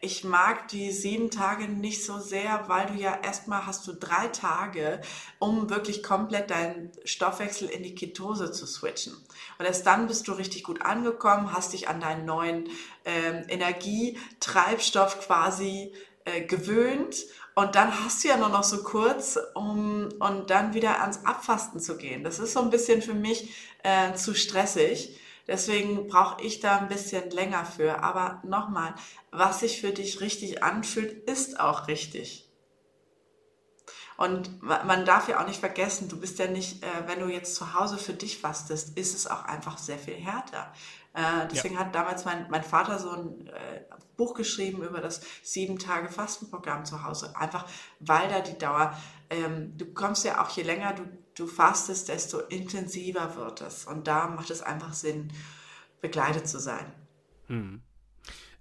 [0.00, 4.28] ich mag die sieben Tage nicht so sehr, weil du ja erstmal hast du drei
[4.28, 5.00] Tage,
[5.38, 9.14] um wirklich komplett deinen Stoffwechsel in die Ketose zu switchen.
[9.58, 12.68] Und erst dann bist du richtig gut angekommen, hast dich an deinen neuen
[13.04, 15.92] ähm, Energietreibstoff quasi
[16.24, 17.16] äh, gewöhnt.
[17.54, 21.80] Und dann hast du ja nur noch so kurz, um und dann wieder ans Abfasten
[21.80, 22.24] zu gehen.
[22.24, 25.18] Das ist so ein bisschen für mich äh, zu stressig.
[25.46, 28.02] Deswegen brauche ich da ein bisschen länger für.
[28.02, 28.94] Aber nochmal,
[29.30, 32.44] was sich für dich richtig anfühlt, ist auch richtig.
[34.16, 37.56] Und man darf ja auch nicht vergessen, du bist ja nicht, äh, wenn du jetzt
[37.56, 40.72] zu Hause für dich fastest, ist es auch einfach sehr viel härter.
[41.14, 41.80] Äh, deswegen ja.
[41.80, 43.84] hat damals mein, mein Vater so ein äh,
[44.16, 47.34] Buch geschrieben über das sieben Tage Fastenprogramm zu Hause.
[47.36, 47.66] Einfach
[47.98, 48.96] weil da die Dauer,
[49.30, 51.02] ähm, du kommst ja auch, je länger du
[51.34, 53.84] du fastest, desto intensiver wird es.
[53.84, 55.32] Und da macht es einfach Sinn,
[56.00, 56.92] begleitet zu sein.
[57.46, 57.82] Hm.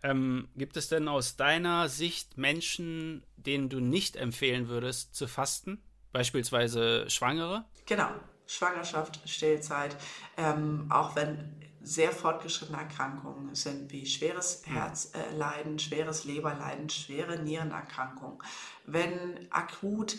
[0.02, 5.82] Ähm, gibt es denn aus deiner Sicht Menschen, denen du nicht empfehlen würdest zu fasten?
[6.12, 7.66] Beispielsweise Schwangere?
[7.86, 8.10] Genau,
[8.46, 9.96] Schwangerschaft, Stillzeit,
[10.38, 14.74] ähm, auch wenn sehr fortgeschrittene Erkrankungen sind, wie schweres hm.
[14.74, 18.40] Herzleiden, schweres Leberleiden, schwere Nierenerkrankungen.
[18.86, 20.18] Wenn akut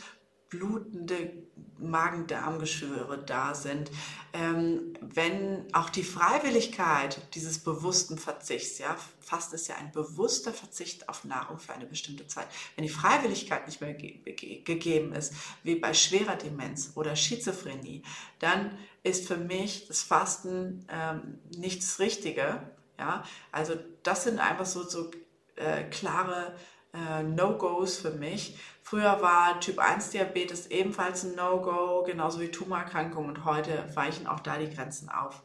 [0.58, 1.30] blutende
[1.78, 3.90] Magen-Darm-Geschwüre da sind,
[4.32, 11.08] ähm, wenn auch die Freiwilligkeit dieses bewussten Verzichts, ja, fast ist ja ein bewusster Verzicht
[11.08, 15.34] auf Nahrung für eine bestimmte Zeit, wenn die Freiwilligkeit nicht mehr ge ge gegeben ist,
[15.62, 18.02] wie bei schwerer Demenz oder Schizophrenie,
[18.38, 22.62] dann ist für mich das Fasten ähm, nicht das Richtige.
[22.98, 23.74] Ja, also
[24.04, 25.10] das sind einfach so, so
[25.56, 26.54] äh, klare
[26.94, 28.58] äh, No-Gos für mich.
[28.82, 34.40] Früher war Typ 1 Diabetes ebenfalls ein No-Go, genauso wie Tumorerkrankungen und heute weichen auch
[34.40, 35.42] da die Grenzen auf.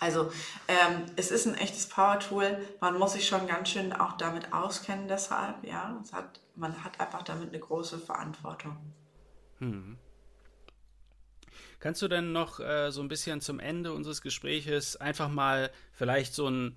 [0.00, 0.30] Also
[0.68, 2.58] ähm, es ist ein echtes Power-Tool.
[2.80, 5.64] Man muss sich schon ganz schön auch damit auskennen deshalb.
[5.64, 8.76] Ja, hat, man hat einfach damit eine große Verantwortung.
[9.58, 9.96] Hm.
[11.80, 16.34] Kannst du denn noch äh, so ein bisschen zum Ende unseres Gespräches einfach mal vielleicht
[16.34, 16.76] so ein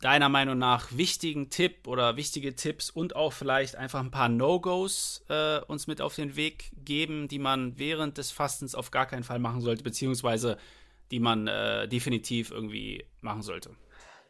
[0.00, 5.24] deiner Meinung nach wichtigen Tipp oder wichtige Tipps und auch vielleicht einfach ein paar No-Gos
[5.28, 9.24] äh, uns mit auf den Weg geben, die man während des Fastens auf gar keinen
[9.24, 10.58] Fall machen sollte, beziehungsweise
[11.10, 13.70] die man äh, definitiv irgendwie machen sollte?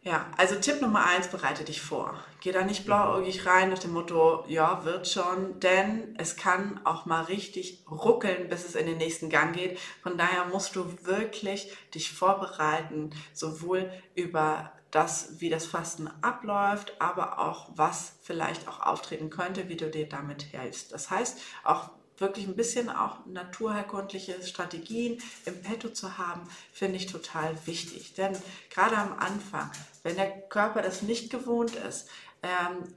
[0.05, 2.23] Ja, also Tipp Nummer eins, bereite dich vor.
[2.43, 7.07] Geh da nicht blauäugig rein nach dem Motto, ja, wird schon, denn es kann auch
[7.07, 9.79] mal richtig ruckeln, bis es in den nächsten Gang geht.
[10.03, 17.41] Von daher musst du wirklich dich vorbereiten, sowohl über das, wie das Fasten abläuft, aber
[17.41, 20.93] auch was vielleicht auch auftreten könnte, wie du dir damit hilfst.
[20.93, 27.07] Das heißt, auch wirklich ein bisschen auch naturherkundliche Strategien im Petto zu haben, finde ich
[27.07, 28.15] total wichtig.
[28.15, 28.37] Denn
[28.71, 29.69] gerade am Anfang,
[30.05, 32.09] wenn der Körper das nicht gewohnt ist,
[32.45, 32.95] ähm,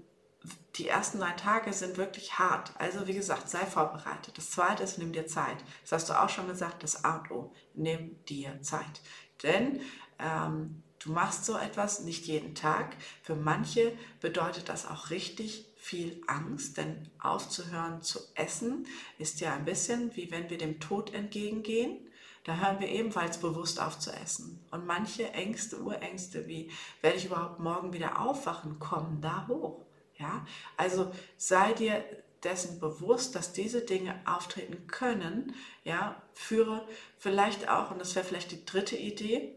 [0.75, 2.73] die ersten neun Tage sind wirklich hart.
[2.77, 4.37] Also wie gesagt, sei vorbereitet.
[4.37, 5.57] Das zweite ist, nimm dir Zeit.
[5.81, 7.53] Das hast du auch schon gesagt, das A und O.
[7.73, 9.01] Nimm dir Zeit.
[9.41, 9.81] Denn
[10.19, 12.95] ähm, Du machst so etwas nicht jeden Tag.
[13.21, 18.87] Für manche bedeutet das auch richtig viel Angst, denn aufzuhören zu essen
[19.17, 21.99] ist ja ein bisschen wie wenn wir dem Tod entgegengehen.
[22.43, 24.65] Da hören wir ebenfalls bewusst auf zu essen.
[24.71, 26.71] Und manche Ängste, Urängste, wie
[27.01, 29.85] werde ich überhaupt morgen wieder aufwachen, kommen da hoch.
[30.17, 30.45] Ja,
[30.77, 32.03] also sei dir
[32.43, 35.53] dessen bewusst, dass diese Dinge auftreten können.
[35.83, 36.87] Ja, führe
[37.17, 39.56] vielleicht auch, und das wäre vielleicht die dritte Idee,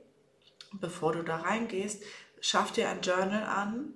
[0.73, 2.03] bevor du da reingehst,
[2.41, 3.95] schaff dir ein Journal an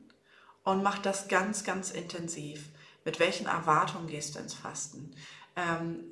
[0.65, 2.69] und mach das ganz, ganz intensiv.
[3.05, 5.15] Mit welchen Erwartungen gehst du ins Fasten?
[5.57, 6.11] Ähm,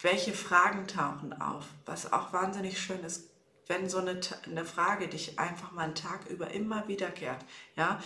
[0.00, 1.66] welche Fragen tauchen auf?
[1.86, 3.30] Was auch wahnsinnig schön ist,
[3.66, 7.44] wenn so eine, eine Frage dich einfach mal einen Tag über immer wiederkehrt,
[7.76, 7.98] ja,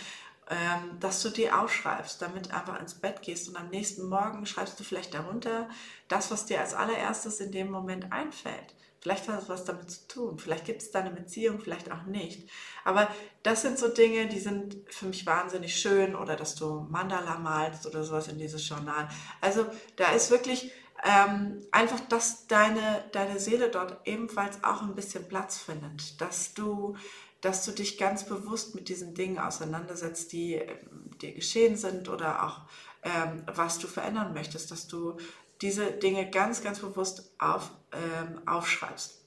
[0.49, 4.79] ähm, dass du die aufschreibst, damit einfach ins Bett gehst und am nächsten Morgen schreibst
[4.79, 5.69] du vielleicht darunter
[6.07, 8.75] das, was dir als allererstes in dem Moment einfällt.
[9.01, 10.39] Vielleicht hat es was damit zu tun.
[10.39, 12.49] Vielleicht gibt es da eine Beziehung, vielleicht auch nicht.
[12.83, 13.07] Aber
[13.43, 16.15] das sind so Dinge, die sind für mich wahnsinnig schön.
[16.15, 19.07] Oder dass du Mandala malst oder sowas in dieses Journal.
[19.39, 19.65] Also
[19.95, 20.71] da ist wirklich
[21.03, 26.19] ähm, einfach, dass deine, deine Seele dort ebenfalls auch ein bisschen Platz findet.
[26.19, 26.97] Dass du,
[27.39, 32.43] dass du dich ganz bewusst mit diesen Dingen auseinandersetzt, die ähm, dir geschehen sind oder
[32.43, 32.63] auch
[33.03, 34.71] ähm, was du verändern möchtest.
[34.71, 35.15] Dass du
[35.61, 39.21] diese Dinge ganz, ganz bewusst auf, ähm, aufschreibst.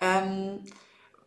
[0.00, 0.64] Ähm,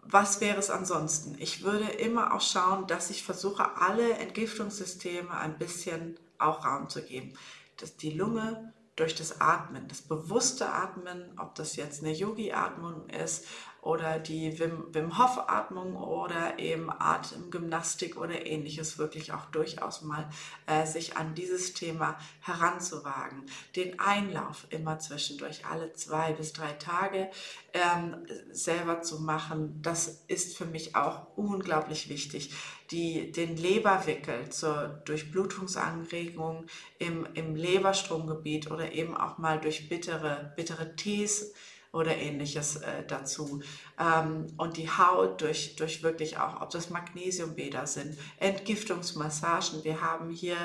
[0.01, 1.35] was wäre es ansonsten?
[1.39, 7.01] Ich würde immer auch schauen, dass ich versuche, alle Entgiftungssysteme ein bisschen auch Raum zu
[7.01, 7.33] geben.
[7.77, 13.45] Dass die Lunge durch das Atmen, das bewusste Atmen, ob das jetzt eine Yogi-Atmung ist
[13.85, 20.27] oder die Wim, Wim Hof Atmung oder eben Atemgymnastik oder ähnliches wirklich auch durchaus mal
[20.65, 23.43] äh, sich an dieses Thema heranzuwagen.
[23.75, 27.29] Den Einlauf immer zwischendurch alle zwei bis drei Tage
[27.73, 32.55] ähm, selber zu machen, das ist für mich auch unglaublich wichtig.
[32.89, 36.65] Die, den Leberwickel zur Durchblutungsanregung
[36.97, 41.53] im, im Leberstromgebiet oder eben auch mal durch bittere, bittere Tees
[41.95, 43.61] oder ähnliches äh, dazu.
[43.97, 49.83] Ähm, und die Haut durch, durch wirklich auch, ob das Magnesiumbäder sind, Entgiftungsmassagen.
[49.85, 50.57] Wir haben hier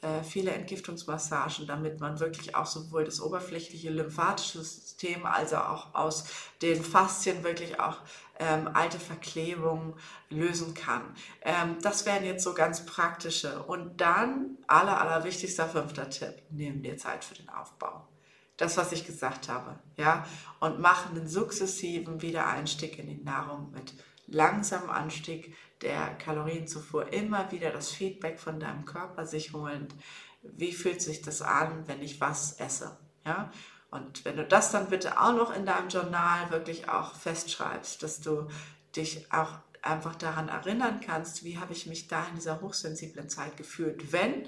[0.00, 6.24] äh, viele Entgiftungsmassagen, damit man wirklich auch sowohl das oberflächliche lymphatische System, also auch aus
[6.60, 7.98] den Faszien wirklich auch
[8.40, 9.94] ähm, alte Verklebungen
[10.30, 11.02] lösen kann.
[11.42, 13.62] Ähm, das wären jetzt so ganz praktische.
[13.62, 18.08] Und dann, aller, aller wichtigster fünfter Tipp, nehmen dir Zeit für den Aufbau
[18.56, 20.26] das, was ich gesagt habe, ja,
[20.60, 23.94] und machen einen sukzessiven Wiedereinstieg in die Nahrung mit
[24.26, 29.94] langsamem Anstieg der Kalorienzufuhr, immer wieder das Feedback von deinem Körper sich holend.
[30.42, 33.50] Wie fühlt sich das an, wenn ich was esse, ja?
[33.90, 38.22] Und wenn du das dann bitte auch noch in deinem Journal wirklich auch festschreibst, dass
[38.22, 38.48] du
[38.96, 43.58] dich auch einfach daran erinnern kannst, wie habe ich mich da in dieser hochsensiblen Zeit
[43.58, 44.46] gefühlt, wenn,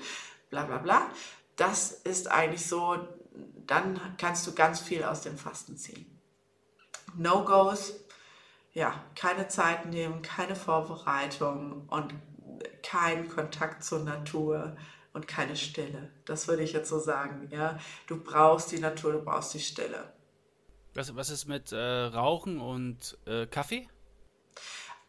[0.49, 1.11] bla bla bla,
[1.57, 3.07] das ist eigentlich so
[3.67, 6.21] dann kannst du ganz viel aus dem Fasten ziehen.
[7.17, 7.95] No-Gos,
[8.73, 12.15] ja, keine Zeit nehmen, keine Vorbereitung und
[12.83, 14.77] kein Kontakt zur Natur
[15.13, 16.11] und keine Stille.
[16.25, 17.49] Das würde ich jetzt so sagen.
[17.51, 20.13] Ja, du brauchst die Natur, du brauchst die Stille.
[20.95, 23.89] Was, was ist mit äh, Rauchen und äh, Kaffee?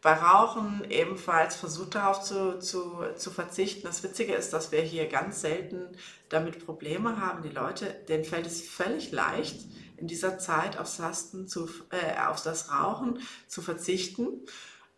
[0.06, 3.82] Bei Rauchen ebenfalls versucht darauf zu, zu, zu verzichten.
[3.82, 5.88] Das Witzige ist, dass wir hier ganz selten
[6.28, 7.42] damit Probleme haben.
[7.42, 9.66] Die Leute, denen fällt es völlig leicht,
[9.96, 13.18] in dieser Zeit aufs Lasten zu, äh, auf das Rauchen
[13.48, 14.28] zu verzichten.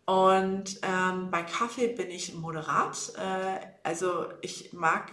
[0.05, 3.13] Und ähm, bei Kaffee bin ich moderat.
[3.17, 5.09] Äh, also ich mag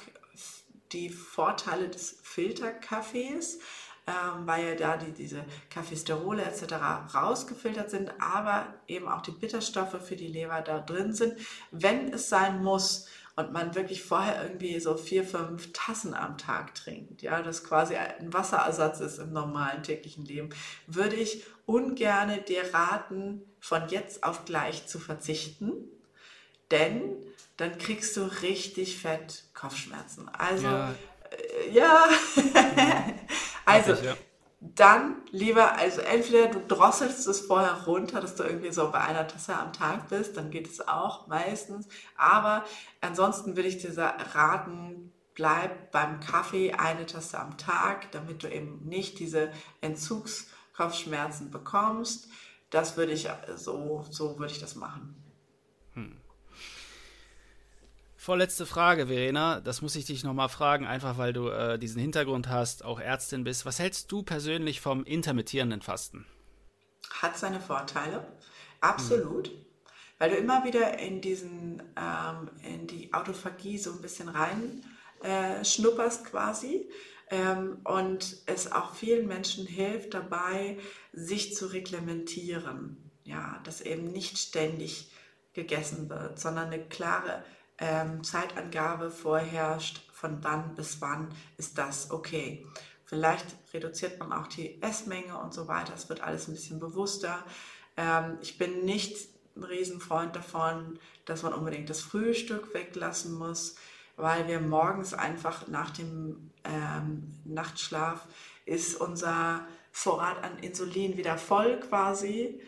[0.92, 3.60] die Vorteile des Filterkaffees
[4.06, 6.74] ähm, weil ja da die, diese Kaffeesterole etc.
[7.14, 11.34] rausgefiltert sind, aber eben auch die Bitterstoffe für die Leber da drin sind.
[11.70, 16.74] Wenn es sein muss, und man wirklich vorher irgendwie so vier, fünf Tassen am Tag
[16.74, 20.48] trinkt, ja, das quasi ein Wasserersatz ist im normalen täglichen Leben,
[20.86, 25.72] würde ich ungerne dir raten, von jetzt auf gleich zu verzichten,
[26.70, 27.14] denn
[27.58, 30.28] dann kriegst du richtig fett Kopfschmerzen.
[30.30, 30.94] Also ja,
[31.30, 32.08] äh, ja.
[33.66, 34.14] Also, ich, ja.
[34.60, 39.28] dann lieber, also entweder du drosselst es vorher runter, dass du irgendwie so bei einer
[39.28, 41.88] Tasse am Tag bist, dann geht es auch meistens.
[42.16, 42.64] Aber
[43.00, 43.92] ansonsten würde ich dir
[44.32, 49.52] raten, bleib beim Kaffee eine Tasse am Tag, damit du eben nicht diese
[49.82, 52.28] Entzugskopfschmerzen bekommst.
[52.70, 55.22] Das würde ich so, so würde ich das machen.
[55.92, 56.16] Hm.
[58.26, 59.60] Vorletzte Frage, Verena.
[59.60, 63.44] Das muss ich dich nochmal fragen, einfach weil du äh, diesen Hintergrund hast, auch Ärztin
[63.44, 63.64] bist.
[63.64, 66.26] Was hältst du persönlich vom intermittierenden Fasten?
[67.22, 68.26] Hat seine Vorteile,
[68.80, 69.46] absolut.
[69.46, 69.54] Hm.
[70.18, 74.82] Weil du immer wieder in diesen, ähm, in die Autophagie so ein bisschen rein
[75.22, 76.90] äh, schnupperst quasi.
[77.30, 80.78] Ähm, und es auch vielen Menschen hilft dabei,
[81.12, 83.08] sich zu reglementieren.
[83.22, 85.12] Ja, dass eben nicht ständig
[85.52, 87.44] gegessen wird, sondern eine klare
[87.78, 92.66] ähm, Zeitangabe vorherrscht, von wann bis wann ist das okay.
[93.04, 95.92] Vielleicht reduziert man auch die Essmenge und so weiter.
[95.94, 97.44] Es wird alles ein bisschen bewusster.
[97.96, 103.76] Ähm, ich bin nicht ein Riesenfreund davon, dass man unbedingt das Frühstück weglassen muss,
[104.16, 108.26] weil wir morgens einfach nach dem ähm, Nachtschlaf
[108.64, 112.60] ist unser Vorrat an Insulin wieder voll quasi.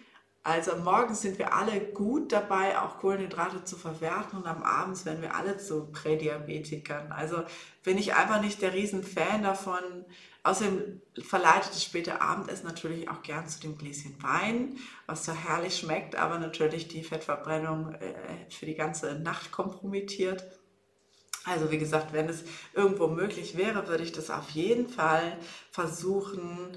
[0.42, 5.20] Also morgens sind wir alle gut dabei, auch Kohlenhydrate zu verwerten und am Abend werden
[5.20, 7.12] wir alle zu Prädiabetikern.
[7.12, 7.42] Also
[7.82, 10.06] bin ich einfach nicht der Riesenfan davon.
[10.44, 15.76] Außerdem verleitet das späte Abendessen natürlich auch gern zu dem Gläschen Wein, was so herrlich
[15.76, 20.46] schmeckt, aber natürlich die Fettverbrennung äh, für die ganze Nacht kompromittiert.
[21.44, 25.36] Also wie gesagt, wenn es irgendwo möglich wäre, würde ich das auf jeden Fall
[25.70, 26.76] versuchen,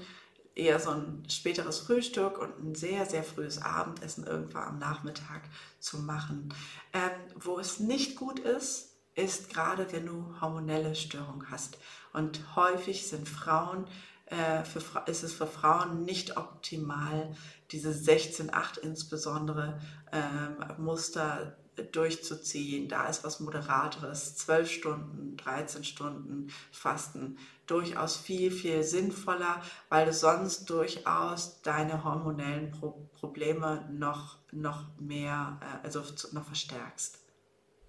[0.54, 5.42] eher so ein späteres Frühstück und ein sehr, sehr frühes Abendessen irgendwann am Nachmittag
[5.78, 6.54] zu machen.
[6.92, 11.78] Ähm, wo es nicht gut ist, ist gerade, wenn du hormonelle Störungen hast.
[12.12, 13.86] Und häufig sind Frauen,
[14.26, 17.34] äh, für, ist es für Frauen nicht optimal,
[17.70, 19.80] diese 16-8 insbesondere
[20.12, 21.56] ähm, Muster
[21.92, 22.88] durchzuziehen.
[22.88, 30.12] Da ist was Moderateres, 12 Stunden, 13 Stunden Fasten durchaus viel, viel sinnvoller, weil du
[30.12, 37.18] sonst durchaus deine hormonellen Pro Probleme noch, noch mehr, äh, also noch verstärkst.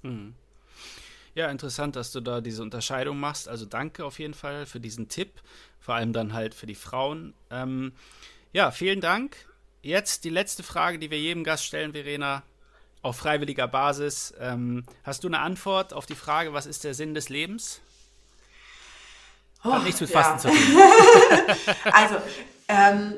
[0.03, 0.35] Mhm.
[1.35, 3.49] Ja, interessant, dass du da diese Unterscheidung machst.
[3.49, 5.41] Also danke auf jeden Fall für diesen Tipp,
[5.79, 7.33] vor allem dann halt für die Frauen.
[7.49, 7.93] Ähm,
[8.51, 9.47] ja, vielen Dank.
[9.81, 12.43] Jetzt die letzte Frage, die wir jedem Gast stellen, Verena,
[13.03, 14.33] auf freiwilliger Basis.
[14.39, 17.81] Ähm, hast du eine Antwort auf die Frage, was ist der Sinn des Lebens?
[19.59, 20.53] Hat oh, nichts mit Fasten ja.
[20.53, 20.81] zu tun.
[21.93, 22.15] also,
[22.67, 23.13] ähm,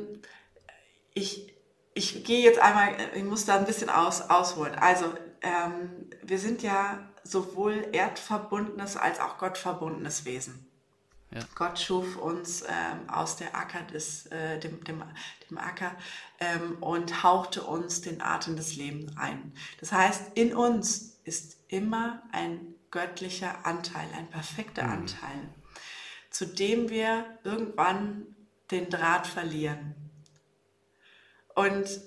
[1.14, 1.54] ich,
[1.94, 4.76] ich gehe jetzt einmal, ich muss da ein bisschen aus, ausholen.
[4.76, 5.06] Also,
[5.42, 10.68] ähm, wir sind ja sowohl erdverbundenes als auch gottverbundenes Wesen.
[11.36, 11.42] Ja.
[11.54, 15.04] Gott schuf uns ähm, aus der Acker des, äh, dem, dem,
[15.50, 15.92] dem Acker
[16.40, 19.52] ähm, und hauchte uns den Atem des Lebens ein.
[19.82, 24.92] Das heißt, in uns ist immer ein göttlicher Anteil, ein perfekter mhm.
[24.92, 25.50] Anteil,
[26.30, 28.28] zu dem wir irgendwann
[28.72, 29.94] den Draht verlieren.
[31.54, 32.00] Und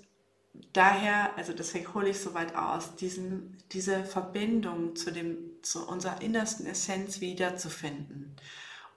[0.73, 6.23] daher, also deswegen hole ich so weit aus, diesen, diese Verbindung zu, dem, zu unserer
[6.23, 8.35] innersten Essenz wiederzufinden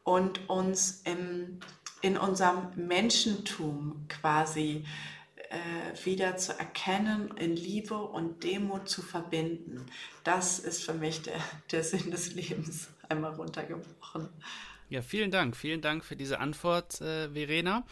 [0.04, 1.60] und uns im,
[2.02, 4.86] in unserem Menschentum quasi
[5.50, 9.86] äh, wieder zu erkennen, in Liebe und Demut zu verbinden.
[10.24, 11.40] Das ist für mich der,
[11.72, 14.30] der Sinn des Lebens, einmal runtergebrochen.
[14.90, 15.56] Ja, vielen Dank.
[15.56, 17.86] Vielen Dank für diese Antwort, äh, Verena.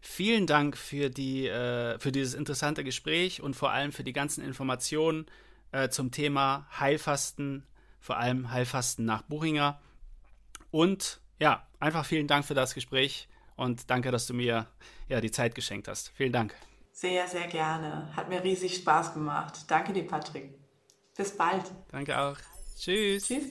[0.00, 4.44] Vielen Dank für, die, äh, für dieses interessante Gespräch und vor allem für die ganzen
[4.44, 5.26] Informationen
[5.72, 7.66] äh, zum Thema Heilfasten,
[8.00, 9.80] vor allem Heilfasten nach Buchinger.
[10.70, 14.66] Und ja, einfach vielen Dank für das Gespräch und danke, dass du mir
[15.08, 16.12] ja, die Zeit geschenkt hast.
[16.14, 16.54] Vielen Dank.
[16.92, 18.14] Sehr, sehr gerne.
[18.16, 19.64] Hat mir riesig Spaß gemacht.
[19.68, 20.58] Danke dir, Patrick.
[21.16, 21.64] Bis bald.
[21.90, 22.36] Danke auch.
[22.76, 23.26] Tschüss.
[23.26, 23.50] Tschüss.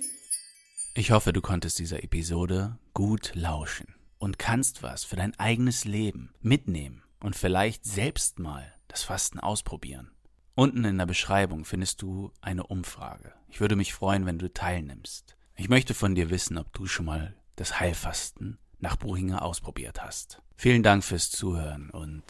[0.96, 6.34] Ich hoffe, du konntest dieser Episode gut lauschen und kannst was für dein eigenes Leben
[6.42, 10.12] mitnehmen und vielleicht selbst mal das Fasten ausprobieren.
[10.56, 13.34] Unten in der Beschreibung findest du eine Umfrage.
[13.48, 15.38] Ich würde mich freuen, wenn du teilnimmst.
[15.56, 20.42] Ich möchte von dir wissen, ob du schon mal das Heilfasten nach Buchinger ausprobiert hast.
[20.56, 22.24] Vielen Dank fürs Zuhören und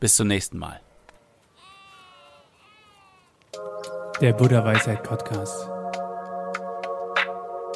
[0.00, 0.80] bis zum nächsten Mal.
[4.20, 5.68] Der Buddha Weisheit Podcast.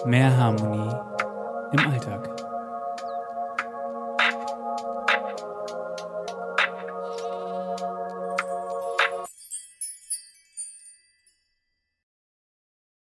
[0.07, 0.95] Mehr Harmonie
[1.73, 2.44] im Alltag.